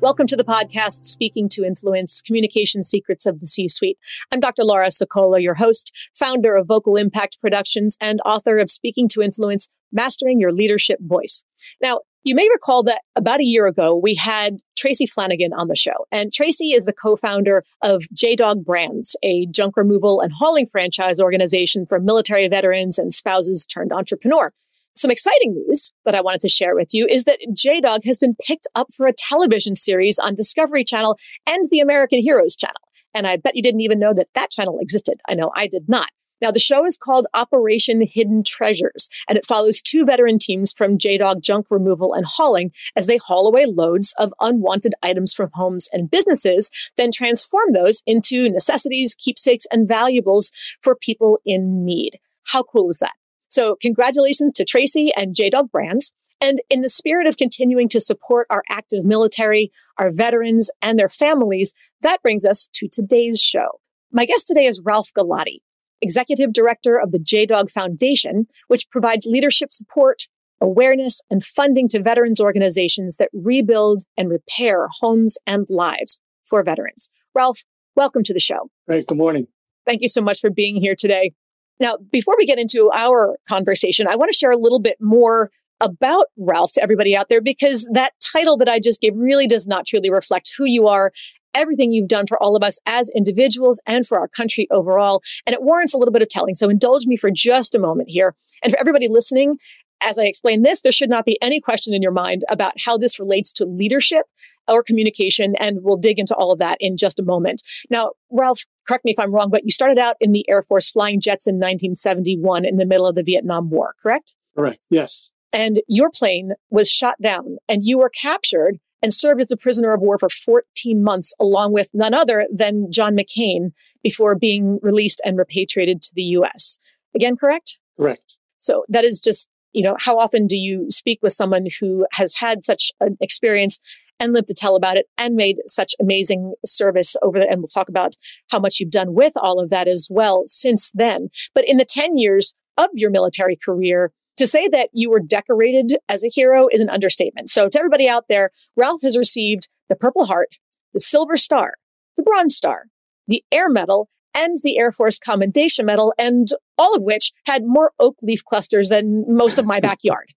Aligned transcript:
Welcome 0.00 0.26
to 0.28 0.36
the 0.36 0.44
podcast, 0.44 1.04
Speaking 1.04 1.46
to 1.50 1.62
Influence 1.62 2.22
Communication 2.22 2.82
Secrets 2.84 3.26
of 3.26 3.38
the 3.38 3.46
C 3.46 3.68
Suite. 3.68 3.98
I'm 4.32 4.40
Dr. 4.40 4.64
Laura 4.64 4.86
Sicola, 4.86 5.42
your 5.42 5.56
host, 5.56 5.92
founder 6.18 6.56
of 6.56 6.68
Vocal 6.68 6.96
Impact 6.96 7.38
Productions, 7.38 7.98
and 8.00 8.18
author 8.24 8.56
of 8.56 8.70
Speaking 8.70 9.08
to 9.08 9.20
Influence 9.20 9.68
Mastering 9.92 10.40
Your 10.40 10.52
Leadership 10.52 11.00
Voice. 11.02 11.44
Now, 11.82 12.00
you 12.24 12.34
may 12.34 12.48
recall 12.50 12.82
that 12.84 13.02
about 13.14 13.40
a 13.40 13.44
year 13.44 13.66
ago, 13.66 13.94
we 13.94 14.14
had 14.14 14.60
Tracy 14.74 15.06
Flanagan 15.06 15.52
on 15.52 15.68
the 15.68 15.76
show. 15.76 16.06
And 16.10 16.32
Tracy 16.32 16.72
is 16.72 16.86
the 16.86 16.94
co-founder 16.94 17.62
of 17.82 18.04
J-Dog 18.10 18.64
Brands, 18.64 19.16
a 19.22 19.44
junk 19.50 19.76
removal 19.76 20.22
and 20.22 20.32
hauling 20.32 20.66
franchise 20.66 21.20
organization 21.20 21.84
for 21.84 22.00
military 22.00 22.48
veterans 22.48 22.98
and 22.98 23.12
spouses 23.12 23.66
turned 23.66 23.92
entrepreneur. 23.92 24.54
Some 24.96 25.10
exciting 25.10 25.54
news 25.54 25.92
that 26.04 26.14
I 26.14 26.20
wanted 26.20 26.40
to 26.42 26.48
share 26.48 26.74
with 26.74 26.92
you 26.92 27.06
is 27.06 27.24
that 27.24 27.38
J-Dog 27.54 28.04
has 28.04 28.18
been 28.18 28.34
picked 28.44 28.66
up 28.74 28.88
for 28.92 29.06
a 29.06 29.14
television 29.16 29.76
series 29.76 30.18
on 30.18 30.34
Discovery 30.34 30.84
Channel 30.84 31.16
and 31.46 31.70
the 31.70 31.80
American 31.80 32.20
Heroes 32.20 32.56
channel. 32.56 32.80
And 33.14 33.26
I 33.26 33.36
bet 33.36 33.56
you 33.56 33.62
didn't 33.62 33.80
even 33.80 33.98
know 33.98 34.12
that 34.14 34.28
that 34.34 34.50
channel 34.50 34.78
existed. 34.80 35.20
I 35.28 35.34
know 35.34 35.50
I 35.54 35.68
did 35.68 35.88
not. 35.88 36.10
Now, 36.42 36.50
the 36.50 36.58
show 36.58 36.86
is 36.86 36.96
called 36.96 37.26
Operation 37.34 38.00
Hidden 38.00 38.44
Treasures, 38.44 39.10
and 39.28 39.36
it 39.36 39.44
follows 39.44 39.82
two 39.82 40.06
veteran 40.06 40.38
teams 40.38 40.72
from 40.72 40.96
J-Dog 40.96 41.42
junk 41.42 41.66
removal 41.68 42.14
and 42.14 42.24
hauling 42.24 42.72
as 42.96 43.06
they 43.06 43.18
haul 43.18 43.46
away 43.46 43.66
loads 43.66 44.14
of 44.18 44.32
unwanted 44.40 44.94
items 45.02 45.34
from 45.34 45.50
homes 45.52 45.88
and 45.92 46.10
businesses, 46.10 46.70
then 46.96 47.12
transform 47.12 47.72
those 47.74 48.02
into 48.06 48.48
necessities, 48.48 49.14
keepsakes, 49.14 49.66
and 49.70 49.86
valuables 49.86 50.50
for 50.80 50.94
people 50.94 51.38
in 51.44 51.84
need. 51.84 52.18
How 52.44 52.62
cool 52.62 52.88
is 52.88 52.98
that? 52.98 53.12
So 53.50 53.76
congratulations 53.80 54.52
to 54.52 54.64
Tracy 54.64 55.12
and 55.14 55.34
J-Dog 55.34 55.70
Brands. 55.70 56.12
And 56.40 56.62
in 56.70 56.80
the 56.80 56.88
spirit 56.88 57.26
of 57.26 57.36
continuing 57.36 57.88
to 57.90 58.00
support 58.00 58.46
our 58.48 58.62
active 58.70 59.04
military, 59.04 59.70
our 59.98 60.10
veterans, 60.10 60.70
and 60.80 60.98
their 60.98 61.10
families, 61.10 61.74
that 62.00 62.22
brings 62.22 62.46
us 62.46 62.66
to 62.72 62.88
today's 62.88 63.40
show. 63.40 63.80
My 64.10 64.24
guest 64.24 64.46
today 64.46 64.64
is 64.64 64.80
Ralph 64.82 65.10
Galati 65.14 65.58
executive 66.00 66.52
director 66.52 66.98
of 66.98 67.12
the 67.12 67.18
J-Dog 67.18 67.70
Foundation, 67.70 68.46
which 68.68 68.88
provides 68.90 69.26
leadership 69.26 69.72
support, 69.72 70.28
awareness, 70.60 71.20
and 71.30 71.44
funding 71.44 71.88
to 71.88 72.02
veterans 72.02 72.40
organizations 72.40 73.16
that 73.16 73.30
rebuild 73.32 74.02
and 74.16 74.30
repair 74.30 74.88
homes 75.00 75.38
and 75.46 75.66
lives 75.68 76.20
for 76.44 76.62
veterans. 76.62 77.10
Ralph, 77.34 77.64
welcome 77.94 78.22
to 78.24 78.32
the 78.32 78.40
show. 78.40 78.70
Great. 78.88 79.06
Good 79.06 79.18
morning. 79.18 79.46
Thank 79.86 80.02
you 80.02 80.08
so 80.08 80.20
much 80.20 80.40
for 80.40 80.50
being 80.50 80.76
here 80.76 80.94
today. 80.94 81.32
Now, 81.80 81.96
before 82.12 82.34
we 82.38 82.46
get 82.46 82.58
into 82.58 82.90
our 82.94 83.38
conversation, 83.48 84.06
I 84.06 84.16
want 84.16 84.30
to 84.30 84.36
share 84.36 84.52
a 84.52 84.58
little 84.58 84.80
bit 84.80 84.98
more 85.00 85.50
about 85.80 86.26
Ralph 86.36 86.72
to 86.74 86.82
everybody 86.82 87.16
out 87.16 87.30
there 87.30 87.40
because 87.40 87.88
that 87.92 88.12
title 88.32 88.58
that 88.58 88.68
I 88.68 88.78
just 88.78 89.00
gave 89.00 89.16
really 89.16 89.46
does 89.46 89.66
not 89.66 89.86
truly 89.86 90.10
reflect 90.10 90.52
who 90.58 90.66
you 90.66 90.86
are 90.86 91.10
everything 91.54 91.92
you've 91.92 92.08
done 92.08 92.26
for 92.26 92.40
all 92.42 92.56
of 92.56 92.62
us 92.62 92.78
as 92.86 93.10
individuals 93.10 93.80
and 93.86 94.06
for 94.06 94.18
our 94.18 94.28
country 94.28 94.66
overall. 94.70 95.22
And 95.46 95.54
it 95.54 95.62
warrants 95.62 95.94
a 95.94 95.98
little 95.98 96.12
bit 96.12 96.22
of 96.22 96.28
telling. 96.28 96.54
So 96.54 96.68
indulge 96.68 97.06
me 97.06 97.16
for 97.16 97.30
just 97.30 97.74
a 97.74 97.78
moment 97.78 98.08
here. 98.10 98.34
And 98.62 98.72
for 98.72 98.78
everybody 98.78 99.08
listening, 99.08 99.56
as 100.02 100.18
I 100.18 100.24
explain 100.24 100.62
this, 100.62 100.82
there 100.82 100.92
should 100.92 101.10
not 101.10 101.24
be 101.24 101.38
any 101.42 101.60
question 101.60 101.92
in 101.92 102.02
your 102.02 102.12
mind 102.12 102.44
about 102.48 102.74
how 102.84 102.96
this 102.96 103.18
relates 103.18 103.52
to 103.54 103.64
leadership 103.64 104.26
or 104.68 104.82
communication. 104.82 105.54
And 105.56 105.78
we'll 105.82 105.96
dig 105.96 106.18
into 106.18 106.34
all 106.34 106.52
of 106.52 106.58
that 106.58 106.76
in 106.80 106.96
just 106.96 107.18
a 107.18 107.24
moment. 107.24 107.62
Now, 107.90 108.12
Ralph, 108.30 108.62
correct 108.90 109.04
me 109.04 109.12
if 109.12 109.20
I'm 109.20 109.32
wrong, 109.32 109.50
but 109.50 109.64
you 109.64 109.70
started 109.70 110.00
out 110.00 110.16
in 110.20 110.32
the 110.32 110.44
Air 110.50 110.62
Force 110.62 110.90
flying 110.90 111.20
jets 111.20 111.46
in 111.46 111.54
1971 111.54 112.64
in 112.64 112.76
the 112.76 112.84
middle 112.84 113.06
of 113.06 113.14
the 113.14 113.22
Vietnam 113.22 113.70
War, 113.70 113.94
correct? 114.02 114.34
Correct. 114.56 114.88
Yes. 114.90 115.32
And 115.52 115.80
your 115.86 116.10
plane 116.10 116.54
was 116.70 116.90
shot 116.90 117.14
down 117.22 117.58
and 117.68 117.84
you 117.84 117.98
were 117.98 118.10
captured 118.10 118.80
and 119.00 119.14
served 119.14 119.40
as 119.40 119.52
a 119.52 119.56
prisoner 119.56 119.92
of 119.92 120.00
war 120.00 120.18
for 120.18 120.28
14 120.28 121.04
months, 121.04 121.32
along 121.38 121.72
with 121.72 121.90
none 121.94 122.14
other 122.14 122.48
than 122.52 122.90
John 122.90 123.16
McCain 123.16 123.70
before 124.02 124.34
being 124.34 124.80
released 124.82 125.22
and 125.24 125.38
repatriated 125.38 126.02
to 126.02 126.10
the 126.16 126.24
US. 126.24 126.80
Again, 127.14 127.36
correct? 127.36 127.78
Correct. 127.96 128.38
So 128.58 128.84
that 128.88 129.04
is 129.04 129.20
just, 129.20 129.48
you 129.72 129.84
know, 129.84 129.94
how 130.00 130.18
often 130.18 130.48
do 130.48 130.56
you 130.56 130.90
speak 130.90 131.20
with 131.22 131.32
someone 131.32 131.66
who 131.78 132.06
has 132.14 132.34
had 132.34 132.64
such 132.64 132.90
an 133.00 133.16
experience 133.20 133.78
and 134.20 134.32
lived 134.32 134.48
to 134.48 134.54
tell 134.54 134.76
about 134.76 134.96
it 134.96 135.06
and 135.18 135.34
made 135.34 135.56
such 135.66 135.94
amazing 135.98 136.52
service 136.64 137.16
over 137.22 137.40
the, 137.40 137.48
and 137.48 137.60
we'll 137.60 137.68
talk 137.68 137.88
about 137.88 138.14
how 138.50 138.60
much 138.60 138.78
you've 138.78 138.90
done 138.90 139.14
with 139.14 139.32
all 139.36 139.58
of 139.58 139.70
that 139.70 139.88
as 139.88 140.08
well 140.10 140.42
since 140.46 140.90
then. 140.94 141.30
But 141.54 141.66
in 141.66 141.78
the 141.78 141.84
10 141.84 142.16
years 142.16 142.54
of 142.76 142.90
your 142.94 143.10
military 143.10 143.56
career, 143.56 144.12
to 144.36 144.46
say 144.46 144.68
that 144.68 144.90
you 144.92 145.10
were 145.10 145.20
decorated 145.20 145.98
as 146.08 146.22
a 146.22 146.28
hero 146.28 146.68
is 146.70 146.80
an 146.80 146.90
understatement. 146.90 147.50
So 147.50 147.68
to 147.68 147.78
everybody 147.78 148.08
out 148.08 148.26
there, 148.28 148.50
Ralph 148.76 149.02
has 149.02 149.18
received 149.18 149.68
the 149.88 149.96
Purple 149.96 150.26
Heart, 150.26 150.56
the 150.94 151.00
Silver 151.00 151.36
Star, 151.36 151.74
the 152.16 152.22
Bronze 152.22 152.56
Star, 152.56 152.84
the 153.26 153.42
Air 153.50 153.68
Medal, 153.68 154.08
and 154.34 154.58
the 154.62 154.78
Air 154.78 154.92
Force 154.92 155.18
Commendation 155.18 155.86
Medal, 155.86 156.14
and 156.18 156.48
all 156.78 156.94
of 156.94 157.02
which 157.02 157.32
had 157.46 157.64
more 157.64 157.92
oak 157.98 158.16
leaf 158.22 158.44
clusters 158.44 158.88
than 158.88 159.24
most 159.28 159.58
of 159.58 159.66
my 159.66 159.80
backyard. 159.88 160.32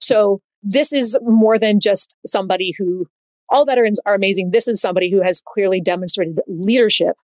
So 0.00 0.40
this 0.62 0.92
is 0.92 1.16
more 1.22 1.58
than 1.58 1.80
just 1.80 2.14
somebody 2.26 2.74
who 2.76 3.06
all 3.50 3.64
veterans 3.64 4.00
are 4.06 4.14
amazing. 4.14 4.50
This 4.50 4.68
is 4.68 4.80
somebody 4.80 5.10
who 5.10 5.22
has 5.22 5.42
clearly 5.44 5.80
demonstrated 5.80 6.40
leadership 6.46 7.16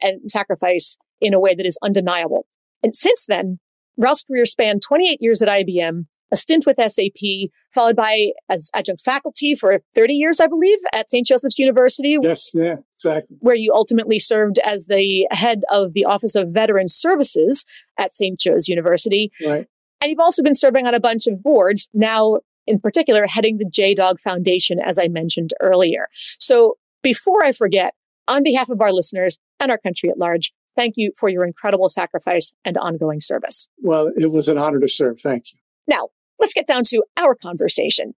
and 0.00 0.30
sacrifice 0.30 0.96
in 1.20 1.34
a 1.34 1.40
way 1.40 1.54
that 1.54 1.66
is 1.66 1.78
undeniable. 1.82 2.46
And 2.82 2.94
since 2.94 3.26
then, 3.26 3.58
Ralph's 3.96 4.24
career 4.24 4.46
spanned 4.46 4.82
28 4.82 5.18
years 5.20 5.42
at 5.42 5.48
IBM, 5.48 6.06
a 6.32 6.36
stint 6.36 6.64
with 6.66 6.78
SAP, 6.78 7.50
followed 7.72 7.94
by 7.94 8.30
as 8.48 8.70
adjunct 8.74 9.02
faculty 9.02 9.54
for 9.54 9.80
30 9.94 10.14
years, 10.14 10.40
I 10.40 10.46
believe, 10.46 10.78
at 10.94 11.10
St. 11.10 11.26
Joseph's 11.26 11.58
University. 11.58 12.16
Yes, 12.20 12.50
yeah, 12.54 12.76
exactly. 12.96 13.36
Where 13.40 13.54
you 13.54 13.72
ultimately 13.74 14.18
served 14.18 14.58
as 14.64 14.86
the 14.86 15.26
head 15.30 15.62
of 15.70 15.92
the 15.92 16.06
Office 16.06 16.34
of 16.34 16.48
Veteran 16.48 16.88
Services 16.88 17.64
at 17.98 18.12
St. 18.12 18.40
Joe's 18.40 18.66
University. 18.66 19.30
Right. 19.44 19.66
And 20.00 20.10
you've 20.10 20.20
also 20.20 20.42
been 20.42 20.54
serving 20.54 20.86
on 20.86 20.94
a 20.94 21.00
bunch 21.00 21.26
of 21.26 21.42
boards, 21.42 21.88
now 21.94 22.40
in 22.66 22.80
particular 22.80 23.26
heading 23.26 23.58
the 23.58 23.68
J-Dog 23.68 24.20
Foundation, 24.20 24.78
as 24.80 24.98
I 24.98 25.08
mentioned 25.08 25.52
earlier. 25.60 26.08
So 26.38 26.76
before 27.02 27.44
I 27.44 27.52
forget, 27.52 27.94
on 28.28 28.42
behalf 28.42 28.68
of 28.68 28.80
our 28.80 28.92
listeners 28.92 29.38
and 29.58 29.70
our 29.70 29.78
country 29.78 30.08
at 30.08 30.18
large, 30.18 30.52
Thank 30.74 30.96
you 30.96 31.12
for 31.16 31.28
your 31.28 31.44
incredible 31.44 31.88
sacrifice 31.88 32.52
and 32.64 32.76
ongoing 32.78 33.20
service. 33.20 33.68
Well, 33.78 34.10
it 34.16 34.30
was 34.30 34.48
an 34.48 34.58
honor 34.58 34.80
to 34.80 34.88
serve. 34.88 35.20
Thank 35.20 35.52
you. 35.52 35.58
Now, 35.86 36.08
let's 36.38 36.54
get 36.54 36.66
down 36.66 36.84
to 36.84 37.02
our 37.16 37.34
conversation. 37.34 38.14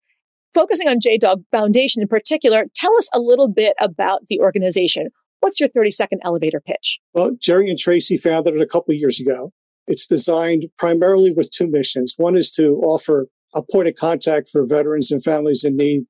Focusing 0.52 0.88
on 0.88 1.00
J-Dog 1.00 1.42
Foundation 1.50 2.00
in 2.02 2.08
particular, 2.08 2.66
tell 2.74 2.96
us 2.96 3.08
a 3.12 3.18
little 3.18 3.48
bit 3.48 3.74
about 3.80 4.28
the 4.28 4.40
organization. 4.40 5.08
What's 5.40 5.58
your 5.58 5.68
30 5.68 5.90
second 5.90 6.20
elevator 6.24 6.60
pitch? 6.60 7.00
Well, 7.12 7.32
Jerry 7.40 7.68
and 7.68 7.78
Tracy 7.78 8.16
founded 8.16 8.54
it 8.54 8.60
a 8.60 8.66
couple 8.66 8.94
years 8.94 9.20
ago. 9.20 9.52
It's 9.86 10.06
designed 10.06 10.66
primarily 10.78 11.32
with 11.32 11.50
two 11.50 11.66
missions. 11.66 12.14
One 12.16 12.36
is 12.36 12.52
to 12.52 12.80
offer 12.82 13.26
a 13.54 13.62
point 13.62 13.88
of 13.88 13.94
contact 13.94 14.48
for 14.48 14.66
veterans 14.66 15.10
and 15.10 15.22
families 15.22 15.64
in 15.64 15.76
need, 15.76 16.02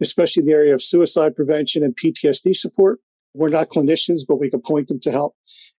especially 0.00 0.42
in 0.42 0.46
the 0.46 0.52
area 0.52 0.74
of 0.74 0.82
suicide 0.82 1.34
prevention 1.34 1.82
and 1.82 1.96
PTSD 1.96 2.54
support. 2.54 3.00
We're 3.34 3.48
not 3.48 3.68
clinicians, 3.68 4.20
but 4.28 4.38
we 4.38 4.50
can 4.50 4.60
point 4.60 4.88
them 4.88 5.00
to 5.00 5.10
help. 5.10 5.34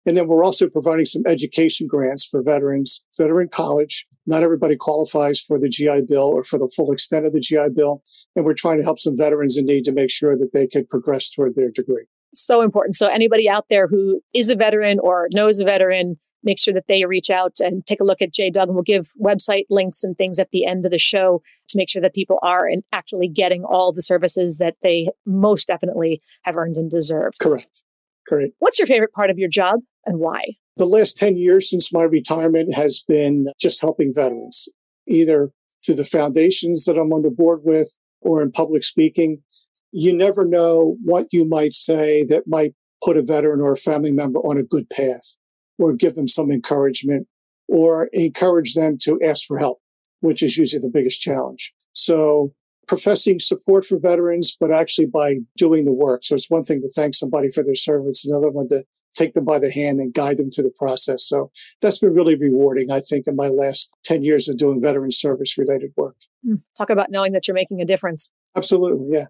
And 0.07 0.17
then 0.17 0.27
we're 0.27 0.45
also 0.45 0.69
providing 0.69 1.07
some 1.07 1.23
education 1.27 1.87
grants 1.87 2.25
for 2.25 2.43
veterans 2.43 3.03
that 3.19 3.31
are 3.31 3.43
in 3.43 3.49
college. 3.49 4.07
Not 4.27 4.43
everybody 4.43 4.77
qualifies 4.77 5.41
for 5.41 5.59
the 5.59 5.69
GI 5.69 6.03
Bill 6.09 6.31
or 6.33 6.45
for 6.45 6.59
the 6.59 6.71
full 6.75 6.93
extent 6.93 7.27
of 7.27 7.33
the 7.33 7.41
GI 7.41 7.69
Bill. 7.75 8.03
And 8.35 8.45
we're 8.45 8.55
trying 8.55 8.79
to 8.79 8.85
help 8.85 8.99
some 8.99 9.17
veterans 9.17 9.59
in 9.59 9.67
need 9.67 9.85
to 9.85 9.93
make 9.93 10.11
sure 10.11 10.37
that 10.37 10.53
they 10.55 10.67
can 10.67 10.87
progress 10.87 11.29
toward 11.29 11.55
their 11.55 11.71
degree. 11.71 12.05
So 12.35 12.63
important. 12.63 12.97
So 12.97 13.09
anybody 13.09 13.49
out 13.49 13.67
there 13.69 13.87
who 13.87 14.23
is 14.33 14.49
a 14.49 14.57
veteran 14.57 14.99
or 14.99 15.29
knows 15.35 15.61
a 15.61 15.65
veteran, 15.65 16.19
make 16.43 16.59
sure 16.59 16.75
that 16.75 16.89
they 16.89 17.05
reach 17.05 17.31
out 17.31 17.61
and 17.61 17.87
take 17.87 18.01
a 18.01 18.05
look 18.05 18.23
at 18.23 18.33
J-Dog 18.33 18.69
and 18.69 18.75
we'll 18.75 18.83
give 18.83 19.13
website 19.21 19.65
links 19.71 20.03
and 20.03 20.17
things 20.17 20.39
at 20.39 20.51
the 20.51 20.67
end 20.67 20.85
of 20.85 20.91
the 20.91 20.99
show 20.99 21.43
to 21.69 21.79
make 21.79 21.91
sure 21.91 22.03
that 22.03 22.15
people 22.15 22.39
are 22.43 22.67
and 22.67 22.83
actually 22.93 23.29
getting 23.29 23.65
all 23.65 23.93
the 23.93 24.03
services 24.03 24.59
that 24.59 24.77
they 24.83 25.09
most 25.27 25.67
definitely 25.69 26.21
have 26.43 26.57
earned 26.57 26.77
and 26.77 26.91
deserved. 26.91 27.39
Correct. 27.39 27.85
Correct. 28.29 28.55
What's 28.59 28.79
your 28.79 28.87
favorite 28.87 29.13
part 29.13 29.31
of 29.31 29.39
your 29.39 29.49
job 29.49 29.81
and 30.07 30.19
why? 30.19 30.57
The 30.77 30.87
last 30.87 31.19
10 31.19 31.37
years 31.37 31.69
since 31.69 31.93
my 31.93 32.03
retirement 32.03 32.75
has 32.75 33.03
been 33.07 33.47
just 33.61 33.81
helping 33.81 34.13
veterans, 34.15 34.69
either 35.07 35.51
through 35.85 35.97
the 35.97 36.05
foundations 36.05 36.85
that 36.85 36.97
I'm 36.97 37.13
on 37.13 37.23
the 37.23 37.31
board 37.31 37.61
with 37.65 37.97
or 38.21 38.43
in 38.43 38.53
public 38.53 38.85
speaking. 38.85 39.43
you 39.91 40.17
never 40.17 40.47
know 40.47 40.97
what 41.05 41.27
you 41.33 41.47
might 41.47 41.75
say 41.75 42.25
that 42.25 42.45
might 42.47 42.75
put 43.05 43.17
a 43.17 43.23
veteran 43.23 43.61
or 43.61 43.73
a 43.73 43.77
family 43.77 44.13
member 44.13 44.39
on 44.41 44.57
a 44.57 44.63
good 44.63 44.89
path 44.89 45.37
or 45.79 45.95
give 45.95 46.15
them 46.15 46.29
some 46.29 46.51
encouragement 46.51 47.27
or 47.69 48.09
encourage 48.13 48.75
them 48.75 48.99
to 49.03 49.19
ask 49.25 49.47
for 49.47 49.59
help, 49.59 49.81
which 50.21 50.43
is 50.43 50.57
usually 50.57 50.81
the 50.81 50.91
biggest 50.93 51.21
challenge. 51.21 51.73
So 51.93 52.53
professing 52.89 53.39
support 53.39 53.85
for 53.85 53.99
veterans, 53.99 54.57
but 54.59 54.73
actually 54.73 55.07
by 55.07 55.37
doing 55.57 55.85
the 55.85 55.93
work. 55.93 56.25
So 56.25 56.35
it's 56.35 56.51
one 56.51 56.65
thing 56.65 56.81
to 56.83 56.89
thank 56.89 57.15
somebody 57.15 57.51
for 57.51 57.63
their 57.63 57.75
service, 57.75 58.27
another 58.27 58.51
one 58.51 58.69
to 58.69 58.85
take 59.15 59.35
them 59.35 59.45
by 59.45 59.59
the 59.59 59.71
hand 59.71 60.01
and 60.01 60.13
guide 60.13 60.39
them 60.39 60.51
through 60.51 60.65
the 60.65 60.75
process. 60.77 61.27
So 61.27 61.51
that's 61.81 61.99
been 61.99 62.15
really 62.15 62.35
rewarding, 62.35 62.91
I 62.91 63.01
think, 63.01 63.27
in 63.27 63.37
my 63.37 63.49
last 63.49 63.93
10 64.05 64.23
years 64.23 64.49
of 64.49 64.57
doing 64.57 64.81
veteran 64.81 65.11
service 65.11 65.59
related 65.59 65.93
work. 65.97 66.17
Hmm. 66.45 66.57
Talk 66.77 66.91
about 66.91 67.11
knowing 67.11 67.33
that 67.33 67.47
you're 67.47 67.55
making 67.55 67.81
a 67.81 67.85
difference. 67.85 68.31
Absolutely. 68.57 69.17
Yeah. 69.17 69.27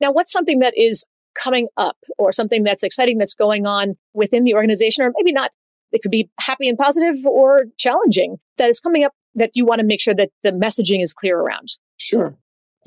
Now, 0.00 0.12
what's 0.12 0.32
something 0.32 0.58
that 0.60 0.76
is 0.76 1.06
coming 1.34 1.68
up 1.76 1.96
or 2.18 2.32
something 2.32 2.64
that's 2.64 2.82
exciting 2.82 3.18
that's 3.18 3.34
going 3.34 3.66
on 3.66 3.96
within 4.14 4.44
the 4.44 4.54
organization, 4.54 5.04
or 5.04 5.12
maybe 5.16 5.32
not? 5.32 5.50
It 5.92 6.02
could 6.02 6.10
be 6.10 6.28
happy 6.40 6.68
and 6.68 6.76
positive 6.76 7.24
or 7.26 7.66
challenging 7.78 8.38
that 8.58 8.68
is 8.68 8.80
coming 8.80 9.04
up 9.04 9.12
that 9.34 9.52
you 9.54 9.64
want 9.64 9.80
to 9.80 9.86
make 9.86 10.00
sure 10.00 10.14
that 10.14 10.30
the 10.42 10.52
messaging 10.52 11.02
is 11.02 11.12
clear 11.12 11.38
around. 11.38 11.68
Sure. 11.98 12.36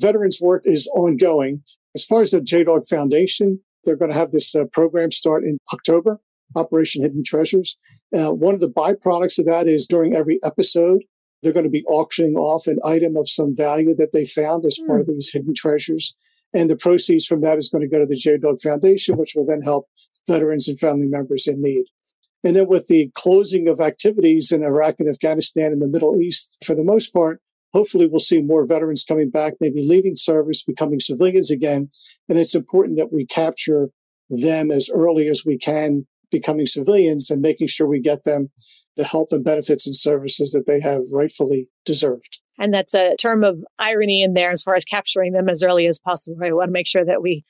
Veterans 0.00 0.40
work 0.40 0.62
is 0.64 0.88
ongoing. 0.94 1.62
As 1.94 2.04
far 2.04 2.20
as 2.20 2.30
the 2.30 2.40
JDOG 2.40 2.88
Foundation, 2.88 3.60
they're 3.84 3.96
going 3.96 4.10
to 4.10 4.16
have 4.16 4.30
this 4.30 4.54
uh, 4.54 4.64
program 4.72 5.10
start 5.10 5.44
in 5.44 5.58
October. 5.72 6.20
Operation 6.56 7.02
Hidden 7.02 7.22
Treasures. 7.24 7.76
Uh, 8.16 8.30
one 8.30 8.54
of 8.54 8.60
the 8.60 8.68
byproducts 8.68 9.38
of 9.38 9.46
that 9.46 9.68
is 9.68 9.86
during 9.86 10.14
every 10.14 10.40
episode, 10.42 11.02
they're 11.42 11.52
going 11.52 11.64
to 11.64 11.70
be 11.70 11.84
auctioning 11.84 12.36
off 12.36 12.66
an 12.66 12.78
item 12.84 13.16
of 13.16 13.28
some 13.28 13.54
value 13.54 13.94
that 13.96 14.12
they 14.12 14.24
found 14.24 14.64
as 14.64 14.78
mm. 14.78 14.86
part 14.86 15.00
of 15.00 15.06
hmm. 15.06 15.12
these 15.14 15.30
hidden 15.32 15.54
treasures. 15.54 16.14
And 16.52 16.68
the 16.68 16.76
proceeds 16.76 17.26
from 17.26 17.40
that 17.42 17.58
is 17.58 17.68
going 17.68 17.82
to 17.82 17.88
go 17.88 18.00
to 18.00 18.06
the 18.06 18.16
J 18.16 18.36
Dog 18.36 18.60
Foundation, 18.60 19.16
which 19.16 19.34
will 19.36 19.46
then 19.46 19.62
help 19.62 19.88
veterans 20.26 20.68
and 20.68 20.78
family 20.78 21.06
members 21.06 21.46
in 21.46 21.62
need. 21.62 21.84
And 22.42 22.56
then 22.56 22.68
with 22.68 22.86
the 22.86 23.10
closing 23.14 23.68
of 23.68 23.80
activities 23.80 24.50
in 24.50 24.62
Iraq 24.62 24.96
and 24.98 25.08
Afghanistan 25.08 25.72
and 25.72 25.82
the 25.82 25.88
Middle 25.88 26.20
East, 26.20 26.56
for 26.64 26.74
the 26.74 26.84
most 26.84 27.12
part, 27.12 27.40
hopefully 27.74 28.06
we'll 28.06 28.18
see 28.18 28.40
more 28.40 28.66
veterans 28.66 29.04
coming 29.04 29.30
back, 29.30 29.54
maybe 29.60 29.86
leaving 29.86 30.16
service, 30.16 30.64
becoming 30.64 31.00
civilians 31.00 31.50
again. 31.50 31.88
And 32.28 32.38
it's 32.38 32.54
important 32.54 32.96
that 32.96 33.12
we 33.12 33.26
capture 33.26 33.90
them 34.30 34.70
as 34.70 34.88
early 34.92 35.28
as 35.28 35.44
we 35.44 35.58
can 35.58 36.06
becoming 36.30 36.66
civilians 36.66 37.30
and 37.30 37.42
making 37.42 37.66
sure 37.66 37.86
we 37.86 38.00
get 38.00 38.24
them 38.24 38.50
the 38.96 39.04
help 39.04 39.28
and 39.32 39.44
benefits 39.44 39.86
and 39.86 39.96
services 39.96 40.52
that 40.52 40.66
they 40.66 40.80
have 40.80 41.02
rightfully 41.12 41.68
deserved. 41.84 42.38
And 42.58 42.72
that's 42.72 42.94
a 42.94 43.16
term 43.16 43.42
of 43.42 43.58
irony 43.78 44.22
in 44.22 44.34
there 44.34 44.50
as 44.50 44.62
far 44.62 44.74
as 44.74 44.84
capturing 44.84 45.32
them 45.32 45.48
as 45.48 45.62
early 45.62 45.86
as 45.86 45.98
possible. 45.98 46.36
I 46.42 46.52
want 46.52 46.68
to 46.68 46.72
make 46.72 46.86
sure 46.86 47.04
that 47.04 47.22
we 47.22 47.44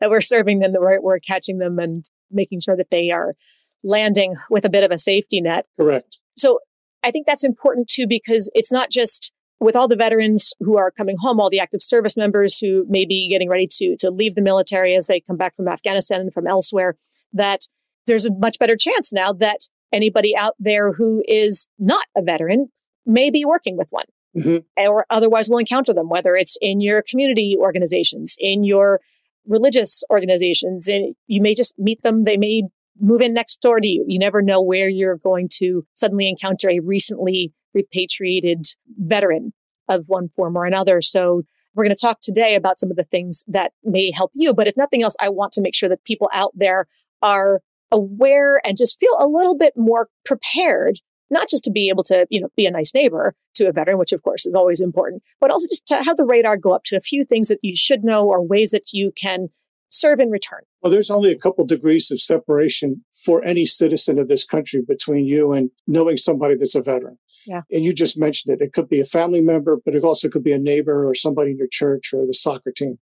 that 0.00 0.10
we're 0.10 0.20
serving 0.20 0.58
them 0.58 0.72
the 0.72 0.80
right 0.80 1.02
way, 1.02 1.20
catching 1.20 1.58
them 1.58 1.78
and 1.78 2.04
making 2.30 2.60
sure 2.60 2.76
that 2.76 2.90
they 2.90 3.10
are 3.10 3.34
landing 3.84 4.34
with 4.50 4.64
a 4.64 4.70
bit 4.70 4.82
of 4.82 4.90
a 4.90 4.98
safety 4.98 5.40
net. 5.40 5.66
Correct. 5.76 6.18
So 6.36 6.58
I 7.02 7.10
think 7.10 7.26
that's 7.26 7.44
important 7.44 7.88
too 7.88 8.06
because 8.08 8.50
it's 8.54 8.72
not 8.72 8.90
just 8.90 9.32
with 9.60 9.76
all 9.76 9.86
the 9.86 9.96
veterans 9.96 10.52
who 10.60 10.76
are 10.76 10.90
coming 10.90 11.16
home, 11.18 11.38
all 11.38 11.50
the 11.50 11.60
active 11.60 11.82
service 11.82 12.16
members 12.16 12.58
who 12.58 12.84
may 12.88 13.04
be 13.04 13.28
getting 13.28 13.48
ready 13.48 13.68
to 13.70 13.96
to 14.00 14.10
leave 14.10 14.34
the 14.34 14.42
military 14.42 14.94
as 14.96 15.06
they 15.06 15.20
come 15.20 15.36
back 15.36 15.54
from 15.54 15.68
Afghanistan 15.68 16.20
and 16.20 16.32
from 16.32 16.46
elsewhere, 16.46 16.96
that 17.32 17.60
there's 18.06 18.24
a 18.24 18.34
much 18.34 18.58
better 18.58 18.76
chance 18.76 19.12
now 19.12 19.32
that 19.32 19.60
anybody 19.92 20.36
out 20.36 20.54
there 20.58 20.92
who 20.92 21.22
is 21.28 21.68
not 21.78 22.06
a 22.16 22.22
veteran 22.22 22.68
may 23.06 23.30
be 23.30 23.44
working 23.44 23.76
with 23.76 23.88
one 23.90 24.06
mm-hmm. 24.36 24.58
or 24.76 25.06
otherwise 25.10 25.48
will 25.48 25.58
encounter 25.58 25.94
them, 25.94 26.08
whether 26.08 26.34
it's 26.34 26.56
in 26.60 26.80
your 26.80 27.02
community 27.02 27.56
organizations, 27.58 28.36
in 28.38 28.64
your 28.64 29.00
religious 29.46 30.02
organizations. 30.10 30.88
And 30.88 31.14
you 31.26 31.40
may 31.40 31.54
just 31.54 31.78
meet 31.78 32.02
them. 32.02 32.24
They 32.24 32.36
may 32.36 32.64
move 33.00 33.20
in 33.20 33.34
next 33.34 33.60
door 33.60 33.80
to 33.80 33.86
you. 33.86 34.04
You 34.06 34.18
never 34.18 34.42
know 34.42 34.60
where 34.60 34.88
you're 34.88 35.18
going 35.18 35.48
to 35.54 35.86
suddenly 35.94 36.28
encounter 36.28 36.70
a 36.70 36.80
recently 36.80 37.52
repatriated 37.74 38.66
veteran 38.98 39.52
of 39.88 40.04
one 40.06 40.28
form 40.28 40.56
or 40.56 40.64
another. 40.64 41.02
So 41.02 41.42
we're 41.74 41.84
going 41.84 41.96
to 41.96 42.00
talk 42.00 42.20
today 42.20 42.54
about 42.54 42.78
some 42.78 42.90
of 42.90 42.96
the 42.96 43.04
things 43.04 43.44
that 43.48 43.72
may 43.82 44.10
help 44.10 44.30
you. 44.34 44.54
But 44.54 44.68
if 44.68 44.76
nothing 44.76 45.02
else, 45.02 45.16
I 45.20 45.28
want 45.28 45.52
to 45.52 45.62
make 45.62 45.74
sure 45.74 45.88
that 45.88 46.04
people 46.04 46.30
out 46.32 46.52
there 46.54 46.86
are 47.20 47.60
aware 47.90 48.60
and 48.64 48.76
just 48.76 48.98
feel 48.98 49.14
a 49.18 49.26
little 49.26 49.56
bit 49.56 49.74
more 49.76 50.08
prepared 50.24 51.00
not 51.30 51.48
just 51.48 51.64
to 51.64 51.72
be 51.72 51.88
able 51.88 52.04
to, 52.04 52.26
you 52.30 52.40
know, 52.40 52.48
be 52.56 52.66
a 52.66 52.70
nice 52.70 52.94
neighbor 52.94 53.34
to 53.54 53.66
a 53.66 53.72
veteran, 53.72 53.98
which 53.98 54.12
of 54.12 54.22
course 54.22 54.46
is 54.46 54.54
always 54.54 54.80
important, 54.80 55.22
but 55.40 55.50
also 55.50 55.66
just 55.68 55.86
to 55.86 56.02
have 56.02 56.16
the 56.16 56.24
radar 56.24 56.56
go 56.56 56.72
up 56.72 56.84
to 56.84 56.96
a 56.96 57.00
few 57.00 57.24
things 57.24 57.48
that 57.48 57.58
you 57.62 57.74
should 57.74 58.04
know 58.04 58.24
or 58.24 58.46
ways 58.46 58.70
that 58.70 58.92
you 58.92 59.10
can 59.16 59.48
serve 59.94 60.20
in 60.20 60.30
return. 60.30 60.60
Well, 60.82 60.92
there's 60.92 61.10
only 61.10 61.30
a 61.30 61.38
couple 61.38 61.64
degrees 61.64 62.10
of 62.10 62.20
separation 62.20 63.04
for 63.24 63.44
any 63.44 63.64
citizen 63.64 64.18
of 64.18 64.28
this 64.28 64.44
country 64.44 64.82
between 64.86 65.24
you 65.24 65.52
and 65.52 65.70
knowing 65.86 66.16
somebody 66.16 66.56
that's 66.56 66.74
a 66.74 66.82
veteran. 66.82 67.18
Yeah. 67.46 67.62
And 67.70 67.84
you 67.84 67.92
just 67.92 68.18
mentioned 68.18 68.54
it. 68.54 68.64
It 68.64 68.72
could 68.72 68.88
be 68.88 69.00
a 69.00 69.04
family 69.04 69.40
member, 69.40 69.76
but 69.84 69.94
it 69.94 70.02
also 70.02 70.28
could 70.28 70.42
be 70.42 70.52
a 70.52 70.58
neighbor 70.58 71.08
or 71.08 71.14
somebody 71.14 71.52
in 71.52 71.58
your 71.58 71.68
church 71.70 72.12
or 72.12 72.26
the 72.26 72.34
soccer 72.34 72.72
team. 72.74 72.98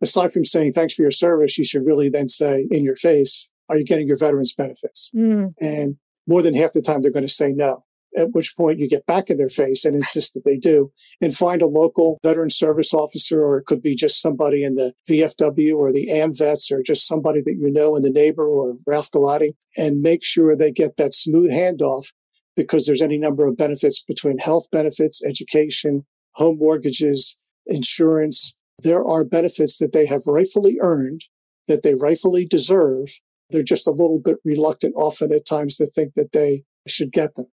Aside 0.00 0.32
from 0.32 0.44
saying 0.44 0.72
thanks 0.72 0.94
for 0.94 1.02
your 1.02 1.10
service, 1.10 1.58
you 1.58 1.64
should 1.64 1.84
really 1.84 2.08
then 2.08 2.28
say 2.28 2.66
in 2.70 2.84
your 2.84 2.96
face, 2.96 3.50
are 3.68 3.76
you 3.76 3.84
getting 3.84 4.06
your 4.06 4.16
veterans 4.16 4.54
benefits? 4.54 5.10
Mm. 5.14 5.54
And 5.60 5.96
more 6.26 6.42
than 6.42 6.54
half 6.54 6.72
the 6.72 6.80
time, 6.80 7.02
they're 7.02 7.10
going 7.10 7.26
to 7.26 7.28
say 7.28 7.50
no. 7.50 7.84
At 8.16 8.32
which 8.32 8.56
point 8.56 8.80
you 8.80 8.88
get 8.88 9.06
back 9.06 9.30
in 9.30 9.36
their 9.36 9.48
face 9.48 9.84
and 9.84 9.94
insist 9.94 10.34
that 10.34 10.44
they 10.44 10.56
do 10.56 10.90
and 11.20 11.34
find 11.34 11.62
a 11.62 11.66
local 11.66 12.18
veteran 12.22 12.50
service 12.50 12.92
officer, 12.92 13.44
or 13.44 13.58
it 13.58 13.66
could 13.66 13.82
be 13.82 13.94
just 13.94 14.20
somebody 14.20 14.64
in 14.64 14.74
the 14.74 14.92
VFW 15.08 15.76
or 15.76 15.92
the 15.92 16.08
AMVETS 16.08 16.72
or 16.72 16.82
just 16.82 17.06
somebody 17.06 17.40
that 17.40 17.56
you 17.58 17.70
know 17.70 17.94
in 17.94 18.02
the 18.02 18.10
neighbor 18.10 18.46
or 18.46 18.76
Ralph 18.86 19.10
Galati 19.12 19.52
and 19.76 20.00
make 20.00 20.24
sure 20.24 20.56
they 20.56 20.72
get 20.72 20.96
that 20.96 21.14
smooth 21.14 21.50
handoff 21.50 22.06
because 22.56 22.86
there's 22.86 23.02
any 23.02 23.18
number 23.18 23.46
of 23.46 23.56
benefits 23.56 24.02
between 24.02 24.38
health 24.38 24.66
benefits, 24.72 25.22
education, 25.24 26.04
home 26.32 26.58
mortgages, 26.58 27.36
insurance. 27.66 28.52
There 28.82 29.04
are 29.06 29.24
benefits 29.24 29.78
that 29.78 29.92
they 29.92 30.06
have 30.06 30.22
rightfully 30.26 30.78
earned, 30.82 31.26
that 31.68 31.82
they 31.82 31.94
rightfully 31.94 32.44
deserve, 32.44 33.08
they're 33.50 33.62
just 33.62 33.86
a 33.86 33.92
little 33.92 34.18
bit 34.18 34.38
reluctant 34.44 34.94
often 34.96 35.32
at 35.32 35.46
times 35.46 35.76
to 35.76 35.86
think 35.86 36.14
that 36.14 36.32
they 36.32 36.64
should 36.86 37.12
get 37.12 37.34
them. 37.34 37.46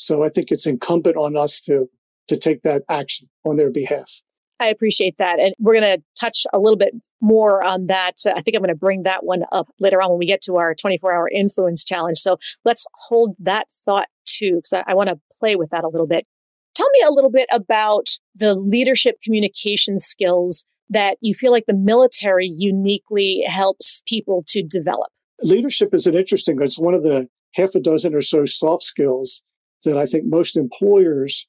So 0.00 0.24
I 0.24 0.28
think 0.28 0.50
it's 0.50 0.66
incumbent 0.66 1.16
on 1.16 1.36
us 1.36 1.60
to, 1.62 1.88
to 2.28 2.36
take 2.36 2.62
that 2.62 2.82
action 2.88 3.28
on 3.44 3.56
their 3.56 3.70
behalf. 3.70 4.22
I 4.58 4.66
appreciate 4.66 5.16
that. 5.18 5.38
And 5.40 5.54
we're 5.58 5.80
going 5.80 5.98
to 5.98 6.02
touch 6.18 6.46
a 6.52 6.58
little 6.58 6.76
bit 6.76 6.94
more 7.20 7.62
on 7.62 7.86
that. 7.86 8.16
Uh, 8.26 8.32
I 8.36 8.42
think 8.42 8.56
I'm 8.56 8.62
going 8.62 8.68
to 8.68 8.74
bring 8.74 9.04
that 9.04 9.24
one 9.24 9.44
up 9.52 9.68
later 9.78 10.02
on 10.02 10.10
when 10.10 10.18
we 10.18 10.26
get 10.26 10.42
to 10.42 10.56
our 10.56 10.74
24 10.74 11.12
hour 11.12 11.28
influence 11.28 11.84
challenge. 11.84 12.18
So 12.18 12.36
let's 12.64 12.84
hold 12.94 13.36
that 13.38 13.68
thought 13.86 14.08
too, 14.26 14.56
because 14.56 14.74
I, 14.74 14.84
I 14.88 14.94
want 14.94 15.08
to 15.08 15.18
play 15.38 15.56
with 15.56 15.70
that 15.70 15.84
a 15.84 15.88
little 15.88 16.06
bit. 16.06 16.26
Tell 16.74 16.88
me 16.92 17.02
a 17.06 17.10
little 17.10 17.30
bit 17.30 17.48
about 17.50 18.10
the 18.34 18.54
leadership 18.54 19.16
communication 19.22 19.98
skills 19.98 20.64
that 20.90 21.16
you 21.20 21.34
feel 21.34 21.52
like 21.52 21.66
the 21.66 21.74
military 21.74 22.46
uniquely 22.46 23.44
helps 23.46 24.02
people 24.06 24.44
to 24.48 24.62
develop 24.62 25.10
leadership 25.42 25.94
is 25.94 26.06
an 26.06 26.14
interesting, 26.14 26.60
it's 26.60 26.78
one 26.78 26.94
of 26.94 27.02
the 27.02 27.28
half 27.54 27.74
a 27.74 27.80
dozen 27.80 28.14
or 28.14 28.20
so 28.20 28.44
soft 28.44 28.82
skills 28.82 29.42
that 29.84 29.96
I 29.96 30.06
think 30.06 30.24
most 30.26 30.56
employers 30.56 31.46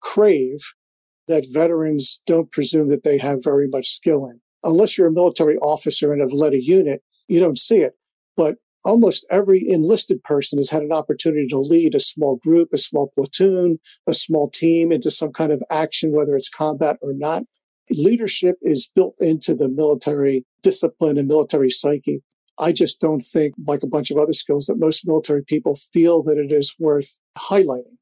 crave 0.00 0.58
that 1.28 1.46
veterans 1.52 2.20
don't 2.26 2.52
presume 2.52 2.88
that 2.88 3.02
they 3.02 3.18
have 3.18 3.42
very 3.42 3.68
much 3.72 3.88
skill 3.88 4.26
in. 4.26 4.40
Unless 4.62 4.96
you're 4.96 5.08
a 5.08 5.12
military 5.12 5.56
officer 5.58 6.12
and 6.12 6.20
have 6.20 6.32
led 6.32 6.52
a 6.52 6.62
unit, 6.62 7.02
you 7.28 7.40
don't 7.40 7.58
see 7.58 7.78
it. 7.78 7.92
But 8.36 8.56
almost 8.84 9.26
every 9.30 9.64
enlisted 9.66 10.22
person 10.22 10.58
has 10.58 10.70
had 10.70 10.82
an 10.82 10.92
opportunity 10.92 11.46
to 11.48 11.58
lead 11.58 11.94
a 11.94 12.00
small 12.00 12.36
group, 12.36 12.68
a 12.72 12.78
small 12.78 13.10
platoon, 13.14 13.78
a 14.06 14.14
small 14.14 14.50
team 14.50 14.92
into 14.92 15.10
some 15.10 15.32
kind 15.32 15.52
of 15.52 15.62
action, 15.70 16.12
whether 16.12 16.36
it's 16.36 16.50
combat 16.50 16.98
or 17.00 17.12
not. 17.14 17.44
Leadership 17.90 18.56
is 18.62 18.90
built 18.94 19.16
into 19.20 19.54
the 19.54 19.68
military 19.68 20.44
discipline 20.62 21.18
and 21.18 21.28
military 21.28 21.70
psyche. 21.70 22.22
I 22.58 22.72
just 22.72 23.00
don't 23.00 23.20
think, 23.20 23.54
like 23.66 23.82
a 23.82 23.88
bunch 23.88 24.10
of 24.10 24.18
other 24.18 24.32
skills, 24.32 24.66
that 24.66 24.78
most 24.78 25.06
military 25.06 25.42
people 25.44 25.76
feel 25.92 26.22
that 26.22 26.38
it 26.38 26.52
is 26.52 26.74
worth 26.78 27.18
highlighting. 27.36 27.96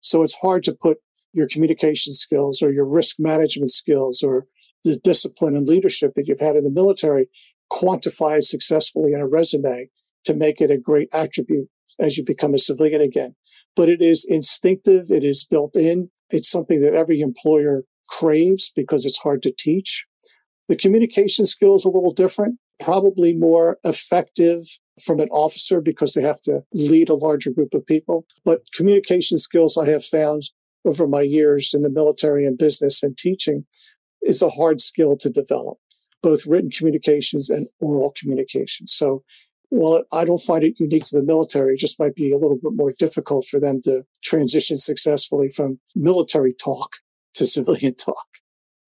So 0.00 0.22
it's 0.22 0.36
hard 0.36 0.64
to 0.64 0.72
put 0.72 0.98
your 1.32 1.48
communication 1.48 2.12
skills 2.12 2.62
or 2.62 2.72
your 2.72 2.88
risk 2.88 3.16
management 3.18 3.70
skills 3.70 4.22
or 4.22 4.46
the 4.84 4.96
discipline 4.96 5.56
and 5.56 5.68
leadership 5.68 6.12
that 6.14 6.26
you've 6.26 6.40
had 6.40 6.56
in 6.56 6.64
the 6.64 6.70
military 6.70 7.26
quantified 7.70 8.44
successfully 8.44 9.12
in 9.12 9.20
a 9.20 9.26
resume 9.26 9.88
to 10.24 10.34
make 10.34 10.60
it 10.60 10.70
a 10.70 10.78
great 10.78 11.08
attribute 11.12 11.68
as 11.98 12.16
you 12.16 12.24
become 12.24 12.54
a 12.54 12.58
civilian 12.58 13.00
again. 13.00 13.34
But 13.76 13.88
it 13.88 14.00
is 14.00 14.26
instinctive. 14.28 15.10
It 15.10 15.24
is 15.24 15.44
built 15.44 15.76
in. 15.76 16.10
It's 16.30 16.50
something 16.50 16.80
that 16.80 16.94
every 16.94 17.20
employer 17.20 17.82
craves 18.08 18.72
because 18.74 19.04
it's 19.04 19.18
hard 19.18 19.42
to 19.42 19.52
teach. 19.56 20.06
The 20.68 20.76
communication 20.76 21.46
skills 21.46 21.84
a 21.84 21.90
little 21.90 22.12
different 22.12 22.58
probably 22.80 23.34
more 23.34 23.78
effective 23.84 24.64
from 25.00 25.20
an 25.20 25.28
officer 25.30 25.80
because 25.80 26.14
they 26.14 26.22
have 26.22 26.40
to 26.42 26.62
lead 26.72 27.08
a 27.08 27.14
larger 27.14 27.50
group 27.50 27.72
of 27.74 27.86
people. 27.86 28.26
But 28.44 28.62
communication 28.74 29.38
skills 29.38 29.76
I 29.76 29.88
have 29.88 30.04
found 30.04 30.42
over 30.84 31.06
my 31.06 31.22
years 31.22 31.74
in 31.74 31.82
the 31.82 31.90
military 31.90 32.46
and 32.46 32.56
business 32.58 33.02
and 33.02 33.16
teaching 33.16 33.64
is 34.22 34.42
a 34.42 34.50
hard 34.50 34.80
skill 34.80 35.16
to 35.18 35.30
develop. 35.30 35.78
both 36.20 36.46
written 36.46 36.70
communications 36.70 37.48
and 37.48 37.68
oral 37.80 38.12
communications. 38.20 38.92
So 38.92 39.22
while 39.70 40.02
I 40.12 40.24
don't 40.24 40.40
find 40.40 40.64
it 40.64 40.74
unique 40.80 41.04
to 41.04 41.16
the 41.16 41.22
military, 41.22 41.74
it 41.74 41.78
just 41.78 42.00
might 42.00 42.16
be 42.16 42.32
a 42.32 42.36
little 42.38 42.58
bit 42.60 42.72
more 42.74 42.92
difficult 42.98 43.46
for 43.46 43.60
them 43.60 43.80
to 43.82 44.04
transition 44.22 44.78
successfully 44.78 45.48
from 45.50 45.78
military 45.94 46.54
talk 46.54 46.96
to 47.34 47.46
civilian 47.46 47.94
talk. 48.06 48.26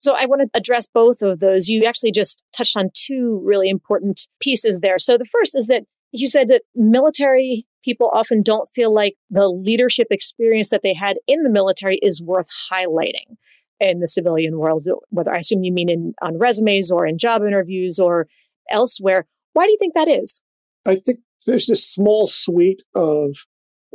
So 0.00 0.14
I 0.14 0.26
want 0.26 0.42
to 0.42 0.48
address 0.54 0.88
both 0.92 1.22
of 1.22 1.40
those. 1.40 1.68
You 1.68 1.84
actually 1.84 2.12
just 2.12 2.42
touched 2.56 2.76
on 2.76 2.90
two 2.94 3.40
really 3.44 3.68
important 3.68 4.26
pieces 4.40 4.80
there. 4.80 4.98
So 4.98 5.18
the 5.18 5.26
first 5.26 5.54
is 5.54 5.66
that 5.66 5.84
you 6.12 6.28
said 6.28 6.48
that 6.48 6.62
military 6.74 7.66
people 7.84 8.10
often 8.12 8.42
don't 8.42 8.68
feel 8.74 8.92
like 8.92 9.14
the 9.30 9.48
leadership 9.48 10.08
experience 10.10 10.70
that 10.70 10.82
they 10.82 10.94
had 10.94 11.18
in 11.26 11.42
the 11.42 11.50
military 11.50 11.98
is 12.02 12.22
worth 12.22 12.48
highlighting 12.70 13.36
in 13.78 14.00
the 14.00 14.08
civilian 14.08 14.58
world, 14.58 14.86
whether 15.08 15.32
I 15.32 15.38
assume 15.38 15.64
you 15.64 15.72
mean 15.72 15.88
in 15.88 16.14
on 16.20 16.38
resumes 16.38 16.90
or 16.90 17.06
in 17.06 17.16
job 17.16 17.42
interviews 17.42 17.98
or 17.98 18.26
elsewhere. 18.70 19.26
Why 19.54 19.64
do 19.64 19.70
you 19.72 19.78
think 19.78 19.94
that 19.94 20.08
is? 20.08 20.42
I 20.86 20.96
think 20.96 21.20
there's 21.46 21.66
this 21.66 21.86
small 21.86 22.26
suite 22.26 22.82
of 22.94 23.36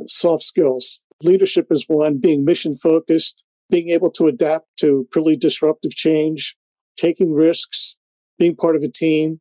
soft 0.07 0.43
skills. 0.43 1.03
Leadership 1.23 1.67
is 1.69 1.85
one, 1.87 2.17
being 2.17 2.43
mission 2.43 2.75
focused, 2.75 3.44
being 3.69 3.89
able 3.89 4.11
to 4.11 4.27
adapt 4.27 4.65
to 4.79 5.07
pretty 5.11 5.35
disruptive 5.35 5.95
change, 5.95 6.55
taking 6.97 7.33
risks, 7.33 7.95
being 8.37 8.55
part 8.55 8.75
of 8.75 8.83
a 8.83 8.89
team, 8.89 9.39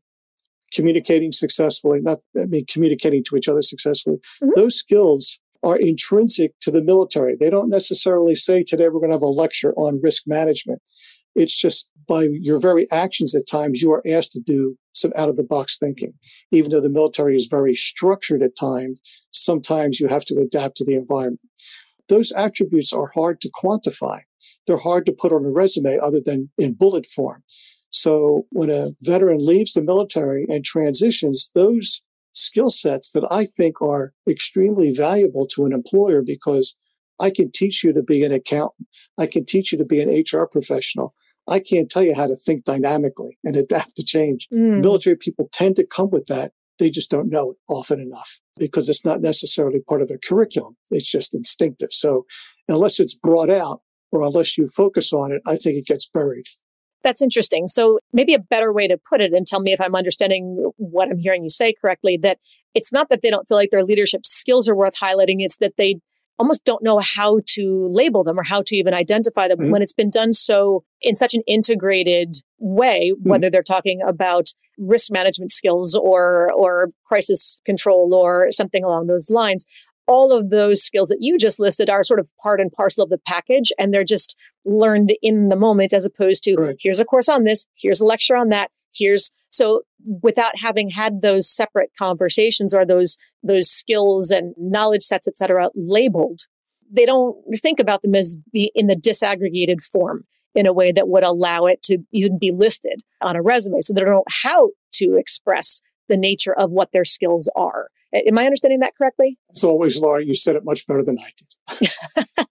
communicating 0.73 1.33
successfully, 1.33 2.01
not 2.01 2.23
I 2.39 2.47
mean 2.47 2.65
communicating 2.67 3.23
to 3.29 3.37
each 3.37 3.49
other 3.49 3.63
successfully. 3.63 4.17
Mm-hmm. 4.17 4.51
Those 4.57 4.77
skills 4.77 5.39
are 5.63 5.79
intrinsic 5.79 6.53
to 6.61 6.71
the 6.71 6.83
military. 6.83 7.37
They 7.39 7.51
don't 7.51 7.71
necessarily 7.71 8.35
say 8.35 8.63
today 8.63 8.89
we're 8.89 9.01
going 9.01 9.11
to 9.11 9.17
have 9.17 9.23
a 9.23 9.27
lecture 9.27 9.73
on 9.77 10.01
risk 10.03 10.25
management. 10.27 10.83
It's 11.35 11.59
just 11.59 11.89
by 12.07 12.29
your 12.31 12.61
very 12.61 12.91
actions 12.93 13.35
at 13.35 13.47
times 13.47 13.81
you 13.81 13.91
are 13.93 14.03
asked 14.07 14.33
to 14.33 14.41
do 14.41 14.77
some 14.93 15.13
out 15.17 15.29
of 15.29 15.37
the 15.37 15.45
box 15.45 15.79
thinking. 15.79 16.13
Even 16.51 16.71
though 16.71 16.83
the 16.83 16.91
military 16.91 17.35
is 17.35 17.49
very 17.51 17.75
structured 17.75 18.43
at 18.43 18.57
times, 18.57 19.01
sometimes 19.33 20.01
you 20.01 20.09
have 20.09 20.25
to 20.27 20.39
adapt 20.39 20.77
to 20.77 20.85
the 20.85 20.95
environment. 20.95 21.41
Those 22.15 22.31
attributes 22.31 22.93
are 22.93 23.11
hard 23.13 23.41
to 23.41 23.51
quantify. 23.51 24.21
They're 24.69 24.77
hard 24.77 25.05
to 25.07 25.13
put 25.13 25.33
on 25.33 25.45
a 25.45 25.51
resume 25.51 25.99
other 26.01 26.21
than 26.25 26.49
in 26.57 26.75
bullet 26.75 27.07
form. 27.07 27.43
So 27.91 28.47
when 28.51 28.71
a 28.71 28.91
veteran 29.03 29.39
leaves 29.41 29.73
the 29.73 29.83
military 29.83 30.47
and 30.49 30.65
transitions, 30.65 31.51
those 31.57 32.03
skill 32.31 32.71
sets 32.71 33.11
that 33.13 33.27
I 33.33 33.47
think 33.47 33.83
are 33.83 34.13
extremely 34.31 34.95
valuable 34.95 35.45
to 35.55 35.67
an 35.67 35.73
employer 35.73 36.23
because 36.25 36.77
I 37.19 37.31
can 37.31 37.51
teach 37.51 37.83
you 37.83 37.93
to 37.93 38.03
be 38.03 38.23
an 38.23 38.31
accountant. 38.31 38.87
I 39.19 39.27
can 39.27 39.45
teach 39.45 39.73
you 39.73 39.79
to 39.79 39.85
be 39.85 40.01
an 40.01 40.09
HR 40.09 40.47
professional. 40.47 41.15
I 41.49 41.59
can't 41.59 41.91
tell 41.91 42.05
you 42.05 42.15
how 42.15 42.29
to 42.29 42.37
think 42.37 42.63
dynamically 42.63 43.39
and 43.43 43.57
adapt 43.65 43.97
to 43.97 44.05
change. 44.05 44.47
Mm. 44.55 44.83
Military 44.83 45.17
people 45.17 45.49
tend 45.53 45.75
to 45.77 45.85
come 45.87 46.11
with 46.11 46.27
that. 46.27 46.53
They 46.79 46.91
just 46.91 47.11
don't 47.11 47.31
know 47.31 47.53
it 47.53 47.57
often 47.69 48.01
enough 48.01 48.41
because 48.59 48.89
it's 48.89 49.05
not 49.05 49.21
necessarily 49.21 49.81
part 49.89 50.03
of 50.03 50.09
their 50.09 50.19
curriculum. 50.19 50.77
It's 50.91 51.11
just 51.11 51.35
instinctive. 51.35 51.93
So 51.93 52.27
unless 52.69 52.99
it's 52.99 53.15
brought 53.15 53.51
out 53.51 53.81
or 54.11 54.23
unless 54.23 54.59
you 54.59 54.67
focus 54.67 55.13
on 55.13 55.33
it, 55.33 55.41
I 55.47 55.57
think 55.57 55.77
it 55.77 55.87
gets 55.87 56.09
buried. 56.09 56.47
That's 57.03 57.23
interesting. 57.23 57.69
So 57.69 57.99
maybe 58.13 58.35
a 58.35 58.39
better 58.39 58.73
way 58.73 58.89
to 58.89 58.99
put 59.09 59.21
it 59.21 59.33
and 59.33 59.47
tell 59.47 59.61
me 59.61 59.73
if 59.73 59.81
I'm 59.81 59.95
understanding 59.95 60.71
what 60.77 61.11
I'm 61.11 61.19
hearing 61.19 61.45
you 61.45 61.51
say 61.51 61.75
correctly 61.79 62.19
that 62.23 62.39
it's 62.75 62.93
not 62.93 63.09
that 63.11 63.23
they 63.23 63.31
don't 63.31 63.47
feel 63.47 63.59
like 63.59 63.71
their 63.71 63.85
leadership 63.85 64.25
skills 64.25 64.69
are 64.69 64.75
worth 64.75 64.97
highlighting. 64.97 65.37
It's 65.39 65.59
that 65.59 65.75
they 65.77 66.01
almost 66.39 66.65
don't 66.65 66.83
know 66.83 66.99
how 66.99 67.41
to 67.47 67.89
label 67.93 68.25
them 68.25 68.39
or 68.39 68.43
how 68.43 68.63
to 68.63 68.77
even 68.77 68.95
identify 68.95 69.49
them 69.49 69.59
mm-hmm. 69.59 69.71
when 69.71 69.83
it's 69.83 69.93
been 69.93 70.11
done 70.11 70.33
so 70.33 70.85
in 71.01 71.15
such 71.15 71.35
an 71.35 71.43
integrated 71.47 72.37
way, 72.59 73.13
mm-hmm. 73.13 73.29
whether 73.29 73.51
they're 73.51 73.63
talking 73.63 74.01
about 74.03 74.49
risk 74.79 75.11
management 75.11 75.53
skills 75.53 75.95
or, 75.95 76.51
or 76.53 76.91
crisis 77.05 77.61
control 77.65 78.13
or 78.15 78.51
something 78.51 78.83
along 78.83 79.07
those 79.07 79.31
lines. 79.31 79.65
All 80.07 80.37
of 80.37 80.51
those 80.51 80.83
skills 80.83 81.09
that 81.09 81.19
you 81.21 81.39
just 81.39 81.61
listed 81.61 81.89
are 81.89 82.05
sort 82.05 82.21
of 82.21 82.29
part 82.43 82.61
and 82.61 82.71
parcel 82.71 83.05
of 83.05 83.11
the 83.11 83.19
package 83.19 83.73
and 83.79 83.95
they're 83.95 84.05
just 84.05 84.37
learned 84.65 85.15
in 85.23 85.49
the 85.49 85.57
moment 85.57 85.93
as 85.93 86.05
opposed 86.05 86.43
to 86.45 86.57
right. 86.57 86.77
here's 86.79 87.01
a 87.01 87.05
course 87.05 87.29
on 87.29 87.45
this, 87.45 87.67
here's 87.75 88.01
a 88.01 88.05
lecture 88.05 88.37
on 88.37 88.49
that, 88.49 88.71
here's 88.95 89.31
so 89.55 89.83
without 90.23 90.59
having 90.59 90.91
had 90.91 91.23
those 91.23 91.49
separate 91.49 91.91
conversations 91.99 92.75
or 92.75 92.85
those 92.85 93.17
those 93.43 93.71
skills 93.71 94.31
and 94.31 94.55
knowledge 94.59 95.03
sets, 95.03 95.29
et 95.29 95.37
cetera, 95.37 95.69
labeled, 95.75 96.41
they 96.91 97.07
don't 97.07 97.37
think 97.63 97.79
about 97.79 98.03
them 98.03 98.15
as 98.15 98.37
be 98.53 98.73
in 98.75 98.87
the 98.87 98.97
disaggregated 98.97 99.83
form 99.83 100.25
in 100.55 100.67
a 100.67 100.73
way 100.73 100.93
that 100.93 101.09
would 101.09 101.25
allow 101.25 101.67
it 101.67 101.83
to 101.83 101.99
even 102.13 102.39
be 102.39 102.53
listed 102.53 103.03
on 103.21 103.37
a 103.37 103.43
resume. 103.43 103.81
So 103.81 103.93
they 103.93 104.01
don't 104.01 104.11
know 104.11 104.25
how 104.29 104.71
to 104.95 105.17
express 105.19 105.81
the 106.09 106.17
nature 106.17 106.55
of 106.57 106.71
what 106.71 106.93
their 106.93 107.05
skills 107.05 107.51
are. 107.57 107.89
Am 108.15 108.39
I 108.39 108.45
understanding 108.45 108.81
that 108.81 108.95
correctly? 108.97 109.39
As 109.55 109.65
always, 109.65 109.99
Laura, 109.99 110.25
you 110.25 110.35
said 110.35 110.55
it 110.55 110.65
much 110.65 110.87
better 110.87 111.03
than 111.03 111.19
I 111.19 111.31
did. 111.37 111.91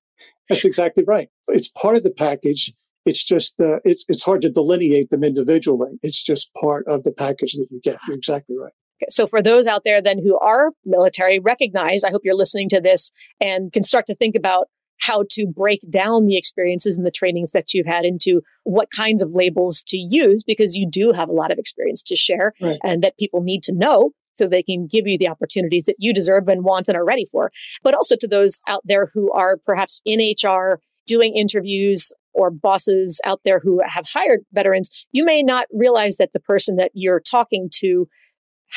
That's 0.49 0.65
exactly 0.65 1.05
right. 1.05 1.29
It's 1.47 1.69
part 1.69 1.95
of 1.95 2.03
the 2.03 2.11
package. 2.11 2.73
It's 3.05 3.23
just 3.23 3.59
uh, 3.59 3.79
it's 3.83 4.05
it's 4.07 4.23
hard 4.23 4.41
to 4.43 4.49
delineate 4.49 5.09
them 5.09 5.23
individually. 5.23 5.97
It's 6.01 6.23
just 6.23 6.53
part 6.53 6.85
of 6.87 7.03
the 7.03 7.11
package 7.11 7.53
that 7.53 7.67
you 7.69 7.79
get. 7.83 7.99
You're 8.07 8.17
exactly 8.17 8.57
right. 8.57 8.73
So 9.09 9.27
for 9.27 9.41
those 9.41 9.67
out 9.67 9.83
there 9.83 10.01
then 10.01 10.19
who 10.19 10.37
are 10.39 10.71
military, 10.85 11.39
recognize, 11.39 12.03
I 12.03 12.11
hope 12.11 12.21
you're 12.23 12.35
listening 12.35 12.69
to 12.69 12.79
this 12.79 13.11
and 13.41 13.71
can 13.73 13.83
start 13.83 14.05
to 14.07 14.15
think 14.15 14.35
about 14.35 14.67
how 14.99 15.25
to 15.31 15.45
break 15.45 15.81
down 15.89 16.25
the 16.27 16.37
experiences 16.37 16.95
and 16.95 17.05
the 17.05 17.11
trainings 17.11 17.51
that 17.51 17.73
you've 17.73 17.85
had 17.85 18.05
into 18.05 18.41
what 18.63 18.89
kinds 18.91 19.21
of 19.21 19.31
labels 19.31 19.83
to 19.87 19.97
use 19.97 20.43
because 20.43 20.75
you 20.75 20.89
do 20.89 21.11
have 21.11 21.27
a 21.27 21.33
lot 21.33 21.51
of 21.51 21.57
experience 21.57 22.01
to 22.03 22.15
share 22.15 22.53
right. 22.61 22.79
and 22.83 23.03
that 23.03 23.17
people 23.17 23.41
need 23.41 23.63
to 23.63 23.73
know 23.73 24.11
so 24.35 24.47
they 24.47 24.63
can 24.63 24.87
give 24.87 25.05
you 25.05 25.17
the 25.17 25.27
opportunities 25.27 25.83
that 25.83 25.95
you 25.99 26.13
deserve 26.13 26.47
and 26.47 26.63
want 26.63 26.87
and 26.87 26.97
are 26.97 27.05
ready 27.05 27.27
for. 27.31 27.51
But 27.83 27.93
also 27.93 28.15
to 28.15 28.27
those 28.27 28.61
out 28.67 28.81
there 28.85 29.09
who 29.13 29.31
are 29.31 29.57
perhaps 29.57 30.01
in 30.05 30.19
HR 30.19 30.79
doing 31.05 31.35
interviews 31.35 32.13
or 32.33 32.51
bosses 32.51 33.21
out 33.23 33.41
there 33.45 33.59
who 33.59 33.81
have 33.85 34.05
hired 34.11 34.41
veterans, 34.53 34.89
you 35.11 35.25
may 35.25 35.43
not 35.43 35.67
realize 35.71 36.17
that 36.17 36.33
the 36.33 36.39
person 36.39 36.75
that 36.77 36.91
you're 36.93 37.19
talking 37.19 37.69
to 37.75 38.07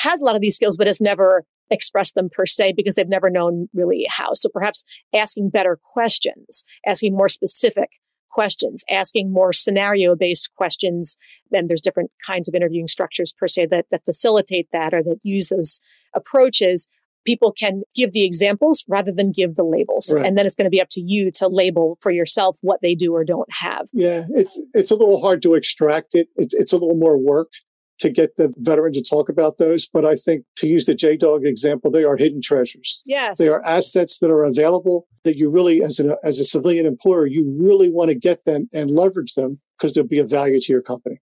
has 0.02 0.20
a 0.20 0.24
lot 0.24 0.34
of 0.34 0.40
these 0.40 0.56
skills, 0.56 0.76
but 0.76 0.86
has 0.86 1.00
never 1.00 1.44
expressed 1.70 2.14
them 2.14 2.28
per 2.30 2.46
se 2.46 2.74
because 2.76 2.94
they've 2.94 3.08
never 3.08 3.30
known 3.30 3.68
really 3.74 4.06
how. 4.08 4.34
So 4.34 4.48
perhaps 4.48 4.84
asking 5.14 5.50
better 5.50 5.78
questions, 5.82 6.64
asking 6.86 7.14
more 7.14 7.28
specific 7.28 7.90
questions, 8.30 8.84
asking 8.90 9.32
more 9.32 9.52
scenario 9.52 10.14
based 10.14 10.50
questions. 10.54 11.16
Then 11.50 11.66
there's 11.66 11.80
different 11.80 12.10
kinds 12.24 12.48
of 12.48 12.54
interviewing 12.54 12.86
structures 12.86 13.32
per 13.32 13.48
se 13.48 13.66
that, 13.70 13.86
that 13.90 14.04
facilitate 14.04 14.68
that 14.72 14.92
or 14.92 15.02
that 15.02 15.20
use 15.22 15.48
those 15.48 15.80
approaches. 16.14 16.88
People 17.26 17.52
can 17.52 17.82
give 17.94 18.12
the 18.12 18.24
examples 18.24 18.84
rather 18.88 19.12
than 19.12 19.32
give 19.32 19.56
the 19.56 19.64
labels. 19.64 20.12
Right. 20.14 20.24
And 20.24 20.38
then 20.38 20.46
it's 20.46 20.54
going 20.54 20.66
to 20.66 20.70
be 20.70 20.80
up 20.80 20.88
to 20.92 21.00
you 21.00 21.30
to 21.32 21.48
label 21.48 21.98
for 22.00 22.10
yourself 22.10 22.56
what 22.62 22.80
they 22.82 22.94
do 22.94 23.12
or 23.14 23.24
don't 23.24 23.52
have. 23.52 23.88
Yeah, 23.92 24.26
it's 24.30 24.60
it's 24.72 24.90
a 24.90 24.96
little 24.96 25.20
hard 25.20 25.42
to 25.42 25.54
extract 25.54 26.14
it. 26.14 26.28
it 26.36 26.52
it's 26.52 26.72
a 26.72 26.76
little 26.76 26.96
more 26.96 27.18
work 27.18 27.52
to 27.98 28.10
get 28.10 28.36
the 28.36 28.52
veteran 28.58 28.92
to 28.92 29.02
talk 29.02 29.28
about 29.28 29.56
those. 29.58 29.86
But 29.86 30.04
I 30.04 30.14
think 30.14 30.44
to 30.56 30.66
use 30.66 30.84
the 30.84 30.94
JDOG 30.94 31.46
example, 31.46 31.90
they 31.90 32.04
are 32.04 32.16
hidden 32.16 32.40
treasures. 32.42 33.02
Yes. 33.06 33.38
They 33.38 33.48
are 33.48 33.64
assets 33.64 34.18
that 34.18 34.30
are 34.30 34.44
available 34.44 35.06
that 35.24 35.36
you 35.36 35.50
really, 35.50 35.82
as 35.82 35.98
a, 36.00 36.16
as 36.22 36.38
a 36.38 36.44
civilian 36.44 36.86
employer, 36.86 37.26
you 37.26 37.58
really 37.62 37.90
want 37.90 38.10
to 38.10 38.14
get 38.14 38.44
them 38.44 38.68
and 38.74 38.90
leverage 38.90 39.34
them 39.34 39.60
because 39.78 39.94
they'll 39.94 40.04
be 40.04 40.18
a 40.18 40.26
value 40.26 40.60
to 40.60 40.72
your 40.72 40.82
company. 40.82 41.20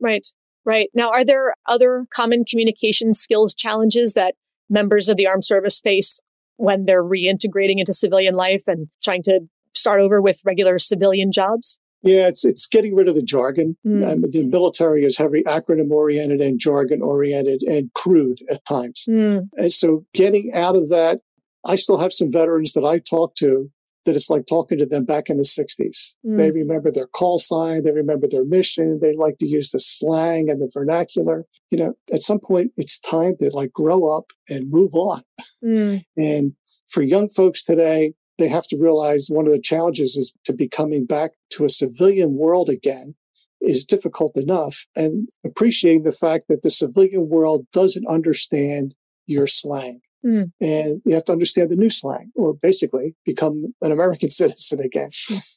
Right. 0.00 0.26
Right. 0.64 0.90
Now, 0.94 1.10
are 1.10 1.24
there 1.24 1.54
other 1.66 2.06
common 2.14 2.44
communication 2.44 3.14
skills 3.14 3.52
challenges 3.52 4.12
that 4.12 4.34
members 4.72 5.08
of 5.08 5.16
the 5.16 5.26
armed 5.26 5.44
service 5.44 5.80
face 5.80 6.20
when 6.56 6.86
they're 6.86 7.04
reintegrating 7.04 7.78
into 7.78 7.92
civilian 7.92 8.34
life 8.34 8.62
and 8.66 8.88
trying 9.02 9.22
to 9.22 9.40
start 9.74 10.00
over 10.00 10.20
with 10.20 10.40
regular 10.44 10.78
civilian 10.78 11.30
jobs? 11.30 11.78
Yeah, 12.02 12.26
it's 12.26 12.44
it's 12.44 12.66
getting 12.66 12.96
rid 12.96 13.08
of 13.08 13.14
the 13.14 13.22
jargon. 13.22 13.76
Mm. 13.86 14.12
Um, 14.12 14.30
the 14.30 14.44
military 14.44 15.04
is 15.04 15.16
heavy 15.18 15.44
acronym 15.44 15.90
oriented 15.90 16.40
and 16.40 16.58
jargon 16.58 17.00
oriented 17.00 17.62
and 17.62 17.92
crude 17.94 18.40
at 18.50 18.64
times. 18.64 19.04
Mm. 19.08 19.48
And 19.56 19.72
so 19.72 20.04
getting 20.12 20.50
out 20.52 20.74
of 20.74 20.88
that, 20.88 21.20
I 21.64 21.76
still 21.76 21.98
have 21.98 22.12
some 22.12 22.32
veterans 22.32 22.72
that 22.72 22.84
I 22.84 22.98
talk 22.98 23.36
to 23.36 23.70
that 24.04 24.16
it's 24.16 24.30
like 24.30 24.46
talking 24.46 24.78
to 24.78 24.86
them 24.86 25.04
back 25.04 25.28
in 25.28 25.36
the 25.36 25.44
60s. 25.44 26.16
Mm. 26.26 26.36
They 26.36 26.50
remember 26.50 26.90
their 26.90 27.06
call 27.06 27.38
sign, 27.38 27.84
they 27.84 27.92
remember 27.92 28.26
their 28.28 28.44
mission, 28.44 28.98
they 29.00 29.14
like 29.14 29.36
to 29.38 29.48
use 29.48 29.70
the 29.70 29.78
slang 29.78 30.50
and 30.50 30.60
the 30.60 30.70
vernacular. 30.72 31.44
You 31.70 31.78
know, 31.78 31.94
at 32.12 32.22
some 32.22 32.40
point 32.40 32.72
it's 32.76 32.98
time 32.98 33.36
to 33.40 33.50
like 33.54 33.72
grow 33.72 34.06
up 34.06 34.26
and 34.48 34.70
move 34.70 34.94
on. 34.94 35.22
Mm. 35.64 36.02
and 36.16 36.52
for 36.88 37.02
young 37.02 37.28
folks 37.28 37.62
today, 37.62 38.14
they 38.38 38.48
have 38.48 38.66
to 38.68 38.78
realize 38.78 39.28
one 39.28 39.46
of 39.46 39.52
the 39.52 39.60
challenges 39.60 40.16
is 40.16 40.32
to 40.44 40.52
be 40.52 40.68
coming 40.68 41.06
back 41.06 41.32
to 41.50 41.64
a 41.64 41.68
civilian 41.68 42.34
world 42.36 42.68
again 42.68 43.14
is 43.60 43.84
difficult 43.84 44.36
enough 44.36 44.86
and 44.96 45.28
appreciating 45.44 46.02
the 46.02 46.12
fact 46.12 46.48
that 46.48 46.62
the 46.62 46.70
civilian 46.70 47.28
world 47.28 47.66
doesn't 47.72 48.06
understand 48.08 48.94
your 49.26 49.46
slang. 49.46 50.00
Mm. 50.24 50.52
And 50.60 51.02
you 51.04 51.14
have 51.14 51.24
to 51.24 51.32
understand 51.32 51.70
the 51.70 51.76
new 51.76 51.90
slang 51.90 52.30
or 52.34 52.54
basically 52.54 53.14
become 53.24 53.74
an 53.82 53.92
American 53.92 54.30
citizen 54.40 54.80
again. 54.80 55.10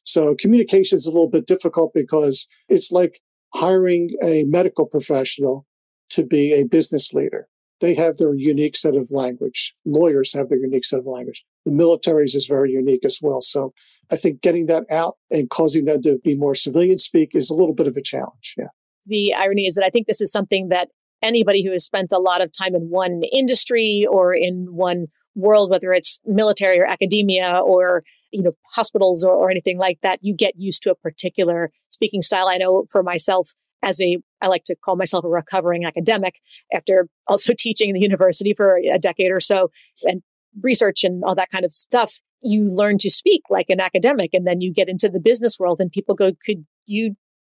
So 0.04 0.36
communication 0.40 0.96
is 0.96 1.06
a 1.06 1.12
little 1.12 1.30
bit 1.30 1.48
difficult 1.48 1.94
because 1.94 2.48
it's 2.68 2.92
like 2.92 3.22
hiring 3.54 4.10
a 4.24 4.44
medical 4.46 4.86
professional 4.86 5.66
to 6.10 6.26
be 6.26 6.54
a 6.54 6.66
business 6.66 7.14
leader. 7.14 7.48
They 7.82 7.94
have 7.96 8.18
their 8.18 8.34
unique 8.34 8.76
set 8.76 8.96
of 8.96 9.12
language. 9.12 9.76
Lawyers 9.86 10.34
have 10.34 10.50
their 10.50 10.58
unique 10.58 10.86
set 10.86 11.00
of 11.00 11.06
language. 11.06 11.44
The 11.66 11.72
militaries 11.72 12.36
is 12.36 12.48
very 12.48 12.72
unique 12.72 13.04
as 13.04 13.20
well. 13.22 13.42
So 13.42 13.74
I 14.12 14.16
think 14.16 14.42
getting 14.42 14.68
that 14.68 14.86
out 14.90 15.16
and 15.30 15.50
causing 15.50 15.86
them 15.86 16.02
to 16.04 16.18
be 16.24 16.36
more 16.36 16.56
civilian 16.56 16.98
speak 16.98 17.32
is 17.34 17.50
a 17.50 17.56
little 17.56 17.74
bit 17.74 17.88
of 17.88 17.98
a 17.98 18.02
challenge. 18.02 18.56
Yeah. 18.58 18.68
The 19.06 19.34
irony 19.34 19.68
is 19.68 19.76
that 19.76 19.84
I 19.84 19.90
think 19.90 20.08
this 20.08 20.22
is 20.22 20.32
something 20.32 20.70
that 20.70 20.90
anybody 21.26 21.64
who 21.64 21.72
has 21.72 21.84
spent 21.84 22.12
a 22.12 22.20
lot 22.20 22.42
of 22.42 22.52
time 22.52 22.76
in 22.76 22.90
one 22.90 23.24
industry 23.32 24.06
or 24.10 24.34
in 24.34 24.68
one 24.70 25.08
world, 25.36 25.70
whether 25.70 25.94
it's 25.94 26.20
military 26.26 26.80
or 26.80 26.86
academia 26.86 27.60
or 27.60 28.04
you 28.32 28.44
know 28.44 28.54
hospitals 28.74 29.24
or, 29.24 29.34
or 29.34 29.50
anything 29.50 29.78
like 29.78 30.00
that, 30.02 30.20
you 30.22 30.36
get 30.36 30.54
used 30.58 30.84
to 30.84 30.92
a 30.92 30.96
particular 30.96 31.72
speaking 31.90 32.22
style. 32.22 32.48
I 32.48 32.58
know 32.58 32.86
for 32.90 33.04
myself, 33.04 33.52
as 33.84 34.02
a 34.02 34.18
I 34.42 34.48
like 34.48 34.64
to 34.66 34.76
call 34.76 34.96
myself 34.96 35.26
a 35.26 35.30
recovering 35.30 35.86
academic 35.86 36.40
after 36.74 37.08
also 37.28 37.54
teaching 37.58 37.90
in 37.90 37.94
the 37.94 38.02
university 38.02 38.54
for 38.54 38.78
a 38.78 39.00
decade 39.00 39.32
or 39.32 39.40
so 39.40 39.72
and 40.04 40.22
research 40.62 41.04
and 41.04 41.24
all 41.24 41.36
that 41.36 41.52
kind 41.52 41.66
of 41.66 41.74
stuff. 41.74 42.20
You 42.42 42.70
learn 42.70 42.98
to 43.00 43.10
speak 43.10 43.44
like 43.50 43.70
an 43.70 43.80
academic, 43.80 44.32
and 44.34 44.46
then 44.46 44.62
you 44.62 44.72
get 44.72 44.90
into 44.90 45.10
the 45.10 45.20
business 45.20 45.58
world, 45.58 45.80
and 45.80 45.92
people 45.92 46.16
go, 46.16 46.32
"Could 46.46 46.66
you 46.86 47.16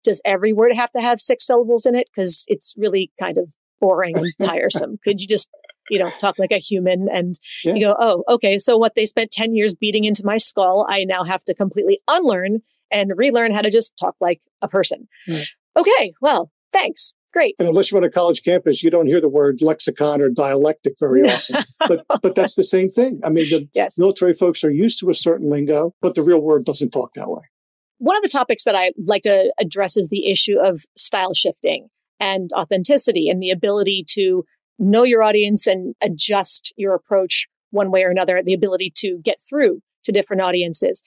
does 0.07 0.23
every 0.25 0.53
word 0.53 0.75
have 0.75 0.91
to 0.93 1.01
have 1.01 1.21
six 1.21 1.47
syllables 1.47 1.85
in 1.85 1.95
it? 1.95 2.09
Because 2.15 2.45
it's 2.49 2.75
really 2.77 3.13
kind 3.21 3.39
of 3.39 3.53
boring 3.81 4.17
and 4.17 4.27
tiresome. 4.43 4.99
Could 5.05 5.21
you 5.21 5.27
just, 5.27 5.51
you 5.91 5.99
know, 5.99 6.11
talk 6.19 6.39
like 6.39 6.53
a 6.53 6.59
human? 6.59 7.09
And 7.13 7.39
yeah. 7.65 7.75
you 7.75 7.87
go, 7.87 7.97
oh, 7.99 8.25
okay. 8.29 8.59
So 8.59 8.77
what 8.79 8.95
they 8.97 9.07
spent 9.07 9.31
10 9.31 9.55
years 9.55 9.75
beating 9.75 10.05
into 10.05 10.25
my 10.25 10.39
skull, 10.39 10.87
I 10.89 11.05
now 11.05 11.25
have 11.25 11.45
to 11.45 11.55
completely 11.55 12.01
unlearn 12.09 12.63
and 12.91 13.13
relearn 13.17 13.53
how 13.53 13.61
to 13.61 13.71
just 13.71 13.97
talk 13.99 14.15
like 14.21 14.41
a 14.63 14.69
person. 14.69 15.09
Mm. 15.29 15.45
Okay. 15.77 16.15
Well, 16.21 16.51
thanks. 16.73 17.13
Great. 17.33 17.55
And 17.59 17.69
unless 17.69 17.91
you're 17.91 18.01
on 18.01 18.05
a 18.05 18.11
college 18.11 18.43
campus, 18.43 18.83
you 18.83 18.91
don't 18.91 19.07
hear 19.07 19.21
the 19.21 19.29
word 19.29 19.61
lexicon 19.61 20.23
or 20.23 20.31
dialectic 20.31 20.95
very 20.99 21.23
often. 21.29 21.57
but 21.87 22.07
but 22.23 22.35
that's 22.35 22.55
the 22.55 22.65
same 22.65 22.89
thing. 22.89 23.21
I 23.23 23.29
mean, 23.29 23.51
the 23.51 23.69
yes. 23.75 23.99
military 23.99 24.33
folks 24.33 24.65
are 24.65 24.71
used 24.71 25.01
to 25.01 25.11
a 25.11 25.15
certain 25.15 25.51
lingo, 25.51 25.95
but 26.01 26.15
the 26.15 26.23
real 26.23 26.41
world 26.41 26.65
doesn't 26.65 26.93
talk 26.93 27.13
that 27.15 27.29
way. 27.29 27.43
One 27.99 28.17
of 28.17 28.23
the 28.23 28.29
topics 28.29 28.65
that 28.65 28.75
I 28.75 28.93
like 29.05 29.23
to 29.23 29.53
address 29.59 29.97
is 29.97 30.09
the 30.09 30.31
issue 30.31 30.59
of 30.59 30.83
style 30.97 31.35
shifting 31.35 31.89
and 32.21 32.51
authenticity 32.55 33.29
and 33.29 33.43
the 33.43 33.51
ability 33.51 34.05
to 34.11 34.45
know 34.79 35.03
your 35.03 35.23
audience 35.23 35.67
and 35.67 35.95
adjust 36.01 36.73
your 36.77 36.95
approach 36.95 37.47
one 37.71 37.91
way 37.91 38.05
or 38.05 38.11
another, 38.11 38.43
the 38.43 38.55
ability 38.55 38.93
to 38.97 39.19
get 39.23 39.37
through 39.49 39.81
to 40.05 40.13
different 40.13 40.43
audiences. 40.43 41.03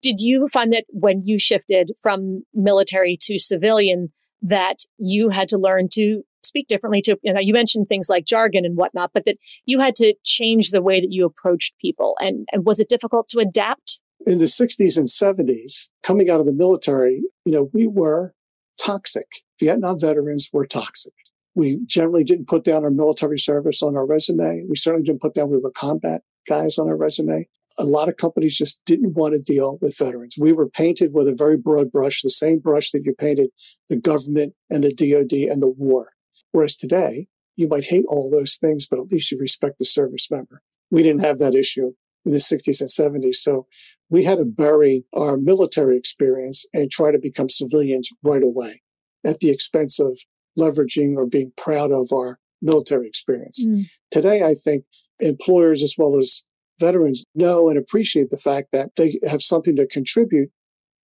Did 0.00 0.20
you 0.20 0.48
find 0.48 0.72
that 0.72 0.84
when 0.90 1.22
you 1.24 1.38
shifted 1.38 1.92
from 2.02 2.42
military 2.54 3.18
to 3.22 3.38
civilian, 3.38 4.12
that 4.40 4.86
you 4.96 5.30
had 5.30 5.48
to 5.48 5.58
learn 5.58 5.88
to 5.92 6.22
speak 6.44 6.68
differently 6.68 7.02
to, 7.02 7.18
you 7.22 7.32
know, 7.32 7.40
you 7.40 7.52
mentioned 7.52 7.88
things 7.88 8.08
like 8.08 8.24
jargon 8.24 8.64
and 8.64 8.76
whatnot, 8.76 9.10
but 9.12 9.24
that 9.26 9.36
you 9.66 9.80
had 9.80 9.96
to 9.96 10.14
change 10.24 10.70
the 10.70 10.82
way 10.82 11.00
that 11.00 11.10
you 11.10 11.26
approached 11.26 11.74
people. 11.80 12.16
And, 12.20 12.46
and 12.52 12.64
was 12.64 12.78
it 12.78 12.88
difficult 12.88 13.28
to 13.30 13.40
adapt 13.40 14.00
in 14.26 14.38
the 14.38 14.46
60s 14.46 14.96
and 14.96 15.06
70s, 15.06 15.88
coming 16.02 16.30
out 16.30 16.40
of 16.40 16.46
the 16.46 16.52
military, 16.52 17.22
you 17.44 17.52
know, 17.52 17.70
we 17.72 17.86
were 17.86 18.34
toxic. 18.80 19.26
Vietnam 19.60 19.98
veterans 19.98 20.50
were 20.52 20.66
toxic. 20.66 21.12
We 21.54 21.80
generally 21.86 22.24
didn't 22.24 22.48
put 22.48 22.64
down 22.64 22.84
our 22.84 22.90
military 22.90 23.38
service 23.38 23.82
on 23.82 23.96
our 23.96 24.06
resume. 24.06 24.64
We 24.68 24.76
certainly 24.76 25.04
didn't 25.04 25.20
put 25.20 25.34
down 25.34 25.50
we 25.50 25.58
were 25.58 25.70
combat 25.70 26.22
guys 26.48 26.78
on 26.78 26.88
our 26.88 26.96
resume. 26.96 27.48
A 27.78 27.84
lot 27.84 28.08
of 28.08 28.16
companies 28.16 28.56
just 28.56 28.80
didn't 28.86 29.14
want 29.14 29.34
to 29.34 29.40
deal 29.40 29.78
with 29.80 29.96
veterans. 29.98 30.36
We 30.38 30.52
were 30.52 30.68
painted 30.68 31.12
with 31.12 31.28
a 31.28 31.34
very 31.34 31.56
broad 31.56 31.92
brush, 31.92 32.22
the 32.22 32.30
same 32.30 32.58
brush 32.58 32.90
that 32.90 33.04
you 33.04 33.14
painted 33.14 33.50
the 33.88 33.96
government 33.96 34.54
and 34.70 34.82
the 34.82 34.94
DOD 34.94 35.50
and 35.50 35.60
the 35.60 35.70
war. 35.70 36.12
Whereas 36.52 36.76
today, 36.76 37.26
you 37.56 37.68
might 37.68 37.84
hate 37.84 38.04
all 38.08 38.30
those 38.30 38.56
things, 38.56 38.86
but 38.86 38.98
at 38.98 39.10
least 39.10 39.30
you 39.30 39.38
respect 39.38 39.78
the 39.78 39.84
service 39.84 40.30
member. 40.30 40.62
We 40.90 41.02
didn't 41.02 41.22
have 41.22 41.38
that 41.38 41.54
issue 41.54 41.92
in 42.28 42.32
the 42.32 42.38
60s 42.38 42.80
and 42.80 43.24
70s. 43.24 43.36
So 43.36 43.66
we 44.10 44.22
had 44.22 44.38
to 44.38 44.44
bury 44.44 45.04
our 45.14 45.36
military 45.36 45.96
experience 45.96 46.66
and 46.74 46.90
try 46.90 47.10
to 47.10 47.18
become 47.18 47.48
civilians 47.48 48.10
right 48.22 48.42
away 48.42 48.82
at 49.24 49.40
the 49.40 49.50
expense 49.50 49.98
of 49.98 50.18
leveraging 50.58 51.16
or 51.16 51.26
being 51.26 51.52
proud 51.56 51.90
of 51.90 52.12
our 52.12 52.38
military 52.60 53.08
experience. 53.08 53.64
Mm. 53.66 53.88
Today, 54.10 54.42
I 54.42 54.54
think 54.54 54.84
employers 55.20 55.82
as 55.82 55.94
well 55.96 56.18
as 56.18 56.42
veterans 56.78 57.24
know 57.34 57.68
and 57.68 57.78
appreciate 57.78 58.30
the 58.30 58.36
fact 58.36 58.68
that 58.72 58.90
they 58.96 59.18
have 59.28 59.42
something 59.42 59.76
to 59.76 59.86
contribute. 59.86 60.50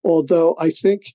Although 0.05 0.57
I 0.59 0.71
think 0.71 1.15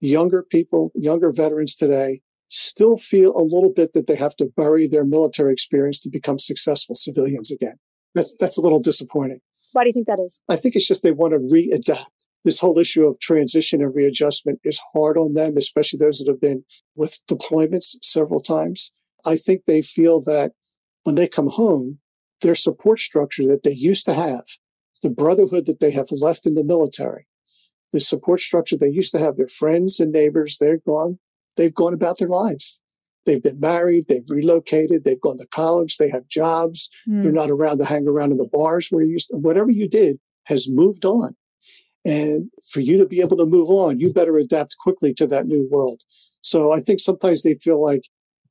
younger 0.00 0.42
people, 0.42 0.92
younger 0.94 1.32
veterans 1.32 1.74
today 1.74 2.22
still 2.48 2.96
feel 2.96 3.36
a 3.36 3.42
little 3.42 3.72
bit 3.74 3.92
that 3.94 4.06
they 4.06 4.16
have 4.16 4.36
to 4.36 4.46
bury 4.56 4.86
their 4.86 5.04
military 5.04 5.52
experience 5.52 5.98
to 6.00 6.10
become 6.10 6.38
successful 6.38 6.94
civilians 6.94 7.50
again. 7.50 7.78
That's, 8.14 8.34
that's 8.38 8.58
a 8.58 8.60
little 8.60 8.80
disappointing. 8.80 9.40
Why 9.72 9.84
do 9.84 9.88
you 9.88 9.92
think 9.92 10.06
that 10.06 10.18
is? 10.18 10.40
I 10.48 10.56
think 10.56 10.76
it's 10.76 10.86
just 10.86 11.02
they 11.02 11.12
want 11.12 11.32
to 11.32 11.38
readapt. 11.38 12.26
This 12.44 12.60
whole 12.60 12.78
issue 12.78 13.06
of 13.06 13.18
transition 13.20 13.80
and 13.80 13.94
readjustment 13.94 14.60
is 14.64 14.80
hard 14.92 15.16
on 15.16 15.34
them, 15.34 15.56
especially 15.56 15.98
those 15.98 16.18
that 16.18 16.30
have 16.30 16.40
been 16.40 16.64
with 16.94 17.20
deployments 17.30 17.96
several 18.02 18.40
times. 18.40 18.90
I 19.24 19.36
think 19.36 19.64
they 19.64 19.80
feel 19.80 20.20
that 20.22 20.52
when 21.04 21.14
they 21.14 21.28
come 21.28 21.48
home, 21.48 21.98
their 22.42 22.54
support 22.54 22.98
structure 22.98 23.46
that 23.46 23.62
they 23.62 23.72
used 23.72 24.04
to 24.06 24.14
have, 24.14 24.44
the 25.02 25.10
brotherhood 25.10 25.66
that 25.66 25.80
they 25.80 25.92
have 25.92 26.08
left 26.10 26.46
in 26.46 26.54
the 26.54 26.64
military, 26.64 27.26
the 27.92 28.00
support 28.00 28.40
structure 28.40 28.76
they 28.76 28.88
used 28.88 29.12
to 29.12 29.18
have, 29.18 29.36
their 29.36 29.48
friends 29.48 30.00
and 30.00 30.12
neighbors, 30.12 30.58
they're 30.58 30.78
gone. 30.78 31.18
They've 31.56 31.74
gone 31.74 31.94
about 31.94 32.18
their 32.18 32.28
lives. 32.28 32.80
They've 33.24 33.42
been 33.42 33.60
married, 33.60 34.06
they've 34.08 34.28
relocated, 34.28 35.04
they've 35.04 35.20
gone 35.20 35.38
to 35.38 35.46
college, 35.46 35.96
they 35.96 36.10
have 36.10 36.26
jobs. 36.28 36.90
Mm. 37.08 37.22
They're 37.22 37.32
not 37.32 37.50
around 37.50 37.78
to 37.78 37.84
hang 37.84 38.08
around 38.08 38.32
in 38.32 38.38
the 38.38 38.48
bars 38.50 38.88
where 38.90 39.04
you 39.04 39.12
used 39.12 39.28
to, 39.28 39.36
whatever 39.36 39.70
you 39.70 39.88
did 39.88 40.18
has 40.44 40.68
moved 40.68 41.04
on. 41.04 41.36
And 42.04 42.50
for 42.72 42.80
you 42.80 42.98
to 42.98 43.06
be 43.06 43.20
able 43.20 43.36
to 43.36 43.46
move 43.46 43.70
on, 43.70 44.00
you 44.00 44.12
better 44.12 44.36
adapt 44.36 44.76
quickly 44.80 45.14
to 45.14 45.26
that 45.28 45.46
new 45.46 45.68
world. 45.70 46.02
So 46.40 46.72
I 46.72 46.80
think 46.80 46.98
sometimes 46.98 47.42
they 47.42 47.54
feel 47.54 47.80
like 47.80 48.02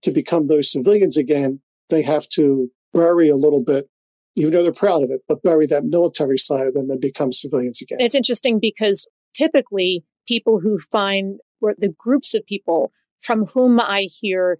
to 0.03 0.11
become 0.11 0.47
those 0.47 0.71
civilians 0.71 1.17
again, 1.17 1.59
they 1.89 2.01
have 2.01 2.27
to 2.29 2.69
bury 2.93 3.27
a 3.27 3.35
little 3.35 3.61
bit, 3.61 3.89
even 4.35 4.53
though 4.53 4.63
they're 4.63 4.71
proud 4.71 5.03
of 5.03 5.11
it, 5.11 5.21
but 5.27 5.43
bury 5.43 5.65
that 5.67 5.83
military 5.83 6.37
side 6.37 6.67
of 6.67 6.73
them 6.73 6.89
and 6.89 7.01
become 7.01 7.33
civilians 7.33 7.81
again. 7.81 7.99
It's 7.99 8.15
interesting 8.15 8.59
because 8.59 9.05
typically 9.33 10.05
people 10.27 10.59
who 10.61 10.79
find 10.91 11.39
or 11.61 11.75
the 11.77 11.89
groups 11.89 12.33
of 12.33 12.45
people 12.45 12.91
from 13.21 13.45
whom 13.47 13.79
I 13.79 14.07
hear 14.21 14.59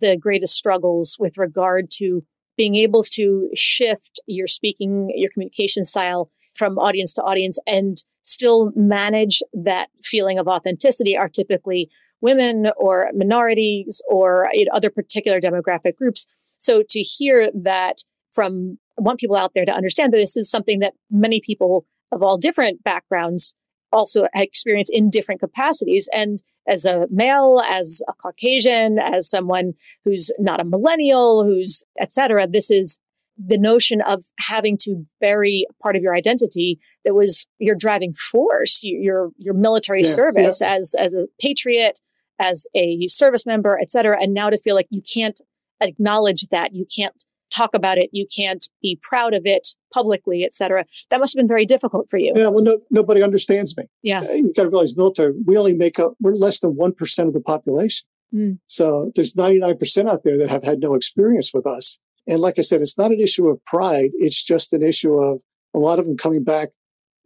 the 0.00 0.16
greatest 0.16 0.54
struggles 0.54 1.16
with 1.18 1.36
regard 1.36 1.90
to 1.92 2.22
being 2.56 2.74
able 2.76 3.02
to 3.02 3.50
shift 3.54 4.20
your 4.26 4.46
speaking, 4.46 5.10
your 5.14 5.30
communication 5.30 5.84
style 5.84 6.30
from 6.54 6.78
audience 6.78 7.12
to 7.14 7.22
audience 7.22 7.58
and 7.66 7.98
still 8.22 8.72
manage 8.76 9.42
that 9.52 9.88
feeling 10.02 10.38
of 10.38 10.46
authenticity 10.46 11.16
are 11.16 11.28
typically 11.28 11.90
women 12.20 12.70
or 12.76 13.10
minorities 13.14 14.00
or 14.08 14.48
you 14.52 14.64
know, 14.64 14.72
other 14.72 14.90
particular 14.90 15.40
demographic 15.40 15.96
groups. 15.96 16.26
So 16.58 16.82
to 16.88 17.00
hear 17.00 17.50
that 17.54 18.04
from, 18.32 18.78
I 18.98 19.02
want 19.02 19.20
people 19.20 19.36
out 19.36 19.52
there 19.54 19.66
to 19.66 19.72
understand 19.72 20.12
that 20.12 20.18
this 20.18 20.36
is 20.36 20.50
something 20.50 20.78
that 20.78 20.94
many 21.10 21.40
people 21.40 21.86
of 22.12 22.22
all 22.22 22.38
different 22.38 22.82
backgrounds 22.84 23.54
also 23.92 24.26
experience 24.34 24.88
in 24.90 25.10
different 25.10 25.40
capacities. 25.40 26.08
And 26.12 26.42
as 26.66 26.84
a 26.84 27.06
male, 27.10 27.62
as 27.66 28.02
a 28.08 28.12
Caucasian, 28.14 28.98
as 28.98 29.28
someone 29.28 29.74
who's 30.04 30.30
not 30.38 30.60
a 30.60 30.64
millennial, 30.64 31.44
who's 31.44 31.84
etc. 32.00 32.46
This 32.46 32.70
is 32.70 32.98
the 33.36 33.58
notion 33.58 34.00
of 34.00 34.24
having 34.38 34.76
to 34.78 35.04
bury 35.20 35.66
part 35.82 35.96
of 35.96 36.02
your 36.02 36.14
identity 36.14 36.78
that 37.04 37.14
was 37.14 37.46
your 37.58 37.74
driving 37.74 38.14
force, 38.14 38.80
your 38.82 39.30
your 39.38 39.54
military 39.54 40.02
yeah, 40.02 40.10
service 40.10 40.60
yeah. 40.60 40.74
as 40.74 40.94
as 40.98 41.14
a 41.14 41.26
patriot, 41.40 42.00
as 42.38 42.66
a 42.74 43.06
service 43.08 43.46
member, 43.46 43.78
etc. 43.80 44.18
And 44.20 44.34
now 44.34 44.50
to 44.50 44.58
feel 44.58 44.74
like 44.74 44.88
you 44.90 45.02
can't 45.02 45.40
acknowledge 45.80 46.46
that, 46.50 46.74
you 46.74 46.86
can't 46.94 47.24
talk 47.54 47.74
about 47.74 47.98
it, 47.98 48.10
you 48.12 48.26
can't 48.34 48.68
be 48.82 48.98
proud 49.02 49.34
of 49.34 49.42
it 49.44 49.68
publicly, 49.92 50.44
etc. 50.44 50.84
That 51.10 51.20
must 51.20 51.34
have 51.34 51.40
been 51.40 51.48
very 51.48 51.66
difficult 51.66 52.08
for 52.10 52.18
you. 52.18 52.32
Yeah, 52.34 52.48
well, 52.48 52.64
no, 52.64 52.78
nobody 52.90 53.22
understands 53.22 53.76
me. 53.76 53.84
Yeah, 54.02 54.20
uh, 54.20 54.32
you 54.32 54.52
got 54.54 54.64
to 54.64 54.70
realize, 54.70 54.96
military, 54.96 55.32
we 55.46 55.56
only 55.56 55.74
make 55.74 55.98
up, 55.98 56.14
we're 56.20 56.34
less 56.34 56.60
than 56.60 56.76
one 56.76 56.92
percent 56.92 57.28
of 57.28 57.34
the 57.34 57.40
population. 57.40 58.06
Mm. 58.34 58.58
So 58.66 59.12
there's 59.14 59.34
99% 59.34 60.08
out 60.08 60.24
there 60.24 60.36
that 60.38 60.50
have 60.50 60.64
had 60.64 60.80
no 60.80 60.94
experience 60.94 61.52
with 61.54 61.66
us. 61.66 61.98
And 62.26 62.40
like 62.40 62.58
I 62.58 62.62
said, 62.62 62.80
it's 62.80 62.98
not 62.98 63.12
an 63.12 63.20
issue 63.20 63.48
of 63.48 63.64
pride. 63.64 64.10
It's 64.14 64.42
just 64.42 64.72
an 64.72 64.82
issue 64.82 65.14
of 65.14 65.42
a 65.74 65.78
lot 65.78 65.98
of 65.98 66.06
them 66.06 66.16
coming 66.16 66.42
back 66.42 66.70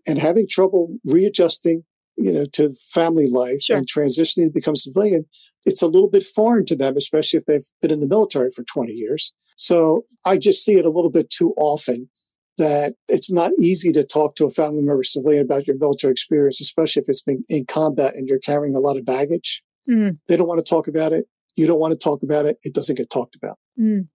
and 0.06 0.18
having 0.18 0.46
trouble 0.48 0.96
readjusting, 1.04 1.84
you 2.16 2.32
know, 2.32 2.44
to 2.52 2.72
family 2.72 3.26
life 3.26 3.62
sure. 3.62 3.76
and 3.76 3.86
transitioning 3.86 4.46
to 4.46 4.52
become 4.52 4.76
civilian. 4.76 5.24
It's 5.68 5.82
a 5.82 5.86
little 5.86 6.08
bit 6.08 6.22
foreign 6.22 6.64
to 6.64 6.74
them, 6.74 6.96
especially 6.96 7.38
if 7.40 7.44
they've 7.44 7.68
been 7.82 7.90
in 7.90 8.00
the 8.00 8.08
military 8.08 8.50
for 8.50 8.64
20 8.64 8.90
years. 8.90 9.34
So 9.56 10.06
I 10.24 10.38
just 10.38 10.64
see 10.64 10.76
it 10.76 10.86
a 10.86 10.90
little 10.90 11.10
bit 11.10 11.28
too 11.28 11.52
often 11.58 12.08
that 12.56 12.94
it's 13.06 13.30
not 13.30 13.50
easy 13.60 13.92
to 13.92 14.02
talk 14.02 14.34
to 14.36 14.46
a 14.46 14.50
family 14.50 14.80
member 14.80 15.02
civilian 15.02 15.44
about 15.44 15.66
your 15.66 15.76
military 15.76 16.10
experience, 16.10 16.58
especially 16.62 17.02
if 17.02 17.08
it's 17.08 17.22
been 17.22 17.44
in 17.50 17.66
combat 17.66 18.14
and 18.14 18.28
you're 18.28 18.38
carrying 18.38 18.74
a 18.74 18.80
lot 18.80 18.96
of 18.96 19.04
baggage. 19.04 19.62
Mm. 19.88 20.18
They 20.26 20.38
don't 20.38 20.48
want 20.48 20.64
to 20.64 20.68
talk 20.68 20.88
about 20.88 21.12
it. 21.12 21.26
You 21.54 21.66
don't 21.66 21.78
want 21.78 21.92
to 21.92 21.98
talk 21.98 22.22
about 22.22 22.46
it. 22.46 22.56
It 22.62 22.72
doesn't 22.72 22.96
get 22.96 23.10
talked 23.10 23.36
about. 23.36 23.58
Mm. 23.78 24.08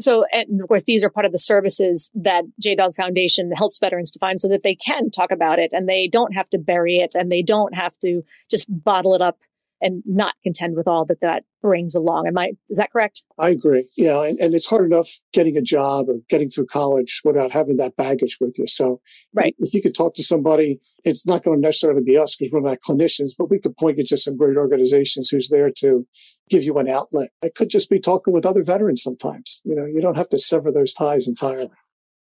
So, 0.00 0.24
and 0.32 0.60
of 0.60 0.66
course, 0.66 0.82
these 0.82 1.04
are 1.04 1.10
part 1.10 1.26
of 1.26 1.32
the 1.32 1.38
services 1.38 2.10
that 2.14 2.44
JDOG 2.60 2.96
Foundation 2.96 3.52
helps 3.52 3.78
veterans 3.78 4.10
to 4.12 4.18
find 4.18 4.40
so 4.40 4.48
that 4.48 4.62
they 4.64 4.74
can 4.74 5.10
talk 5.10 5.30
about 5.30 5.60
it 5.60 5.72
and 5.72 5.88
they 5.88 6.08
don't 6.08 6.34
have 6.34 6.50
to 6.50 6.58
bury 6.58 6.96
it 6.96 7.14
and 7.14 7.30
they 7.30 7.42
don't 7.42 7.74
have 7.74 7.96
to 8.00 8.22
just 8.50 8.66
bottle 8.68 9.14
it 9.14 9.22
up 9.22 9.38
and 9.80 10.02
not 10.06 10.34
contend 10.42 10.76
with 10.76 10.88
all 10.88 11.04
that 11.06 11.20
that 11.20 11.44
brings 11.62 11.94
along. 11.94 12.26
Am 12.26 12.38
I, 12.38 12.52
is 12.68 12.78
that 12.78 12.92
correct? 12.92 13.24
I 13.38 13.50
agree. 13.50 13.88
Yeah. 13.96 14.22
And, 14.22 14.38
and 14.38 14.54
it's 14.54 14.68
hard 14.68 14.84
enough 14.84 15.08
getting 15.32 15.56
a 15.56 15.62
job 15.62 16.08
or 16.08 16.16
getting 16.28 16.50
through 16.50 16.66
college 16.66 17.20
without 17.24 17.50
having 17.50 17.76
that 17.76 17.96
baggage 17.96 18.38
with 18.40 18.56
you. 18.58 18.66
So 18.66 19.00
right. 19.34 19.54
if 19.58 19.74
you 19.74 19.82
could 19.82 19.94
talk 19.94 20.14
to 20.14 20.22
somebody, 20.22 20.80
it's 21.04 21.26
not 21.26 21.42
going 21.42 21.58
to 21.58 21.62
necessarily 21.62 22.02
be 22.02 22.16
us 22.16 22.36
because 22.36 22.52
we're 22.52 22.60
not 22.60 22.78
clinicians, 22.88 23.32
but 23.36 23.50
we 23.50 23.58
could 23.58 23.76
point 23.76 23.98
you 23.98 24.04
to 24.04 24.16
some 24.16 24.36
great 24.36 24.56
organizations 24.56 25.28
who's 25.30 25.48
there 25.48 25.70
to 25.78 26.06
give 26.48 26.64
you 26.64 26.76
an 26.78 26.88
outlet. 26.88 27.30
It 27.42 27.54
could 27.54 27.70
just 27.70 27.90
be 27.90 28.00
talking 28.00 28.32
with 28.32 28.46
other 28.46 28.62
veterans 28.62 29.02
sometimes. 29.02 29.62
You 29.64 29.74
know, 29.74 29.84
you 29.84 30.00
don't 30.00 30.16
have 30.16 30.28
to 30.30 30.38
sever 30.38 30.70
those 30.70 30.94
ties 30.94 31.28
entirely. 31.28 31.70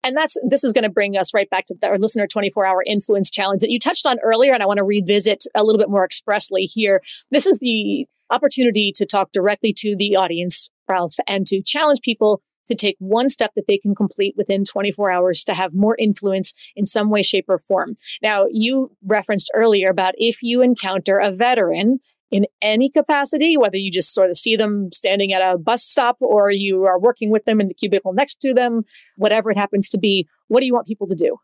And 0.02 0.16
that's 0.16 0.36
this 0.48 0.62
is 0.62 0.72
going 0.72 0.84
to 0.84 0.90
bring 0.90 1.16
us 1.16 1.34
right 1.34 1.50
back 1.50 1.66
to 1.66 1.74
our 1.82 1.98
listener 1.98 2.26
24 2.26 2.64
hour 2.64 2.84
influence 2.86 3.30
challenge 3.30 3.60
that 3.60 3.70
you 3.70 3.78
touched 3.78 4.06
on 4.06 4.18
earlier. 4.22 4.52
And 4.52 4.62
I 4.62 4.66
want 4.66 4.78
to 4.78 4.84
revisit 4.84 5.44
a 5.54 5.64
little 5.64 5.78
bit 5.78 5.90
more 5.90 6.04
expressly 6.04 6.64
here. 6.64 7.02
This 7.30 7.46
is 7.46 7.58
the 7.58 8.06
opportunity 8.30 8.92
to 8.96 9.06
talk 9.06 9.32
directly 9.32 9.72
to 9.78 9.96
the 9.96 10.16
audience, 10.16 10.70
Ralph, 10.88 11.14
and 11.26 11.46
to 11.46 11.62
challenge 11.62 12.00
people 12.02 12.42
to 12.68 12.74
take 12.74 12.96
one 12.98 13.28
step 13.28 13.52
that 13.54 13.66
they 13.68 13.78
can 13.78 13.94
complete 13.94 14.34
within 14.36 14.64
24 14.64 15.10
hours 15.10 15.44
to 15.44 15.54
have 15.54 15.72
more 15.72 15.96
influence 15.98 16.52
in 16.74 16.84
some 16.84 17.10
way, 17.10 17.22
shape, 17.22 17.46
or 17.48 17.58
form. 17.58 17.96
Now, 18.22 18.46
you 18.50 18.90
referenced 19.04 19.50
earlier 19.54 19.88
about 19.88 20.14
if 20.16 20.42
you 20.42 20.62
encounter 20.62 21.18
a 21.18 21.30
veteran 21.30 22.00
in 22.30 22.46
any 22.60 22.90
capacity, 22.90 23.56
whether 23.56 23.76
you 23.76 23.90
just 23.90 24.12
sort 24.12 24.30
of 24.30 24.38
see 24.38 24.56
them 24.56 24.90
standing 24.92 25.32
at 25.32 25.42
a 25.42 25.58
bus 25.58 25.82
stop 25.84 26.16
or 26.20 26.50
you 26.50 26.84
are 26.84 26.98
working 26.98 27.30
with 27.30 27.44
them 27.44 27.60
in 27.60 27.68
the 27.68 27.74
cubicle 27.74 28.12
next 28.12 28.40
to 28.40 28.52
them, 28.52 28.82
whatever 29.16 29.50
it 29.50 29.56
happens 29.56 29.88
to 29.90 29.98
be, 29.98 30.26
what 30.48 30.60
do 30.60 30.66
you 30.66 30.74
want 30.74 30.86
people 30.86 31.06
to 31.06 31.14
do? 31.14 31.36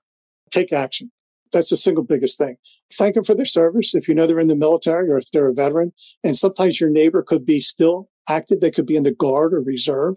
Take 0.51 0.73
action. 0.73 1.11
That's 1.53 1.71
the 1.71 1.77
single 1.77 2.05
biggest 2.05 2.39
thing. 2.39 2.57
Thank 2.93 3.15
them 3.15 3.25
for 3.25 3.35
their 3.35 3.45
service. 3.45 3.95
If 3.95 4.09
you 4.09 4.15
know 4.15 4.27
they're 4.27 4.41
in 4.41 4.49
the 4.49 4.57
military 4.57 5.09
or 5.11 5.19
if 5.19 5.31
they're 5.31 5.49
a 5.49 5.55
veteran, 5.55 5.93
and 6.25 6.37
sometimes 6.37 6.81
your 6.81 6.91
neighbor 6.91 7.23
could 7.23 7.47
be 7.47 7.61
still 7.61 8.11
active, 8.29 8.61
they 8.61 8.71
could 8.71 8.87
be 8.87 8.97
in 8.97 9.03
the 9.03 9.13
guard 9.13 9.55
or 9.55 9.63
reserve. 9.65 10.17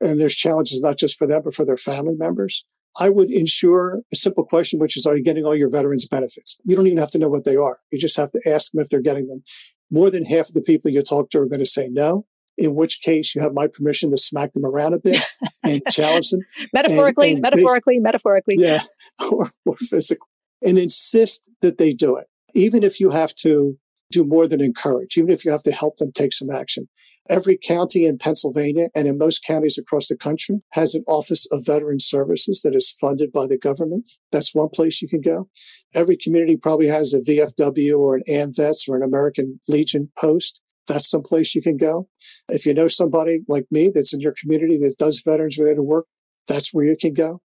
And 0.00 0.20
there's 0.20 0.34
challenges 0.34 0.82
not 0.82 0.98
just 0.98 1.16
for 1.16 1.26
them, 1.26 1.42
but 1.44 1.54
for 1.54 1.64
their 1.64 1.76
family 1.76 2.16
members. 2.16 2.64
I 2.98 3.08
would 3.08 3.30
ensure 3.30 4.00
a 4.12 4.16
simple 4.16 4.44
question, 4.44 4.78
which 4.78 4.96
is, 4.96 5.06
are 5.06 5.16
you 5.16 5.24
getting 5.24 5.44
all 5.44 5.56
your 5.56 5.70
veterans 5.70 6.06
benefits? 6.06 6.58
You 6.64 6.76
don't 6.76 6.86
even 6.86 6.98
have 6.98 7.10
to 7.12 7.18
know 7.18 7.28
what 7.28 7.44
they 7.44 7.56
are. 7.56 7.78
You 7.90 7.98
just 7.98 8.16
have 8.16 8.32
to 8.32 8.40
ask 8.46 8.72
them 8.72 8.82
if 8.82 8.90
they're 8.90 9.00
getting 9.00 9.28
them 9.28 9.42
more 9.90 10.10
than 10.10 10.24
half 10.24 10.48
of 10.48 10.54
the 10.54 10.62
people 10.62 10.90
you 10.90 11.02
talk 11.02 11.30
to 11.30 11.38
are 11.38 11.46
going 11.46 11.60
to 11.60 11.66
say 11.66 11.88
no. 11.88 12.26
In 12.58 12.74
which 12.74 13.00
case, 13.00 13.34
you 13.34 13.40
have 13.40 13.54
my 13.54 13.66
permission 13.66 14.10
to 14.10 14.18
smack 14.18 14.52
them 14.52 14.64
around 14.64 14.92
a 14.92 14.98
bit 14.98 15.22
and 15.62 15.82
challenge 15.88 16.30
them. 16.30 16.40
metaphorically, 16.72 17.28
and, 17.28 17.36
and 17.36 17.42
metaphorically, 17.42 17.98
metaphorically. 17.98 18.56
Yeah, 18.58 18.82
or, 19.30 19.48
or 19.64 19.76
physically. 19.76 20.28
And 20.62 20.78
insist 20.78 21.48
that 21.62 21.78
they 21.78 21.92
do 21.94 22.16
it. 22.16 22.26
Even 22.54 22.82
if 22.82 23.00
you 23.00 23.10
have 23.10 23.34
to 23.36 23.78
do 24.10 24.24
more 24.24 24.46
than 24.46 24.60
encourage, 24.60 25.16
even 25.16 25.30
if 25.30 25.44
you 25.44 25.50
have 25.50 25.62
to 25.62 25.72
help 25.72 25.96
them 25.96 26.12
take 26.12 26.32
some 26.32 26.50
action. 26.50 26.88
Every 27.28 27.56
county 27.56 28.04
in 28.04 28.18
Pennsylvania 28.18 28.88
and 28.96 29.06
in 29.06 29.16
most 29.16 29.44
counties 29.44 29.78
across 29.78 30.08
the 30.08 30.16
country 30.16 30.60
has 30.70 30.94
an 30.94 31.04
Office 31.06 31.46
of 31.52 31.64
Veteran 31.64 32.00
Services 32.00 32.62
that 32.62 32.74
is 32.74 32.90
funded 33.00 33.32
by 33.32 33.46
the 33.46 33.56
government. 33.56 34.10
That's 34.32 34.54
one 34.54 34.70
place 34.70 35.00
you 35.00 35.08
can 35.08 35.20
go. 35.20 35.48
Every 35.94 36.16
community 36.16 36.56
probably 36.56 36.88
has 36.88 37.14
a 37.14 37.20
VFW 37.20 37.96
or 37.96 38.16
an 38.16 38.24
AMVETS 38.28 38.88
or 38.88 38.96
an 38.96 39.04
American 39.04 39.60
Legion 39.68 40.10
post. 40.18 40.60
That's 40.88 41.08
some 41.08 41.22
place 41.22 41.54
you 41.54 41.62
can 41.62 41.76
go. 41.76 42.08
If 42.48 42.66
you 42.66 42.74
know 42.74 42.88
somebody 42.88 43.42
like 43.46 43.66
me 43.70 43.90
that's 43.94 44.12
in 44.12 44.20
your 44.20 44.34
community 44.38 44.76
that 44.78 44.98
does 44.98 45.22
veterans 45.24 45.58
related 45.58 45.82
work, 45.82 46.06
that's 46.48 46.74
where 46.74 46.84
you 46.84 46.96
can 47.00 47.12
go. 47.12 47.40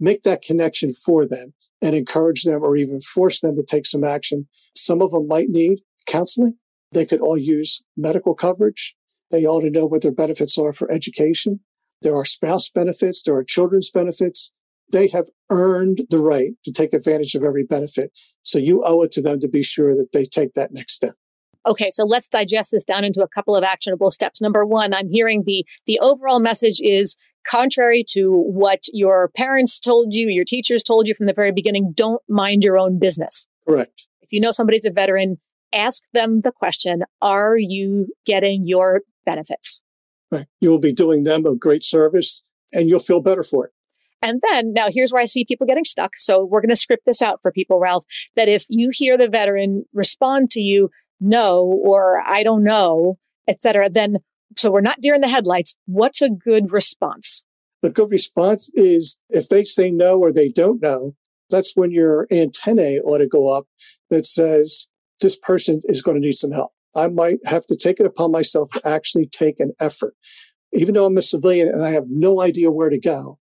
Make 0.00 0.22
that 0.22 0.40
connection 0.40 0.94
for 0.94 1.26
them 1.26 1.52
and 1.82 1.94
encourage 1.94 2.44
them 2.44 2.62
or 2.62 2.74
even 2.74 3.00
force 3.00 3.40
them 3.40 3.56
to 3.56 3.62
take 3.62 3.84
some 3.84 4.02
action. 4.02 4.48
Some 4.74 5.02
of 5.02 5.10
them 5.10 5.28
might 5.28 5.50
need 5.50 5.80
counseling. 6.06 6.54
They 6.92 7.04
could 7.04 7.20
all 7.20 7.36
use 7.36 7.82
medical 7.98 8.34
coverage. 8.34 8.94
They 9.30 9.46
ought 9.46 9.60
to 9.60 9.70
know 9.70 9.86
what 9.86 10.02
their 10.02 10.12
benefits 10.12 10.58
are 10.58 10.72
for 10.72 10.90
education. 10.90 11.60
There 12.02 12.16
are 12.16 12.24
spouse 12.24 12.68
benefits. 12.68 13.22
There 13.22 13.36
are 13.36 13.44
children's 13.44 13.90
benefits. 13.90 14.52
They 14.92 15.08
have 15.08 15.26
earned 15.50 16.02
the 16.10 16.18
right 16.18 16.50
to 16.64 16.72
take 16.72 16.92
advantage 16.92 17.34
of 17.34 17.44
every 17.44 17.64
benefit. 17.64 18.10
So 18.42 18.58
you 18.58 18.82
owe 18.84 19.02
it 19.02 19.12
to 19.12 19.22
them 19.22 19.38
to 19.40 19.48
be 19.48 19.62
sure 19.62 19.94
that 19.94 20.12
they 20.12 20.24
take 20.24 20.54
that 20.54 20.72
next 20.72 20.94
step. 20.94 21.14
Okay, 21.66 21.90
so 21.90 22.04
let's 22.04 22.26
digest 22.26 22.70
this 22.72 22.84
down 22.84 23.04
into 23.04 23.22
a 23.22 23.28
couple 23.28 23.54
of 23.54 23.62
actionable 23.62 24.10
steps. 24.10 24.40
Number 24.40 24.64
one, 24.64 24.94
I'm 24.94 25.08
hearing 25.08 25.44
the 25.44 25.64
the 25.86 25.98
overall 26.00 26.40
message 26.40 26.80
is 26.80 27.16
contrary 27.46 28.04
to 28.08 28.32
what 28.32 28.84
your 28.92 29.28
parents 29.36 29.78
told 29.78 30.14
you, 30.14 30.28
your 30.28 30.44
teachers 30.44 30.82
told 30.82 31.06
you 31.06 31.14
from 31.14 31.26
the 31.26 31.32
very 31.32 31.52
beginning, 31.52 31.92
don't 31.94 32.22
mind 32.28 32.62
your 32.62 32.78
own 32.78 32.98
business. 32.98 33.46
Correct. 33.68 34.08
If 34.22 34.32
you 34.32 34.40
know 34.40 34.50
somebody's 34.50 34.84
a 34.84 34.90
veteran, 34.90 35.38
ask 35.72 36.02
them 36.12 36.42
the 36.42 36.52
question, 36.52 37.04
are 37.20 37.56
you 37.56 38.08
getting 38.26 38.66
your 38.66 39.02
benefits. 39.30 39.82
Right. 40.32 40.46
You 40.60 40.70
will 40.70 40.80
be 40.80 40.92
doing 40.92 41.22
them 41.22 41.46
a 41.46 41.54
great 41.54 41.84
service 41.84 42.42
and 42.72 42.88
you'll 42.88 43.00
feel 43.00 43.20
better 43.20 43.42
for 43.42 43.66
it. 43.66 43.72
And 44.22 44.40
then 44.42 44.72
now 44.72 44.88
here's 44.90 45.12
where 45.12 45.22
I 45.22 45.26
see 45.26 45.44
people 45.44 45.66
getting 45.66 45.84
stuck. 45.84 46.12
So 46.16 46.44
we're 46.44 46.60
going 46.60 46.70
to 46.70 46.76
script 46.76 47.04
this 47.06 47.22
out 47.22 47.40
for 47.42 47.50
people, 47.50 47.80
Ralph, 47.80 48.04
that 48.36 48.48
if 48.48 48.64
you 48.68 48.90
hear 48.92 49.16
the 49.16 49.28
veteran 49.28 49.84
respond 49.92 50.50
to 50.50 50.60
you, 50.60 50.90
no, 51.20 51.62
or 51.62 52.22
I 52.26 52.42
don't 52.42 52.64
know, 52.64 53.18
etc., 53.48 53.88
then 53.88 54.18
so 54.56 54.70
we're 54.70 54.80
not 54.80 55.00
deer 55.00 55.14
in 55.14 55.20
the 55.20 55.28
headlights. 55.28 55.76
What's 55.86 56.20
a 56.22 56.28
good 56.28 56.72
response? 56.72 57.44
The 57.82 57.90
good 57.90 58.10
response 58.10 58.70
is 58.74 59.18
if 59.30 59.48
they 59.48 59.64
say 59.64 59.90
no 59.90 60.18
or 60.18 60.32
they 60.32 60.48
don't 60.48 60.82
know, 60.82 61.14
that's 61.50 61.76
when 61.76 61.90
your 61.90 62.26
antennae 62.30 63.00
ought 63.00 63.18
to 63.18 63.26
go 63.26 63.56
up 63.56 63.66
that 64.10 64.26
says 64.26 64.88
this 65.20 65.38
person 65.38 65.80
is 65.84 66.02
going 66.02 66.16
to 66.16 66.20
need 66.20 66.34
some 66.34 66.52
help. 66.52 66.72
I 66.96 67.08
might 67.08 67.38
have 67.46 67.66
to 67.66 67.76
take 67.76 68.00
it 68.00 68.06
upon 68.06 68.32
myself 68.32 68.70
to 68.72 68.88
actually 68.88 69.26
take 69.26 69.60
an 69.60 69.72
effort. 69.80 70.14
Even 70.72 70.94
though 70.94 71.06
I'm 71.06 71.16
a 71.16 71.22
civilian 71.22 71.68
and 71.68 71.84
I 71.84 71.90
have 71.90 72.04
no 72.08 72.40
idea 72.40 72.70
where 72.70 72.90
to 72.90 72.98
go, 72.98 73.38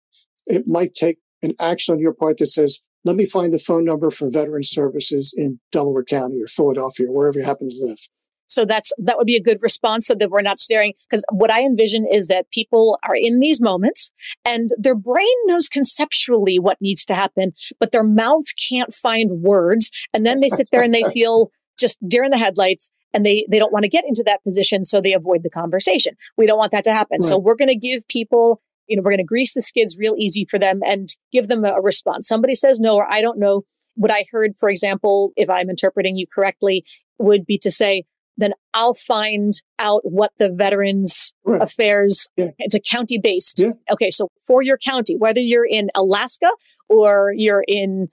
it 0.45 0.67
might 0.67 0.93
take 0.93 1.17
an 1.41 1.53
action 1.59 1.93
on 1.93 1.99
your 1.99 2.13
part 2.13 2.37
that 2.37 2.47
says, 2.47 2.79
let 3.03 3.15
me 3.15 3.25
find 3.25 3.53
the 3.53 3.57
phone 3.57 3.85
number 3.85 4.09
for 4.09 4.29
veteran 4.29 4.63
services 4.63 5.33
in 5.35 5.59
Delaware 5.71 6.03
County 6.03 6.41
or 6.41 6.47
Philadelphia, 6.47 7.07
or 7.07 7.13
wherever 7.13 7.39
you 7.39 7.45
happen 7.45 7.69
to 7.69 7.75
live. 7.79 7.99
So 8.47 8.65
that's 8.65 8.93
that 8.97 9.17
would 9.17 9.27
be 9.27 9.35
a 9.35 9.41
good 9.41 9.61
response 9.61 10.07
so 10.07 10.15
that 10.15 10.29
we're 10.29 10.41
not 10.41 10.59
staring 10.59 10.93
because 11.09 11.23
what 11.31 11.51
I 11.51 11.61
envision 11.61 12.07
is 12.09 12.27
that 12.27 12.49
people 12.51 12.97
are 13.03 13.15
in 13.15 13.39
these 13.39 13.61
moments 13.61 14.11
and 14.45 14.71
their 14.77 14.95
brain 14.95 15.35
knows 15.45 15.67
conceptually 15.67 16.57
what 16.57 16.81
needs 16.81 17.03
to 17.05 17.15
happen, 17.15 17.53
but 17.79 17.91
their 17.91 18.03
mouth 18.03 18.45
can't 18.69 18.93
find 18.93 19.41
words. 19.41 19.91
And 20.13 20.25
then 20.25 20.39
they 20.39 20.49
sit 20.49 20.69
there 20.71 20.81
and 20.81 20.93
they 20.93 21.03
feel 21.13 21.51
just 21.77 21.99
deer 22.07 22.23
in 22.23 22.31
the 22.31 22.37
headlights 22.37 22.89
and 23.13 23.25
they 23.25 23.45
they 23.49 23.59
don't 23.59 23.73
want 23.73 23.83
to 23.83 23.89
get 23.89 24.03
into 24.07 24.23
that 24.25 24.43
position 24.43 24.83
so 24.83 25.01
they 25.01 25.13
avoid 25.13 25.43
the 25.43 25.49
conversation 25.49 26.15
we 26.37 26.45
don't 26.45 26.57
want 26.57 26.71
that 26.71 26.83
to 26.83 26.93
happen 26.93 27.19
right. 27.21 27.27
so 27.27 27.37
we're 27.37 27.55
going 27.55 27.67
to 27.67 27.75
give 27.75 28.07
people 28.07 28.61
you 28.87 28.95
know 28.95 29.01
we're 29.01 29.11
going 29.11 29.17
to 29.17 29.23
grease 29.23 29.53
the 29.53 29.61
skids 29.61 29.97
real 29.97 30.15
easy 30.17 30.45
for 30.49 30.59
them 30.59 30.81
and 30.85 31.09
give 31.31 31.47
them 31.47 31.65
a, 31.65 31.73
a 31.73 31.81
response 31.81 32.27
somebody 32.27 32.55
says 32.55 32.79
no 32.79 32.95
or 32.95 33.11
i 33.11 33.21
don't 33.21 33.39
know 33.39 33.63
what 33.95 34.11
i 34.11 34.25
heard 34.31 34.55
for 34.57 34.69
example 34.69 35.31
if 35.35 35.49
i'm 35.49 35.69
interpreting 35.69 36.15
you 36.15 36.25
correctly 36.27 36.83
would 37.17 37.45
be 37.45 37.57
to 37.57 37.71
say 37.71 38.03
then 38.37 38.53
I'll 38.73 38.93
find 38.93 39.53
out 39.79 40.01
what 40.03 40.31
the 40.37 40.49
Veterans 40.49 41.33
right. 41.43 41.61
Affairs, 41.61 42.29
yeah. 42.37 42.51
it's 42.59 42.75
a 42.75 42.79
county 42.79 43.17
based. 43.17 43.59
Yeah. 43.59 43.71
Okay. 43.91 44.11
So 44.11 44.29
for 44.45 44.61
your 44.61 44.77
county, 44.77 45.17
whether 45.17 45.39
you're 45.39 45.65
in 45.65 45.89
Alaska 45.95 46.49
or 46.87 47.33
you're 47.35 47.63
in, 47.67 48.09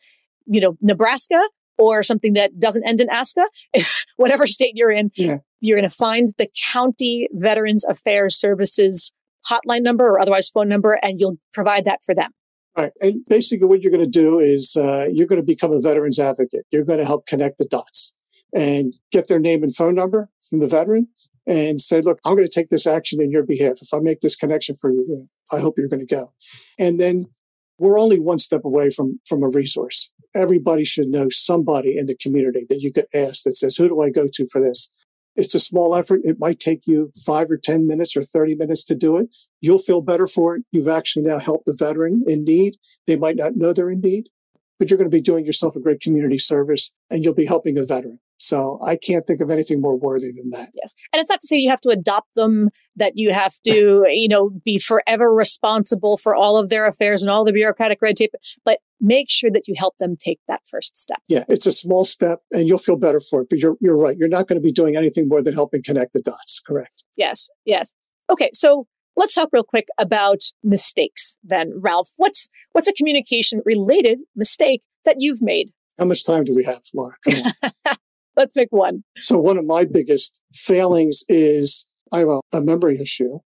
you 0.46 0.60
know, 0.60 0.76
Nebraska 0.80 1.40
or 1.78 2.02
something 2.02 2.34
that 2.34 2.58
doesn't 2.58 2.86
end 2.86 3.00
in 3.00 3.08
ASCA, 3.08 3.44
whatever 4.16 4.46
state 4.46 4.72
you're 4.74 4.90
in, 4.90 5.10
yeah. 5.16 5.38
you're 5.60 5.78
going 5.78 5.88
to 5.88 5.94
find 5.94 6.28
the 6.38 6.48
county 6.72 7.28
Veterans 7.32 7.84
Affairs 7.84 8.36
Services 8.36 9.12
hotline 9.48 9.82
number 9.82 10.06
or 10.06 10.20
otherwise 10.20 10.48
phone 10.48 10.68
number, 10.68 10.98
and 11.02 11.20
you'll 11.20 11.38
provide 11.52 11.84
that 11.84 12.00
for 12.04 12.14
them. 12.14 12.32
All 12.76 12.84
right. 12.84 12.92
And 13.00 13.24
basically, 13.26 13.66
what 13.66 13.82
you're 13.82 13.92
going 13.92 14.04
to 14.04 14.10
do 14.10 14.40
is 14.40 14.76
uh, 14.76 15.06
you're 15.12 15.26
going 15.26 15.40
to 15.40 15.46
become 15.46 15.72
a 15.72 15.80
veterans 15.80 16.18
advocate. 16.18 16.66
You're 16.70 16.84
going 16.84 16.98
to 16.98 17.04
help 17.04 17.26
connect 17.26 17.58
the 17.58 17.66
dots 17.66 18.12
and 18.54 18.94
get 19.12 19.28
their 19.28 19.38
name 19.38 19.62
and 19.62 19.74
phone 19.74 19.94
number 19.94 20.28
from 20.48 20.60
the 20.60 20.68
veteran 20.68 21.08
and 21.46 21.80
say, 21.80 22.00
look, 22.00 22.18
I'm 22.24 22.34
going 22.34 22.48
to 22.48 22.52
take 22.52 22.70
this 22.70 22.86
action 22.86 23.20
in 23.20 23.30
your 23.30 23.44
behalf. 23.44 23.74
If 23.80 23.92
I 23.92 23.98
make 23.98 24.20
this 24.20 24.34
connection 24.34 24.74
for 24.74 24.90
you, 24.90 25.28
I 25.52 25.60
hope 25.60 25.74
you're 25.76 25.88
going 25.88 26.00
to 26.00 26.06
go. 26.06 26.32
And 26.78 27.00
then 27.00 27.26
we're 27.78 27.98
only 27.98 28.20
one 28.20 28.38
step 28.38 28.64
away 28.64 28.90
from, 28.90 29.20
from 29.26 29.42
a 29.42 29.48
resource 29.48 30.10
everybody 30.34 30.84
should 30.84 31.08
know 31.08 31.28
somebody 31.28 31.96
in 31.96 32.06
the 32.06 32.16
community 32.16 32.66
that 32.68 32.80
you 32.80 32.92
could 32.92 33.06
ask 33.14 33.44
that 33.44 33.54
says, 33.54 33.76
who 33.76 33.88
do 33.88 34.02
I 34.02 34.10
go 34.10 34.26
to 34.32 34.46
for 34.48 34.60
this? 34.60 34.90
It's 35.36 35.54
a 35.54 35.60
small 35.60 35.96
effort. 35.96 36.20
It 36.22 36.38
might 36.38 36.60
take 36.60 36.86
you 36.86 37.10
five 37.24 37.50
or 37.50 37.56
10 37.56 37.86
minutes 37.86 38.16
or 38.16 38.22
30 38.22 38.54
minutes 38.54 38.84
to 38.84 38.94
do 38.94 39.16
it. 39.16 39.34
You'll 39.60 39.78
feel 39.78 40.00
better 40.00 40.26
for 40.26 40.56
it. 40.56 40.62
You've 40.70 40.88
actually 40.88 41.24
now 41.24 41.38
helped 41.38 41.66
the 41.66 41.74
veteran 41.76 42.22
in 42.26 42.44
need. 42.44 42.76
They 43.06 43.16
might 43.16 43.36
not 43.36 43.56
know 43.56 43.72
they're 43.72 43.90
in 43.90 44.00
need, 44.00 44.28
but 44.78 44.90
you're 44.90 44.98
going 44.98 45.10
to 45.10 45.16
be 45.16 45.20
doing 45.20 45.44
yourself 45.44 45.74
a 45.74 45.80
great 45.80 46.00
community 46.00 46.38
service 46.38 46.92
and 47.10 47.24
you'll 47.24 47.34
be 47.34 47.46
helping 47.46 47.78
a 47.78 47.84
veteran. 47.84 48.20
So 48.38 48.78
I 48.84 48.96
can't 48.96 49.26
think 49.26 49.40
of 49.40 49.50
anything 49.50 49.80
more 49.80 49.96
worthy 49.96 50.32
than 50.32 50.50
that. 50.50 50.70
Yes. 50.74 50.94
And 51.12 51.20
it's 51.20 51.30
not 51.30 51.40
to 51.40 51.46
say 51.46 51.56
you 51.56 51.70
have 51.70 51.80
to 51.82 51.90
adopt 51.90 52.34
them, 52.34 52.70
that 52.96 53.12
you 53.16 53.32
have 53.32 53.54
to, 53.66 54.04
you 54.08 54.28
know, 54.28 54.50
be 54.64 54.78
forever 54.78 55.32
responsible 55.32 56.16
for 56.16 56.34
all 56.34 56.56
of 56.56 56.68
their 56.68 56.86
affairs 56.86 57.22
and 57.22 57.30
all 57.30 57.44
the 57.44 57.52
bureaucratic 57.52 58.00
red 58.02 58.16
tape, 58.16 58.34
but 58.64 58.80
make 59.00 59.30
sure 59.30 59.50
that 59.50 59.68
you 59.68 59.74
help 59.76 59.96
them 59.98 60.16
take 60.16 60.40
that 60.48 60.62
first 60.66 60.96
step. 60.96 61.18
Yeah, 61.28 61.44
it's 61.48 61.66
a 61.66 61.72
small 61.72 62.04
step 62.04 62.40
and 62.52 62.66
you'll 62.66 62.78
feel 62.78 62.96
better 62.96 63.20
for 63.20 63.42
it. 63.42 63.48
But 63.50 63.60
you're, 63.60 63.76
you're 63.80 63.96
right. 63.96 64.16
You're 64.16 64.28
not 64.28 64.48
going 64.48 64.60
to 64.60 64.64
be 64.64 64.72
doing 64.72 64.96
anything 64.96 65.28
more 65.28 65.42
than 65.42 65.54
helping 65.54 65.82
connect 65.82 66.12
the 66.12 66.20
dots. 66.20 66.60
Correct. 66.66 67.04
Yes. 67.16 67.48
Yes. 67.64 67.94
Okay. 68.30 68.50
So 68.52 68.86
let's 69.16 69.34
talk 69.34 69.50
real 69.52 69.64
quick 69.64 69.88
about 69.98 70.40
mistakes 70.62 71.36
then, 71.44 71.72
Ralph. 71.76 72.10
What's, 72.16 72.48
what's 72.72 72.88
a 72.88 72.92
communication 72.92 73.60
related 73.64 74.20
mistake 74.34 74.82
that 75.04 75.16
you've 75.18 75.42
made? 75.42 75.70
How 75.98 76.06
much 76.06 76.24
time 76.24 76.44
do 76.44 76.54
we 76.54 76.64
have, 76.64 76.82
Laura? 76.92 77.14
Let's 78.36 78.52
pick 78.52 78.68
one. 78.70 79.04
So 79.20 79.38
one 79.38 79.58
of 79.58 79.64
my 79.64 79.84
biggest 79.84 80.40
failings 80.54 81.22
is 81.28 81.86
I 82.12 82.20
have 82.20 82.28
a, 82.28 82.40
a 82.52 82.62
memory 82.62 82.98
issue 83.00 83.38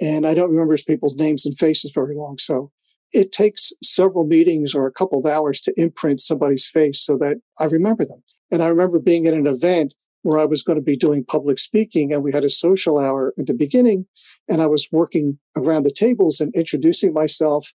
and 0.00 0.26
I 0.26 0.34
don't 0.34 0.50
remember 0.50 0.76
people's 0.86 1.16
names 1.16 1.46
and 1.46 1.56
faces 1.56 1.92
very 1.94 2.14
long. 2.14 2.36
So 2.38 2.70
it 3.12 3.32
takes 3.32 3.72
several 3.82 4.24
meetings 4.26 4.74
or 4.74 4.86
a 4.86 4.92
couple 4.92 5.18
of 5.18 5.26
hours 5.26 5.60
to 5.62 5.80
imprint 5.80 6.20
somebody's 6.20 6.68
face 6.68 7.00
so 7.04 7.16
that 7.18 7.36
I 7.60 7.64
remember 7.64 8.04
them. 8.04 8.22
And 8.50 8.62
I 8.62 8.66
remember 8.66 8.98
being 8.98 9.26
at 9.26 9.34
an 9.34 9.46
event 9.46 9.94
where 10.22 10.38
I 10.38 10.44
was 10.44 10.62
going 10.62 10.78
to 10.78 10.84
be 10.84 10.96
doing 10.96 11.24
public 11.24 11.58
speaking 11.58 12.12
and 12.12 12.22
we 12.22 12.32
had 12.32 12.44
a 12.44 12.50
social 12.50 12.98
hour 12.98 13.34
at 13.38 13.46
the 13.46 13.54
beginning 13.54 14.06
and 14.48 14.60
I 14.60 14.66
was 14.66 14.88
working 14.90 15.38
around 15.56 15.84
the 15.84 15.92
tables 15.92 16.40
and 16.40 16.54
introducing 16.54 17.12
myself 17.12 17.72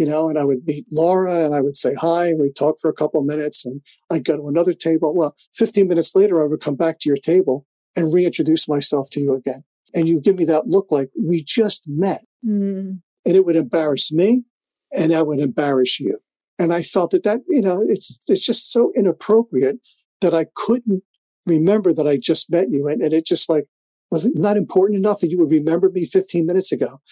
you 0.00 0.06
know, 0.06 0.30
and 0.30 0.38
I 0.38 0.44
would 0.44 0.66
meet 0.66 0.86
Laura 0.90 1.44
and 1.44 1.54
I 1.54 1.60
would 1.60 1.76
say 1.76 1.92
hi 1.92 2.28
and 2.28 2.40
we'd 2.40 2.56
talk 2.56 2.80
for 2.80 2.88
a 2.88 2.94
couple 2.94 3.20
of 3.20 3.26
minutes 3.26 3.66
and 3.66 3.82
I'd 4.08 4.24
go 4.24 4.34
to 4.34 4.48
another 4.48 4.72
table. 4.72 5.14
Well, 5.14 5.36
15 5.56 5.86
minutes 5.86 6.16
later, 6.16 6.42
I 6.42 6.46
would 6.46 6.62
come 6.62 6.74
back 6.74 7.00
to 7.00 7.08
your 7.10 7.18
table 7.18 7.66
and 7.94 8.10
reintroduce 8.10 8.66
myself 8.66 9.10
to 9.10 9.20
you 9.20 9.34
again. 9.34 9.62
And 9.94 10.08
you 10.08 10.18
give 10.18 10.36
me 10.36 10.46
that 10.46 10.66
look 10.66 10.90
like 10.90 11.10
we 11.22 11.44
just 11.44 11.84
met. 11.86 12.24
Mm. 12.42 13.02
And 13.26 13.36
it 13.36 13.44
would 13.44 13.56
embarrass 13.56 14.10
me 14.10 14.44
and 14.90 15.14
I 15.14 15.20
would 15.20 15.38
embarrass 15.38 16.00
you. 16.00 16.18
And 16.58 16.72
I 16.72 16.82
felt 16.82 17.10
that 17.10 17.24
that, 17.24 17.40
you 17.48 17.60
know, 17.60 17.84
it's, 17.86 18.18
it's 18.26 18.46
just 18.46 18.72
so 18.72 18.92
inappropriate 18.96 19.80
that 20.22 20.32
I 20.32 20.46
couldn't 20.54 21.02
remember 21.46 21.92
that 21.92 22.06
I 22.06 22.16
just 22.16 22.50
met 22.50 22.70
you. 22.70 22.88
And, 22.88 23.02
and 23.02 23.12
it 23.12 23.26
just 23.26 23.50
like, 23.50 23.66
was 24.10 24.26
not 24.32 24.56
important 24.56 24.96
enough 24.96 25.20
that 25.20 25.30
you 25.30 25.38
would 25.40 25.50
remember 25.50 25.90
me 25.90 26.06
15 26.06 26.46
minutes 26.46 26.72
ago? 26.72 27.02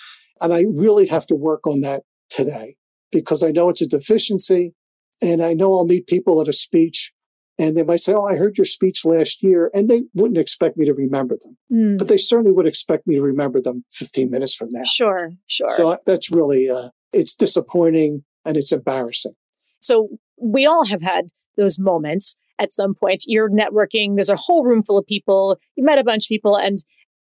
And 0.41 0.55
I 0.55 0.65
really 0.71 1.07
have 1.09 1.27
to 1.27 1.35
work 1.35 1.67
on 1.67 1.83
that 1.83 2.05
today 2.39 2.77
because 3.11 3.43
I 3.43 3.51
know 3.51 3.69
it's 3.69 3.83
a 3.83 3.87
deficiency. 3.87 4.75
And 5.21 5.43
I 5.43 5.53
know 5.53 5.77
I'll 5.77 5.85
meet 5.85 6.07
people 6.07 6.41
at 6.41 6.49
a 6.49 6.53
speech 6.53 7.13
and 7.59 7.77
they 7.77 7.83
might 7.83 7.99
say, 7.99 8.15
Oh, 8.15 8.25
I 8.25 8.37
heard 8.37 8.57
your 8.57 8.65
speech 8.65 9.05
last 9.05 9.43
year. 9.43 9.71
And 9.75 9.91
they 9.91 10.05
wouldn't 10.15 10.39
expect 10.39 10.77
me 10.77 10.87
to 10.87 10.95
remember 10.95 11.37
them, 11.41 11.57
mm. 11.73 11.99
but 11.99 12.07
they 12.07 12.17
certainly 12.17 12.53
would 12.53 12.67
expect 12.67 13.07
me 13.07 13.17
to 13.17 13.23
remember 13.23 13.61
them 13.61 13.85
15 13.91 14.31
minutes 14.31 14.55
from 14.55 14.69
now. 14.71 14.85
Sure, 14.85 15.33
sure. 15.49 15.69
So 15.71 15.99
that's 16.07 16.31
really, 16.31 16.71
uh, 16.71 16.91
it's 17.13 17.35
disappointing 17.35 18.23
and 18.45 18.57
it's 18.57 18.71
embarrassing. 18.71 19.35
So 19.81 20.09
we 20.41 20.67
all 20.67 20.85
have 20.85 21.03
had 21.03 21.27
those 21.57 21.79
moments 21.81 22.37
at 22.61 22.73
some 22.73 22.95
point. 22.95 23.25
You're 23.27 23.51
networking, 23.51 24.15
there's 24.15 24.29
a 24.29 24.37
whole 24.37 24.65
room 24.65 24.85
full 24.85 24.99
of 24.99 25.07
people, 25.07 25.59
you 25.75 25.85
met 25.85 25.99
a 25.99 26.05
bunch 26.05 26.27
of 26.27 26.29
people, 26.29 26.57
and 26.57 26.79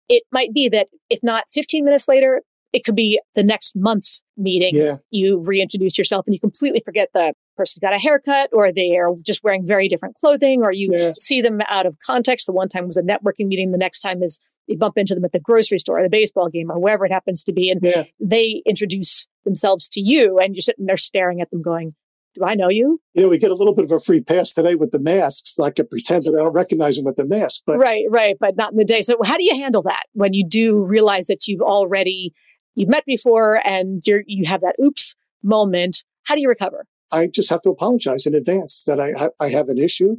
it 0.09 0.23
might 0.33 0.53
be 0.53 0.69
that 0.69 0.89
if 1.09 1.21
not 1.23 1.45
15 1.53 1.85
minutes 1.85 2.07
later, 2.09 2.43
it 2.73 2.85
could 2.85 2.97
be 2.97 3.21
the 3.35 3.43
next 3.43 3.77
month's 3.77 4.23
meeting. 4.37 4.77
Yeah. 4.77 4.97
You 5.11 5.39
reintroduce 5.39 5.99
yourself 5.99 6.27
and 6.27 6.35
you 6.35 6.41
completely 6.41 6.81
forget 6.85 7.09
the 7.13 7.35
person's 7.57 7.81
got 7.81 7.93
a 7.93 7.99
haircut 7.99 8.51
or 8.53 8.73
they 8.73 8.97
are 8.97 9.11
just 9.25 9.43
wearing 9.43 9.67
very 9.67 9.89
different 9.89 10.15
clothing 10.15 10.63
or 10.63 10.73
you 10.73 10.89
yeah. 10.93 11.13
see 11.19 11.41
them 11.41 11.61
out 11.69 11.87
of 11.87 11.99
context. 12.05 12.47
The 12.47 12.53
one 12.53 12.69
time 12.69 12.87
was 12.87 12.97
a 12.97 13.03
networking 13.03 13.47
meeting. 13.47 13.73
The 13.73 13.79
next 13.79 14.01
time 14.01 14.23
is 14.23 14.41
you 14.67 14.79
bump 14.79 14.97
into 14.97 15.15
them 15.15 15.25
at 15.25 15.33
the 15.33 15.41
grocery 15.41 15.79
store 15.79 15.99
or 15.99 16.03
the 16.03 16.09
baseball 16.09 16.49
game 16.49 16.71
or 16.71 16.79
wherever 16.79 17.05
it 17.05 17.13
happens 17.13 17.43
to 17.45 17.53
be. 17.53 17.71
And 17.71 17.81
yeah. 17.83 18.05
they 18.21 18.63
introduce 18.65 19.27
themselves 19.45 19.89
to 19.91 20.01
you 20.01 20.39
and 20.39 20.55
you're 20.55 20.63
sitting 20.63 20.87
there 20.87 20.97
staring 20.97 21.41
at 21.41 21.51
them 21.51 21.63
going, 21.63 21.95
do 22.35 22.45
I 22.45 22.55
know 22.55 22.69
you? 22.69 23.01
You 23.15 23.23
know, 23.23 23.29
we 23.29 23.39
get 23.39 23.51
a 23.51 23.55
little 23.55 23.75
bit 23.75 23.85
of 23.85 23.93
a 23.93 23.99
free 23.99 24.21
pass 24.21 24.55
today 24.55 24.77
with 24.77 24.93
the 24.93 25.01
masks. 25.01 25.59
Like 25.59 25.73
I 25.73 25.75
can 25.75 25.89
pretend 25.89 26.25
that 26.25 26.35
I 26.35 26.39
don't 26.39 26.53
recognize 26.53 26.97
them 26.97 27.05
with 27.05 27.17
the 27.17 27.27
mask, 27.27 27.63
but 27.67 27.79
right, 27.79 28.05
right, 28.09 28.37
but 28.39 28.57
not 28.57 28.71
in 28.71 28.79
the 28.79 28.85
day. 28.85 29.03
So, 29.03 29.17
how 29.25 29.37
do 29.37 29.45
you 29.45 29.57
handle 29.57 29.83
that 29.83 30.05
when 30.13 30.33
you 30.33 30.47
do 30.47 30.79
realize 30.85 31.27
that 31.27 31.49
you've 31.49 31.61
already 31.61 32.33
you've 32.75 32.89
met 32.89 33.05
before 33.05 33.61
and 33.67 34.03
you're, 34.07 34.23
you 34.27 34.47
have 34.47 34.61
that 34.61 34.77
oops 34.83 35.15
moment. 35.43 36.05
How 36.25 36.35
do 36.35 36.41
you 36.41 36.49
recover? 36.49 36.87
I 37.13 37.27
just 37.27 37.51
have 37.51 37.63
to 37.63 37.71
apologize 37.71 38.27
in 38.27 38.35
advance 38.35 38.85
that 38.85 39.01
I, 39.01 39.31
I 39.41 39.49
have 39.49 39.69
an 39.69 39.79
issue. 39.79 40.17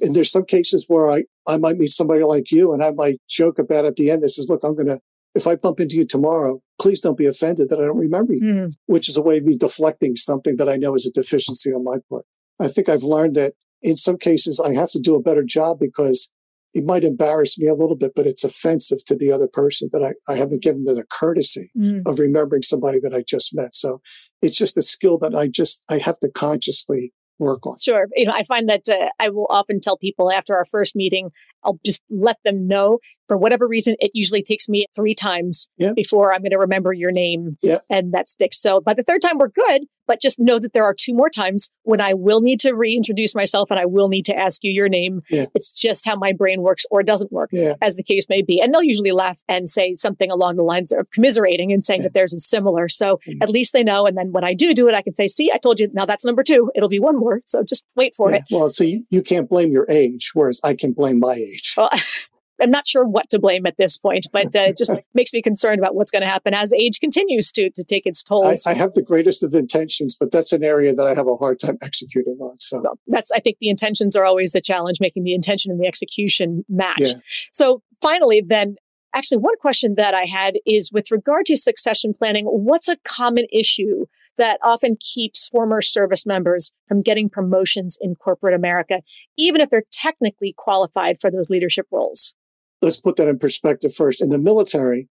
And 0.00 0.14
there's 0.14 0.30
some 0.30 0.44
cases 0.44 0.84
where 0.86 1.10
I, 1.10 1.24
I 1.46 1.56
might 1.56 1.76
meet 1.76 1.90
somebody 1.90 2.22
like 2.22 2.52
you 2.52 2.72
and 2.72 2.84
I 2.84 2.92
might 2.92 3.20
joke 3.28 3.58
about 3.58 3.84
at 3.84 3.96
the 3.96 4.10
end, 4.10 4.22
this 4.22 4.38
is, 4.38 4.48
look, 4.48 4.62
I'm 4.62 4.74
going 4.74 4.86
to, 4.86 5.00
if 5.34 5.46
I 5.46 5.56
bump 5.56 5.80
into 5.80 5.96
you 5.96 6.06
tomorrow, 6.06 6.60
please 6.80 7.00
don't 7.00 7.18
be 7.18 7.26
offended 7.26 7.68
that 7.70 7.80
I 7.80 7.82
don't 7.82 7.98
remember 7.98 8.34
you, 8.34 8.42
mm. 8.42 8.72
which 8.86 9.08
is 9.08 9.16
a 9.16 9.22
way 9.22 9.38
of 9.38 9.44
me 9.44 9.56
deflecting 9.56 10.14
something 10.14 10.56
that 10.56 10.68
I 10.68 10.76
know 10.76 10.94
is 10.94 11.06
a 11.06 11.10
deficiency 11.10 11.72
on 11.72 11.84
my 11.84 11.96
part. 12.08 12.24
I 12.60 12.68
think 12.68 12.88
I've 12.88 13.02
learned 13.02 13.34
that 13.36 13.54
in 13.82 13.96
some 13.96 14.18
cases 14.18 14.60
I 14.60 14.74
have 14.74 14.90
to 14.90 15.00
do 15.00 15.14
a 15.16 15.22
better 15.22 15.42
job 15.42 15.78
because 15.80 16.30
it 16.74 16.84
might 16.84 17.04
embarrass 17.04 17.58
me 17.58 17.66
a 17.66 17.74
little 17.74 17.96
bit, 17.96 18.12
but 18.14 18.26
it's 18.26 18.44
offensive 18.44 19.04
to 19.06 19.16
the 19.16 19.32
other 19.32 19.48
person 19.48 19.88
that 19.92 20.02
I, 20.02 20.12
I 20.30 20.36
haven't 20.36 20.62
given 20.62 20.84
them 20.84 20.96
the 20.96 21.04
courtesy 21.04 21.70
mm. 21.76 22.02
of 22.06 22.18
remembering 22.18 22.62
somebody 22.62 23.00
that 23.00 23.14
I 23.14 23.22
just 23.22 23.54
met. 23.54 23.74
So 23.74 24.00
it's 24.42 24.56
just 24.56 24.76
a 24.76 24.82
skill 24.82 25.18
that 25.18 25.34
I 25.34 25.48
just, 25.48 25.82
I 25.88 25.98
have 25.98 26.18
to 26.20 26.28
consciously 26.30 27.12
work 27.38 27.66
on. 27.66 27.78
Sure. 27.80 28.06
You 28.14 28.26
know, 28.26 28.32
I 28.32 28.42
find 28.42 28.68
that 28.68 28.88
uh, 28.88 29.08
I 29.18 29.30
will 29.30 29.46
often 29.48 29.80
tell 29.80 29.96
people 29.96 30.30
after 30.30 30.56
our 30.56 30.64
first 30.64 30.94
meeting, 30.94 31.30
I'll 31.64 31.80
just 31.84 32.02
let 32.10 32.36
them 32.44 32.66
know 32.66 32.98
for 33.28 33.36
whatever 33.36 33.68
reason, 33.68 33.94
it 34.00 34.10
usually 34.14 34.42
takes 34.42 34.68
me 34.68 34.86
three 34.96 35.14
times 35.14 35.68
yeah. 35.76 35.92
before 35.94 36.32
I'm 36.32 36.40
going 36.40 36.50
to 36.50 36.58
remember 36.58 36.92
your 36.92 37.12
name 37.12 37.56
yeah. 37.62 37.78
and 37.88 38.12
that 38.12 38.28
sticks. 38.28 38.60
So 38.60 38.80
by 38.80 38.94
the 38.94 39.02
third 39.02 39.22
time, 39.22 39.38
we're 39.38 39.48
good, 39.48 39.82
but 40.06 40.20
just 40.20 40.40
know 40.40 40.58
that 40.58 40.72
there 40.72 40.84
are 40.84 40.94
two 40.94 41.14
more 41.14 41.28
times 41.28 41.70
when 41.82 42.00
I 42.00 42.14
will 42.14 42.40
need 42.40 42.58
to 42.60 42.72
reintroduce 42.72 43.34
myself 43.34 43.70
and 43.70 43.78
I 43.78 43.84
will 43.84 44.08
need 44.08 44.24
to 44.24 44.36
ask 44.36 44.64
you 44.64 44.72
your 44.72 44.88
name. 44.88 45.20
Yeah. 45.30 45.46
It's 45.54 45.70
just 45.70 46.06
how 46.06 46.16
my 46.16 46.32
brain 46.32 46.62
works 46.62 46.86
or 46.90 47.02
doesn't 47.02 47.30
work, 47.30 47.50
as 47.82 47.96
the 47.96 48.02
case 48.02 48.26
may 48.28 48.42
be. 48.42 48.60
And 48.60 48.72
they'll 48.72 48.82
usually 48.82 49.12
laugh 49.12 49.38
and 49.48 49.70
say 49.70 49.94
something 49.94 50.30
along 50.30 50.56
the 50.56 50.64
lines 50.64 50.90
of 50.90 51.10
commiserating 51.10 51.72
and 51.72 51.84
saying 51.84 52.02
that 52.02 52.14
theirs 52.14 52.32
is 52.32 52.48
similar. 52.48 52.88
So 52.88 53.20
mm-hmm. 53.28 53.42
at 53.42 53.50
least 53.50 53.74
they 53.74 53.84
know. 53.84 54.06
And 54.06 54.16
then 54.16 54.32
when 54.32 54.44
I 54.44 54.54
do 54.54 54.72
do 54.72 54.88
it, 54.88 54.94
I 54.94 55.02
can 55.02 55.14
say, 55.14 55.28
see, 55.28 55.52
I 55.52 55.58
told 55.58 55.78
you, 55.78 55.88
now 55.92 56.06
that's 56.06 56.24
number 56.24 56.42
two. 56.42 56.72
It'll 56.74 56.88
be 56.88 56.98
one 56.98 57.18
more. 57.18 57.42
So 57.44 57.62
just 57.62 57.84
wait 57.94 58.14
for 58.14 58.32
it. 58.32 58.42
Well, 58.50 58.70
so 58.70 58.84
you, 58.84 59.04
you 59.10 59.20
can't 59.20 59.48
blame 59.48 59.70
your 59.70 59.86
age, 59.90 60.30
whereas 60.32 60.60
I 60.64 60.74
can 60.74 60.92
blame 60.92 61.18
my 61.20 61.34
age. 61.34 61.74
Well, 61.76 61.90
I'm 62.60 62.70
not 62.70 62.86
sure 62.86 63.04
what 63.04 63.30
to 63.30 63.38
blame 63.38 63.66
at 63.66 63.76
this 63.76 63.98
point, 63.98 64.26
but 64.32 64.46
uh, 64.54 64.70
it 64.70 64.78
just 64.78 64.92
makes 65.14 65.32
me 65.32 65.42
concerned 65.42 65.78
about 65.78 65.94
what's 65.94 66.10
going 66.10 66.22
to 66.22 66.28
happen 66.28 66.54
as 66.54 66.72
age 66.72 67.00
continues 67.00 67.52
to 67.52 67.70
to 67.70 67.84
take 67.84 68.06
its 68.06 68.22
toll. 68.22 68.46
I, 68.46 68.56
I, 68.66 68.74
have 68.74 68.94
the 68.94 69.02
greatest 69.02 69.42
of 69.44 69.54
intentions, 69.54 70.16
but 70.18 70.30
that's 70.30 70.52
an 70.52 70.64
area 70.64 70.92
that 70.92 71.06
I 71.06 71.14
have 71.14 71.26
a 71.26 71.36
hard 71.36 71.60
time 71.60 71.78
executing 71.82 72.38
on. 72.40 72.58
So 72.58 72.80
well, 72.80 72.98
that's 73.06 73.30
I 73.30 73.40
think 73.40 73.58
the 73.60 73.68
intentions 73.68 74.16
are 74.16 74.24
always 74.24 74.52
the 74.52 74.60
challenge, 74.60 74.98
making 75.00 75.24
the 75.24 75.34
intention 75.34 75.70
and 75.70 75.80
the 75.80 75.86
execution 75.86 76.64
match. 76.68 77.00
Yeah. 77.00 77.12
So 77.52 77.82
finally, 78.00 78.42
then. 78.44 78.76
Actually, 79.14 79.38
one 79.38 79.56
question 79.58 79.94
that 79.94 80.12
I 80.12 80.26
had 80.26 80.58
is 80.66 80.92
with 80.92 81.10
regard 81.10 81.46
to 81.46 81.56
succession 81.56 82.12
planning, 82.12 82.44
what's 82.44 82.88
a 82.88 82.98
common 83.04 83.46
issue 83.50 84.04
that 84.36 84.58
often 84.62 84.96
keeps 85.00 85.48
former 85.48 85.82
service 85.82 86.26
members 86.26 86.72
from 86.86 87.02
getting 87.02 87.30
promotions 87.30 87.98
in 88.00 88.14
corporate 88.14 88.54
America, 88.54 89.00
even 89.36 89.62
if 89.62 89.70
they're 89.70 89.82
technically 89.90 90.54
qualified 90.56 91.18
for 91.20 91.30
those 91.30 91.48
leadership 91.48 91.86
roles? 91.90 92.34
Let's 92.82 93.00
put 93.00 93.16
that 93.16 93.28
in 93.28 93.38
perspective 93.38 93.94
first. 93.94 94.22
In 94.22 94.30
the 94.30 94.38
military, 94.38 95.08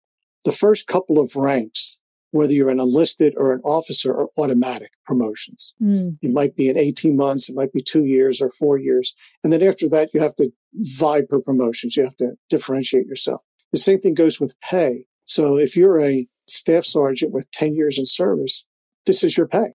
the 0.46 0.52
first 0.52 0.88
couple 0.88 1.20
of 1.20 1.36
ranks, 1.36 2.00
whether 2.32 2.54
you're 2.54 2.70
an 2.70 2.80
enlisted 2.80 3.34
or 3.38 3.54
an 3.54 3.62
officer, 3.64 4.12
are 4.12 4.28
automatic 4.38 4.92
promotions. 5.06 5.74
Mm. 5.82 6.18
It 6.22 6.32
might 6.32 6.56
be 6.56 6.70
in 6.70 6.78
18 6.78 7.16
months, 7.16 7.50
it 7.50 7.56
might 7.56 7.74
be 7.74 7.82
two 7.82 8.06
years 8.06 8.42
or 8.42 8.50
four 8.50 8.78
years. 8.78 9.14
And 9.44 9.52
then 9.52 9.62
after 9.62 9.88
that, 9.90 10.10
you 10.14 10.22
have 10.22 10.36
to 10.36 10.52
vie 10.74 11.24
for 11.30 11.42
promotions. 11.42 11.98
You 11.98 12.04
have 12.04 12.16
to 12.18 12.34
differentiate 12.50 13.06
yourself. 13.06 13.44
The 13.74 13.80
same 13.80 14.00
thing 14.00 14.14
goes 14.14 14.40
with 14.40 14.60
pay. 14.62 15.06
So 15.26 15.58
if 15.58 15.78
you're 15.78 16.02
a 16.02 16.28
staff 16.48 16.84
sergeant 16.84 17.32
with 17.32 17.50
10 17.52 17.76
years 17.76 17.98
in 17.98 18.06
service, 18.06 18.66
this 19.06 19.24
is 19.24 19.38
your 19.38 19.48
pay. 19.48 19.74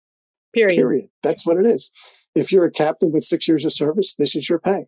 Period. 0.53 0.77
Period. 0.77 1.09
That's 1.23 1.47
what 1.47 1.57
it 1.57 1.67
is. 1.67 1.91
If 2.35 2.53
you're 2.53 2.65
a 2.65 2.71
captain 2.71 3.13
with 3.13 3.23
six 3.23 3.47
years 3.47 3.65
of 3.65 3.73
service, 3.73 4.15
this 4.17 4.35
is 4.35 4.49
your 4.49 4.59
pay. 4.59 4.87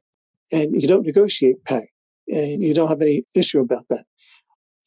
And 0.52 0.80
you 0.80 0.86
don't 0.86 1.04
negotiate 1.04 1.64
pay 1.64 1.88
and 2.28 2.62
you 2.62 2.74
don't 2.74 2.88
have 2.88 3.02
any 3.02 3.24
issue 3.34 3.60
about 3.60 3.84
that. 3.90 4.04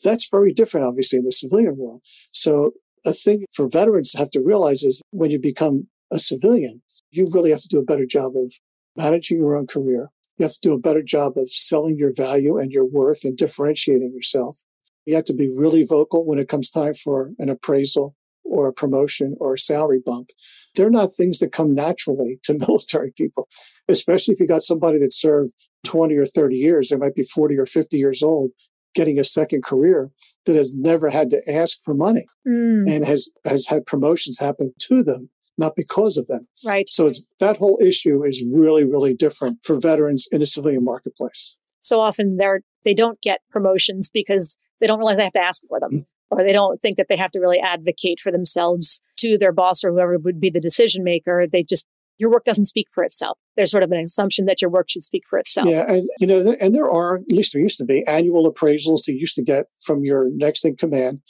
That's 0.04 0.30
very 0.30 0.54
different, 0.54 0.88
obviously, 0.88 1.20
in 1.20 1.26
the 1.26 1.32
civilian 1.32 1.78
world. 1.78 2.02
So 2.32 2.72
a 3.06 3.14
thing 3.14 3.46
for 3.54 3.68
veterans 3.68 4.12
to 4.12 4.18
have 4.18 4.32
to 4.32 4.42
realize 4.42 4.84
is 4.84 5.02
when 5.12 5.32
you 5.32 5.40
become 5.40 5.88
a 6.12 6.20
civilian, 6.20 6.82
you 7.12 7.28
really 7.34 7.52
have 7.52 7.62
to 7.62 7.68
do 7.68 7.80
a 7.80 7.84
better 7.84 8.06
job 8.06 8.34
of 8.36 8.54
managing 8.96 9.38
your 9.38 9.56
own 9.56 9.68
career. 9.68 10.10
You 10.38 10.44
have 10.44 10.54
to 10.54 10.60
do 10.62 10.74
a 10.74 10.80
better 10.80 11.02
job 11.02 11.38
of 11.38 11.50
selling 11.50 11.98
your 11.98 12.14
value 12.16 12.58
and 12.58 12.72
your 12.72 12.86
worth 12.86 13.26
and 13.26 13.38
differentiating 13.38 14.14
yourself. 14.14 14.58
You 15.06 15.16
have 15.16 15.26
to 15.26 15.34
be 15.34 15.50
really 15.54 15.84
vocal 15.84 16.26
when 16.26 16.40
it 16.40 16.48
comes 16.48 16.70
time 16.70 16.94
for 16.94 17.32
an 17.40 17.50
appraisal 17.50 18.16
or 18.44 18.68
a 18.68 18.74
promotion 18.74 19.36
or 19.40 19.54
a 19.54 19.58
salary 19.58 20.02
bump. 20.04 20.30
They're 20.76 20.90
not 20.90 21.12
things 21.12 21.40
that 21.40 21.52
come 21.52 21.74
naturally 21.74 22.40
to 22.44 22.54
military 22.68 23.12
people, 23.12 23.48
especially 23.88 24.34
if 24.34 24.40
you 24.40 24.48
got 24.48 24.64
somebody 24.64 24.98
that 25.00 25.14
served 25.14 25.54
20 25.86 26.16
or 26.16 26.26
30 26.26 26.56
years, 26.56 26.90
they 26.90 26.98
might 26.98 27.16
be 27.16 27.24
40 27.24 27.58
or 27.58 27.66
50 27.66 27.98
years 27.98 28.22
old, 28.24 28.52
getting 28.96 29.20
a 29.20 29.24
second 29.24 29.64
career 29.64 30.10
that 30.46 30.56
has 30.56 30.74
never 30.74 31.10
had 31.10 31.30
to 31.30 31.42
ask 31.50 31.78
for 31.84 31.94
money 31.94 32.26
mm. 32.48 32.90
and 32.90 33.06
has, 33.06 33.30
has 33.46 33.68
had 33.68 33.86
promotions 33.86 34.40
happen 34.40 34.74
to 34.80 35.04
them, 35.04 35.30
not 35.58 35.76
because 35.76 36.18
of 36.18 36.28
them. 36.28 36.48
Right. 36.66 36.90
So 36.90 37.08
it's, 37.08 37.26
that 37.40 37.58
whole 37.58 37.80
issue 37.82 38.24
is 38.24 38.46
really, 38.56 38.84
really 38.84 39.14
different 39.14 39.60
for 39.64 39.80
veterans 39.80 40.28
in 40.32 40.40
the 40.40 40.48
civilian 40.48 40.84
marketplace. 40.84 41.56
So 41.82 42.00
often 42.00 42.38
they're, 42.38 42.62
they 42.84 42.94
don't 42.94 43.22
get 43.22 43.42
promotions 43.50 44.10
because 44.10 44.58
they 44.80 44.88
don't 44.88 45.00
realize 45.00 45.18
they 45.18 45.24
have 45.24 45.34
to 45.34 45.42
ask 45.42 45.64
for 45.68 45.80
them. 45.80 45.92
Mm 45.92 46.06
or 46.32 46.44
they 46.44 46.54
don't 46.54 46.82
think 46.82 46.98
that 46.98 47.08
they 47.10 47.18
have 47.18 47.32
to 47.32 47.40
really 47.40 47.60
advocate 47.60 48.20
for 48.20 48.32
themselves 48.32 49.02
to 49.18 49.38
their 49.38 49.52
boss 49.52 49.84
or 49.84 49.92
whoever 49.92 50.18
would 50.18 50.40
be 50.40 50.50
the 50.50 50.60
decision 50.60 51.04
maker. 51.04 51.46
They 51.52 51.64
just 51.64 51.88
your 52.20 52.30
work 52.30 52.44
doesn't 52.44 52.66
speak 52.66 52.88
for 52.92 53.04
itself. 53.04 53.38
There's 53.56 53.72
sort 53.72 53.84
of 53.84 53.92
an 53.92 54.00
assumption 54.00 54.46
that 54.46 54.62
your 54.62 54.70
work 54.70 54.90
should 54.90 55.04
speak 55.04 55.24
for 55.28 55.40
itself. 55.40 55.70
Yeah, 55.70 55.86
and 55.88 56.08
you 56.20 56.28
know, 56.28 56.56
and 56.60 56.76
there 56.76 56.90
are 56.90 57.16
at 57.16 57.32
least 57.32 57.54
there 57.54 57.62
used 57.62 57.78
to 57.80 57.86
be 57.86 58.06
annual 58.08 58.52
appraisals 58.52 59.08
you 59.08 59.16
used 59.16 59.36
to 59.36 59.44
get 59.44 59.66
from 59.86 60.04
your 60.04 60.30
next 60.32 60.66
in 60.66 60.76
command. 60.76 61.22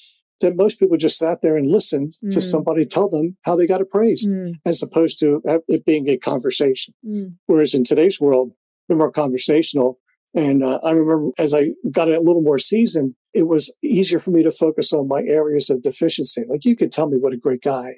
That 0.41 0.55
most 0.55 0.79
people 0.79 0.95
just 0.95 1.17
sat 1.17 1.41
there 1.41 1.57
and 1.57 1.67
listened 1.67 2.13
mm. 2.23 2.31
to 2.31 2.39
somebody 2.39 2.85
tell 2.85 3.09
them 3.09 3.35
how 3.43 3.57
they 3.57 3.67
got 3.67 3.81
appraised, 3.81 4.31
mm. 4.31 4.53
as 4.65 4.81
opposed 4.81 5.19
to 5.19 5.41
it 5.67 5.85
being 5.85 6.09
a 6.09 6.15
conversation. 6.15 6.93
Mm. 7.05 7.35
Whereas 7.47 7.73
in 7.73 7.83
today's 7.83 8.21
world, 8.21 8.53
they're 8.87 8.97
more 8.97 9.11
conversational. 9.11 9.99
And 10.33 10.63
uh, 10.63 10.79
I 10.81 10.91
remember 10.91 11.31
as 11.39 11.53
I 11.53 11.71
got 11.91 12.07
a 12.07 12.21
little 12.21 12.41
more 12.41 12.59
seasoned, 12.59 13.15
it 13.33 13.47
was 13.47 13.73
easier 13.83 14.19
for 14.19 14.31
me 14.31 14.43
to 14.43 14.51
focus 14.51 14.93
on 14.93 15.07
my 15.07 15.21
areas 15.23 15.69
of 15.69 15.83
deficiency. 15.83 16.43
Like 16.47 16.63
you 16.63 16.75
could 16.75 16.91
tell 16.91 17.09
me 17.09 17.17
what 17.17 17.33
a 17.33 17.37
great 17.37 17.61
guy 17.61 17.71
I 17.71 17.89
am. 17.89 17.95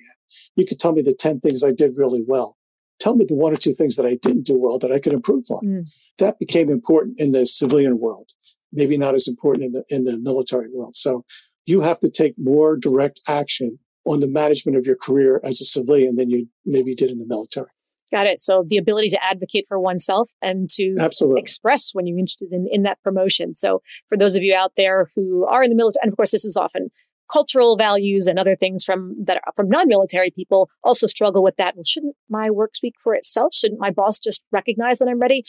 You 0.56 0.66
could 0.66 0.80
tell 0.80 0.94
me 0.94 1.02
the 1.02 1.14
10 1.14 1.42
things 1.42 1.64
I 1.64 1.72
did 1.72 1.92
really 1.96 2.24
well. 2.26 2.58
Tell 3.02 3.16
me 3.16 3.26
the 3.28 3.34
one 3.36 3.52
or 3.52 3.58
two 3.58 3.74
things 3.74 3.96
that 3.96 4.06
I 4.06 4.16
didn't 4.22 4.46
do 4.46 4.60
well 4.60 4.78
that 4.78 4.92
I 4.92 5.00
could 5.00 5.12
improve 5.12 5.46
on. 5.50 5.66
Mm. 5.66 5.94
That 6.20 6.38
became 6.38 6.70
important 6.70 7.20
in 7.20 7.32
the 7.32 7.48
civilian 7.48 8.00
world, 8.00 8.30
maybe 8.72 8.96
not 8.96 9.16
as 9.16 9.28
important 9.28 9.66
in 9.66 9.72
the, 9.72 9.84
in 9.90 10.04
the 10.04 10.20
military 10.20 10.68
world. 10.72 10.96
So 10.96 11.26
you 11.66 11.82
have 11.82 12.00
to 12.02 12.10
take 12.12 12.36
more 12.38 12.78
direct 12.78 13.20
action 13.28 13.80
on 14.06 14.20
the 14.20 14.28
management 14.28 14.78
of 14.78 14.86
your 14.86 14.96
career 14.96 15.42
as 15.44 15.62
a 15.62 15.66
civilian 15.66 16.16
than 16.16 16.30
you 16.30 16.48
maybe 16.64 16.94
did 16.94 17.10
in 17.10 17.18
the 17.18 17.26
military. 17.26 17.72
Got 18.12 18.28
it. 18.28 18.40
So 18.40 18.66
the 18.68 18.78
ability 18.78 19.10
to 19.10 19.24
advocate 19.24 19.66
for 19.68 19.80
oneself 19.80 20.30
and 20.40 20.70
to 20.72 20.96
Absolutely. 21.00 21.42
express 21.42 21.92
when 21.94 22.06
you're 22.06 22.20
interested 22.20 22.50
in, 22.52 22.68
in 22.70 22.84
that 22.84 23.02
promotion. 23.04 23.56
So 23.56 23.82
for 24.10 24.18
those 24.18 24.36
of 24.36 24.44
you 24.44 24.54
out 24.54 24.74
there 24.78 25.08
who 25.16 25.48
are 25.48 25.64
in 25.64 25.70
the 25.70 25.76
military, 25.76 26.02
and 26.04 26.12
of 26.12 26.18
course, 26.18 26.32
this 26.32 26.46
is 26.46 26.58
often 26.58 26.90
cultural 27.32 27.78
values 27.78 28.28
and 28.28 28.38
other 28.38 28.56
things 28.56 28.84
from 28.84 29.16
that 29.26 29.42
are 29.46 29.54
from 29.56 29.70
non-military 29.70 30.32
people 30.32 30.70
also 30.84 31.08
struggle 31.08 31.44
with 31.44 31.56
that. 31.58 31.76
Well, 31.76 31.84
shouldn't 31.84 32.16
my 32.30 32.50
work 32.50 32.76
speak 32.76 32.96
for 33.00 33.14
itself? 33.14 33.54
Shouldn't 33.54 33.80
my 33.80 33.92
boss 33.92 34.20
just 34.20 34.44
recognize 34.52 35.00
that 35.00 35.08
I'm 35.08 35.20
ready? 35.20 35.44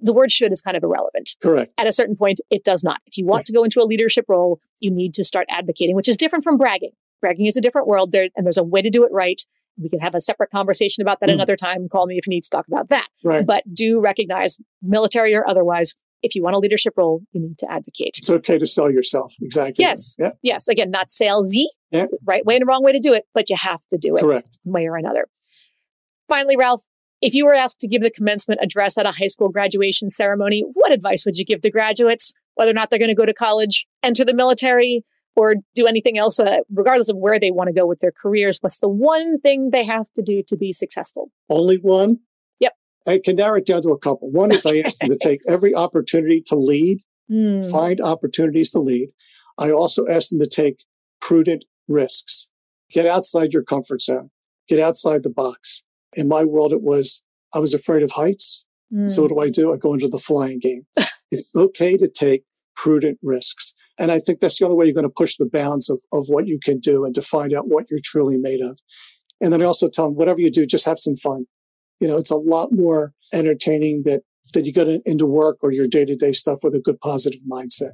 The 0.00 0.12
word 0.12 0.32
should 0.32 0.50
is 0.50 0.60
kind 0.60 0.76
of 0.76 0.82
irrelevant. 0.82 1.36
Correct. 1.40 1.72
At 1.78 1.86
a 1.86 1.92
certain 1.92 2.16
point, 2.16 2.40
it 2.50 2.64
does 2.64 2.82
not. 2.82 3.00
If 3.06 3.16
you 3.16 3.24
want 3.24 3.46
to 3.46 3.52
go 3.52 3.62
into 3.62 3.80
a 3.80 3.84
leadership 3.84 4.24
role, 4.28 4.58
you 4.80 4.90
need 4.90 5.14
to 5.14 5.24
start 5.24 5.46
advocating, 5.48 5.94
which 5.94 6.08
is 6.08 6.16
different 6.16 6.42
from 6.42 6.56
bragging. 6.56 6.90
Bragging 7.20 7.46
is 7.46 7.56
a 7.56 7.60
different 7.60 7.86
world 7.86 8.10
there, 8.10 8.28
and 8.34 8.44
there's 8.44 8.58
a 8.58 8.64
way 8.64 8.82
to 8.82 8.90
do 8.90 9.04
it 9.04 9.12
right. 9.12 9.40
We 9.80 9.88
can 9.88 10.00
have 10.00 10.14
a 10.14 10.20
separate 10.20 10.50
conversation 10.50 11.02
about 11.02 11.20
that 11.20 11.28
mm. 11.28 11.34
another 11.34 11.56
time. 11.56 11.88
Call 11.88 12.06
me 12.06 12.18
if 12.18 12.26
you 12.26 12.30
need 12.30 12.42
to 12.42 12.50
talk 12.50 12.66
about 12.66 12.88
that. 12.88 13.06
Right. 13.24 13.46
But 13.46 13.62
do 13.72 14.00
recognize, 14.00 14.58
military 14.82 15.34
or 15.34 15.48
otherwise, 15.48 15.94
if 16.22 16.34
you 16.34 16.42
want 16.42 16.56
a 16.56 16.58
leadership 16.58 16.94
role, 16.96 17.22
you 17.32 17.40
need 17.40 17.58
to 17.58 17.70
advocate. 17.70 18.16
It's 18.18 18.30
okay 18.30 18.58
to 18.58 18.66
sell 18.66 18.90
yourself. 18.90 19.34
Exactly. 19.40 19.82
Yes. 19.82 20.16
Yeah. 20.18 20.30
Yes. 20.42 20.68
Again, 20.68 20.90
not 20.90 21.10
salesy. 21.10 21.66
Yeah. 21.90 22.06
Right 22.24 22.44
way 22.44 22.56
and 22.56 22.66
wrong 22.66 22.82
way 22.82 22.92
to 22.92 23.00
do 23.00 23.12
it, 23.12 23.24
but 23.34 23.50
you 23.50 23.56
have 23.56 23.80
to 23.90 23.98
do 23.98 24.16
it. 24.16 24.20
Correct. 24.20 24.58
One 24.64 24.82
way 24.82 24.88
or 24.88 24.96
another. 24.96 25.26
Finally, 26.28 26.56
Ralph, 26.56 26.82
if 27.20 27.34
you 27.34 27.44
were 27.44 27.54
asked 27.54 27.80
to 27.80 27.88
give 27.88 28.02
the 28.02 28.10
commencement 28.10 28.60
address 28.62 28.96
at 28.98 29.06
a 29.06 29.12
high 29.12 29.26
school 29.26 29.48
graduation 29.48 30.10
ceremony, 30.10 30.64
what 30.72 30.92
advice 30.92 31.24
would 31.26 31.36
you 31.36 31.44
give 31.44 31.62
the 31.62 31.70
graduates? 31.70 32.34
Whether 32.54 32.70
or 32.70 32.74
not 32.74 32.90
they're 32.90 32.98
going 32.98 33.08
to 33.08 33.14
go 33.14 33.26
to 33.26 33.34
college, 33.34 33.86
enter 34.02 34.24
the 34.24 34.34
military, 34.34 35.04
or 35.36 35.54
do 35.74 35.86
anything 35.86 36.18
else, 36.18 36.38
uh, 36.38 36.58
regardless 36.70 37.08
of 37.08 37.16
where 37.16 37.38
they 37.38 37.50
want 37.50 37.68
to 37.68 37.72
go 37.72 37.86
with 37.86 38.00
their 38.00 38.12
careers. 38.12 38.58
What's 38.60 38.80
the 38.80 38.88
one 38.88 39.40
thing 39.40 39.70
they 39.70 39.84
have 39.84 40.06
to 40.16 40.22
do 40.22 40.42
to 40.48 40.56
be 40.56 40.72
successful? 40.72 41.30
Only 41.48 41.76
one? 41.76 42.18
I 43.06 43.20
can 43.22 43.36
narrow 43.36 43.56
it 43.56 43.66
down 43.66 43.82
to 43.82 43.90
a 43.90 43.98
couple. 43.98 44.30
One 44.30 44.52
is. 44.52 44.66
I 44.66 44.78
asked 44.78 45.00
them 45.00 45.10
to 45.10 45.16
take 45.16 45.40
every 45.48 45.74
opportunity 45.74 46.40
to 46.46 46.56
lead, 46.56 47.00
mm. 47.30 47.68
find 47.70 48.00
opportunities 48.00 48.70
to 48.70 48.80
lead. 48.80 49.10
I 49.58 49.70
also 49.70 50.06
asked 50.06 50.30
them 50.30 50.40
to 50.40 50.46
take 50.46 50.84
prudent 51.20 51.64
risks. 51.88 52.48
Get 52.90 53.06
outside 53.06 53.52
your 53.52 53.62
comfort 53.62 54.02
zone. 54.02 54.30
Get 54.68 54.78
outside 54.78 55.22
the 55.22 55.30
box. 55.30 55.82
In 56.14 56.28
my 56.28 56.44
world, 56.44 56.72
it 56.72 56.82
was 56.82 57.22
I 57.54 57.58
was 57.58 57.74
afraid 57.74 58.02
of 58.02 58.12
heights. 58.12 58.64
Mm. 58.92 59.10
So 59.10 59.22
what 59.22 59.28
do 59.30 59.40
I 59.40 59.48
do? 59.48 59.72
I 59.72 59.76
go 59.76 59.94
into 59.94 60.08
the 60.08 60.18
flying 60.18 60.58
game. 60.58 60.86
it's 61.30 61.48
okay 61.56 61.96
to 61.96 62.08
take 62.08 62.44
prudent 62.76 63.18
risks. 63.22 63.74
And 63.98 64.10
I 64.10 64.18
think 64.18 64.40
that's 64.40 64.58
the 64.58 64.64
only 64.64 64.76
way 64.76 64.86
you're 64.86 64.94
going 64.94 65.04
to 65.04 65.10
push 65.10 65.36
the 65.36 65.46
bounds 65.46 65.90
of, 65.90 66.00
of 66.12 66.26
what 66.28 66.46
you 66.46 66.58
can 66.62 66.78
do 66.78 67.04
and 67.04 67.14
to 67.14 67.22
find 67.22 67.54
out 67.54 67.68
what 67.68 67.86
you're 67.90 68.00
truly 68.02 68.36
made 68.38 68.62
of. 68.62 68.78
And 69.40 69.52
then 69.52 69.60
I 69.60 69.64
also 69.64 69.88
tell 69.88 70.06
them, 70.06 70.14
whatever 70.14 70.40
you 70.40 70.50
do, 70.50 70.64
just 70.64 70.86
have 70.86 70.98
some 70.98 71.16
fun. 71.16 71.46
You 72.02 72.08
know, 72.08 72.16
it's 72.16 72.32
a 72.32 72.36
lot 72.36 72.70
more 72.72 73.12
entertaining 73.32 74.02
that, 74.06 74.22
that 74.54 74.66
you 74.66 74.72
get 74.72 74.88
into 75.06 75.24
work 75.24 75.58
or 75.62 75.70
your 75.70 75.86
day 75.86 76.04
to 76.04 76.16
day 76.16 76.32
stuff 76.32 76.58
with 76.64 76.74
a 76.74 76.80
good 76.80 77.00
positive 77.00 77.40
mindset. 77.48 77.92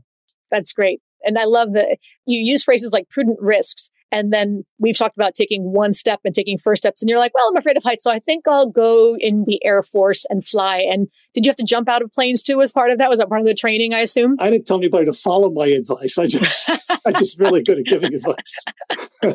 That's 0.50 0.72
great. 0.72 1.02
And 1.24 1.38
I 1.38 1.44
love 1.44 1.74
that 1.74 1.98
you 2.24 2.40
use 2.40 2.64
phrases 2.64 2.90
like 2.90 3.10
prudent 3.10 3.38
risks. 3.38 3.90
And 4.10 4.32
then 4.32 4.64
we've 4.78 4.96
talked 4.96 5.14
about 5.14 5.34
taking 5.34 5.74
one 5.74 5.92
step 5.92 6.20
and 6.24 6.34
taking 6.34 6.56
first 6.56 6.80
steps. 6.80 7.02
And 7.02 7.10
you're 7.10 7.18
like, 7.18 7.34
well, 7.34 7.46
I'm 7.50 7.56
afraid 7.58 7.76
of 7.76 7.82
heights. 7.82 8.02
So 8.02 8.10
I 8.10 8.18
think 8.18 8.48
I'll 8.48 8.70
go 8.70 9.14
in 9.20 9.44
the 9.46 9.62
Air 9.62 9.82
Force 9.82 10.24
and 10.30 10.42
fly. 10.46 10.78
And 10.90 11.08
did 11.34 11.44
you 11.44 11.50
have 11.50 11.56
to 11.56 11.64
jump 11.64 11.86
out 11.86 12.00
of 12.00 12.10
planes 12.10 12.42
too 12.42 12.62
as 12.62 12.72
part 12.72 12.90
of 12.90 12.96
that? 12.96 13.10
Was 13.10 13.18
that 13.18 13.28
part 13.28 13.42
of 13.42 13.46
the 13.46 13.52
training, 13.52 13.92
I 13.92 14.00
assume? 14.00 14.36
I 14.40 14.48
didn't 14.48 14.66
tell 14.66 14.78
anybody 14.78 15.04
to 15.04 15.12
follow 15.12 15.50
my 15.50 15.66
advice. 15.66 16.16
I 16.16 16.26
just, 16.26 16.70
I'm 17.04 17.12
just 17.18 17.38
really 17.38 17.62
good 17.62 17.78
at 17.78 17.84
giving 17.84 18.14
advice. 18.14 18.64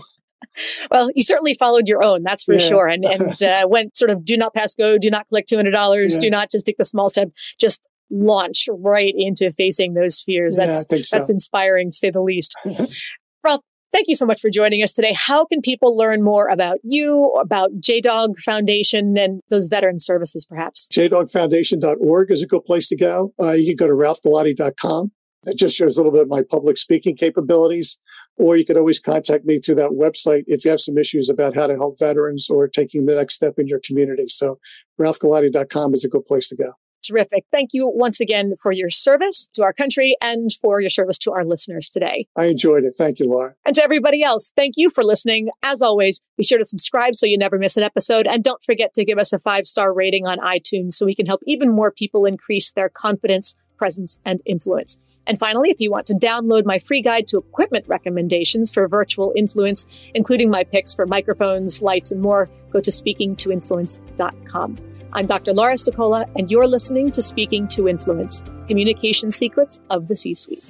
well, 0.92 1.10
you 1.16 1.24
certainly 1.24 1.56
followed 1.56 1.88
your 1.88 2.04
own, 2.04 2.24
that's 2.24 2.44
for 2.44 2.54
yeah. 2.54 2.60
sure. 2.60 2.88
And, 2.88 3.06
and 3.06 3.44
uh, 3.44 3.68
went 3.68 3.98
sort 3.98 4.12
of 4.12 4.26
do 4.26 4.38
not 4.38 4.54
pass 4.54 4.74
go, 4.74 4.98
do 4.98 5.10
not 5.10 5.28
collect 5.28 5.50
$200, 5.50 6.12
yeah. 6.12 6.20
do 6.20 6.30
not 6.30 6.52
just 6.52 6.66
take 6.66 6.78
the 6.78 6.86
small 6.86 7.10
step, 7.10 7.30
just 7.60 7.82
launch 8.10 8.68
right 8.72 9.14
into 9.16 9.52
facing 9.54 9.94
those 9.94 10.22
fears. 10.22 10.56
That's, 10.56 10.86
yeah, 10.92 11.02
so. 11.02 11.18
that's 11.18 11.30
inspiring 11.30 11.90
to 11.90 11.96
say 11.96 12.12
the 12.12 12.22
least. 12.22 12.56
Ralph, 13.44 13.62
Thank 13.94 14.08
you 14.08 14.16
so 14.16 14.26
much 14.26 14.42
for 14.42 14.50
joining 14.50 14.82
us 14.82 14.92
today. 14.92 15.16
How 15.16 15.46
can 15.46 15.62
people 15.62 15.96
learn 15.96 16.24
more 16.24 16.48
about 16.48 16.80
you, 16.82 17.32
about 17.40 17.74
JDOG 17.80 18.40
Foundation 18.40 19.16
and 19.20 19.40
those 19.52 19.68
veteran 19.68 20.00
services, 20.00 20.48
perhaps? 20.48 20.88
JDOGFoundation.org 20.92 22.32
is 22.32 22.42
a 22.42 22.48
good 22.48 22.66
place 22.66 22.88
to 22.88 22.96
go. 22.96 23.34
Uh, 23.40 23.52
you 23.52 23.76
can 23.76 23.88
go 23.88 23.88
to 23.88 23.94
ralphgalati.com. 23.94 25.12
That 25.44 25.58
just 25.58 25.76
shows 25.76 25.98
a 25.98 26.02
little 26.02 26.12
bit 26.12 26.22
of 26.22 26.30
my 26.30 26.42
public 26.50 26.78
speaking 26.78 27.16
capabilities. 27.16 27.98
Or 28.38 28.58
you 28.58 28.66
could 28.66 28.78
always 28.78 29.00
contact 29.00 29.46
me 29.46 29.60
through 29.60 29.76
that 29.76 29.92
website 29.92 30.44
if 30.48 30.66
you 30.66 30.72
have 30.72 30.80
some 30.80 30.98
issues 30.98 31.30
about 31.30 31.56
how 31.56 31.68
to 31.68 31.76
help 31.76 32.00
veterans 32.00 32.50
or 32.50 32.68
taking 32.68 33.06
the 33.06 33.16
next 33.16 33.36
step 33.36 33.56
in 33.58 33.68
your 33.68 33.80
community. 33.86 34.28
So 34.28 34.60
ralphgalati.com 35.00 35.94
is 35.94 36.04
a 36.04 36.10
good 36.10 36.26
place 36.26 36.50
to 36.50 36.56
go. 36.56 36.74
Terrific. 37.04 37.44
Thank 37.52 37.72
you 37.74 37.92
once 37.94 38.22
again 38.22 38.54
for 38.62 38.72
your 38.72 38.90
service 38.90 39.50
to 39.54 39.64
our 39.64 39.74
country 39.74 40.16
and 40.22 40.52
for 40.54 40.80
your 40.80 40.90
service 40.90 41.18
to 41.20 41.34
our 41.34 41.44
listeners 41.44 41.90
today. 41.90 42.28
I 42.38 42.46
enjoyed 42.46 42.86
it. 42.86 42.94
Thank 42.98 43.20
you, 43.20 43.30
Laura. 43.30 43.56
And 43.66 43.76
to 43.76 43.84
everybody 43.84 44.24
else, 44.24 44.52
thank 44.56 44.76
you 44.78 44.90
for 44.90 45.04
listening. 45.04 45.50
As 45.62 45.82
always, 45.82 46.22
be 46.38 46.46
sure 46.46 46.58
to 46.58 46.66
subscribe 46.66 47.16
so 47.16 47.26
you 47.26 47.38
never 47.38 47.60
miss 47.60 47.76
an 47.76 47.84
episode. 47.84 48.26
And 48.26 48.42
don't 48.42 48.64
forget 48.64 48.94
to 48.94 49.04
give 49.04 49.18
us 49.18 49.34
a 49.34 49.40
five 49.40 49.66
star 49.66 49.94
rating 49.94 50.26
on 50.26 50.38
iTunes 50.40 50.94
so 50.94 51.06
we 51.06 51.16
can 51.16 51.26
help 51.26 51.42
even 51.46 51.70
more 51.70 51.92
people 51.92 52.26
increase 52.26 52.72
their 52.72 52.88
confidence, 52.88 53.56
presence, 53.78 54.18
and 54.24 54.42
influence. 54.46 54.98
And 55.26 55.40
finally, 55.40 55.70
if 55.70 55.80
you 55.80 55.92
want 55.92 56.08
to 56.08 56.14
download 56.14 56.66
my 56.66 56.80
free 56.80 57.02
guide 57.02 57.28
to 57.28 57.38
equipment 57.38 57.86
recommendations 57.88 58.74
for 58.74 58.88
virtual 58.88 59.34
influence, 59.36 59.86
including 60.14 60.50
my 60.50 60.64
picks 60.64 60.94
for 60.94 61.06
microphones, 61.06 61.82
lights, 61.82 62.12
and 62.12 62.22
more, 62.22 62.50
go 62.72 62.82
to 62.82 62.92
speakingtoinfluence.com. 62.92 64.78
I'm 65.16 65.28
Dr. 65.28 65.54
Laura 65.54 65.76
Sicola, 65.76 66.28
and 66.36 66.50
you're 66.50 66.68
listening 66.68 67.12
to 67.12 67.22
Speaking 67.22 67.68
to 67.70 67.88
Influence 67.88 68.44
Communication 68.68 69.32
Secrets 69.32 69.80
of 69.90 70.08
the 70.08 70.16
C 70.16 70.34
Suite. 70.34 70.64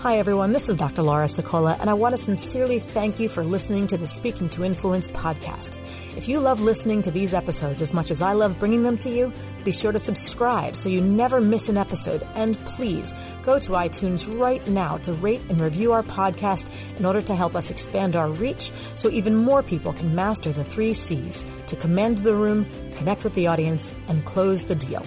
Hi, 0.00 0.18
everyone. 0.18 0.52
This 0.52 0.68
is 0.68 0.76
Dr. 0.76 1.02
Laura 1.02 1.24
Sicola, 1.24 1.80
and 1.80 1.88
I 1.88 1.94
want 1.94 2.12
to 2.12 2.18
sincerely 2.18 2.78
thank 2.78 3.18
you 3.18 3.30
for 3.30 3.42
listening 3.42 3.86
to 3.88 3.96
the 3.96 4.06
Speaking 4.06 4.50
to 4.50 4.62
Influence 4.62 5.08
podcast. 5.08 5.78
If 6.16 6.28
you 6.28 6.40
love 6.40 6.62
listening 6.62 7.02
to 7.02 7.10
these 7.10 7.34
episodes 7.34 7.82
as 7.82 7.92
much 7.92 8.10
as 8.10 8.22
I 8.22 8.32
love 8.32 8.58
bringing 8.58 8.82
them 8.82 8.96
to 8.98 9.10
you, 9.10 9.30
be 9.64 9.70
sure 9.70 9.92
to 9.92 9.98
subscribe 9.98 10.74
so 10.74 10.88
you 10.88 11.02
never 11.02 11.42
miss 11.42 11.68
an 11.68 11.76
episode. 11.76 12.26
And 12.34 12.56
please 12.64 13.12
go 13.42 13.58
to 13.58 13.72
iTunes 13.72 14.26
right 14.40 14.66
now 14.66 14.96
to 14.98 15.12
rate 15.12 15.42
and 15.50 15.60
review 15.60 15.92
our 15.92 16.02
podcast 16.02 16.70
in 16.96 17.04
order 17.04 17.20
to 17.20 17.34
help 17.34 17.54
us 17.54 17.70
expand 17.70 18.16
our 18.16 18.30
reach 18.30 18.72
so 18.94 19.10
even 19.10 19.36
more 19.36 19.62
people 19.62 19.92
can 19.92 20.14
master 20.14 20.52
the 20.52 20.64
three 20.64 20.94
C's 20.94 21.44
to 21.66 21.76
command 21.76 22.18
the 22.18 22.34
room, 22.34 22.66
connect 22.92 23.22
with 23.22 23.34
the 23.34 23.46
audience, 23.46 23.94
and 24.08 24.24
close 24.24 24.64
the 24.64 24.74
deal. 24.74 25.04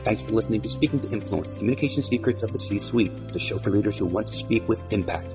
Thanks 0.00 0.20
for 0.20 0.32
listening 0.32 0.60
to 0.60 0.68
Speaking 0.68 0.98
to 0.98 1.10
Influence 1.10 1.54
Communication 1.54 2.02
Secrets 2.02 2.42
of 2.42 2.52
the 2.52 2.58
C 2.58 2.78
Suite, 2.78 3.32
the 3.32 3.38
show 3.38 3.58
for 3.58 3.70
leaders 3.70 3.96
who 3.96 4.04
want 4.04 4.26
to 4.26 4.34
speak 4.34 4.68
with 4.68 4.92
impact. 4.92 5.34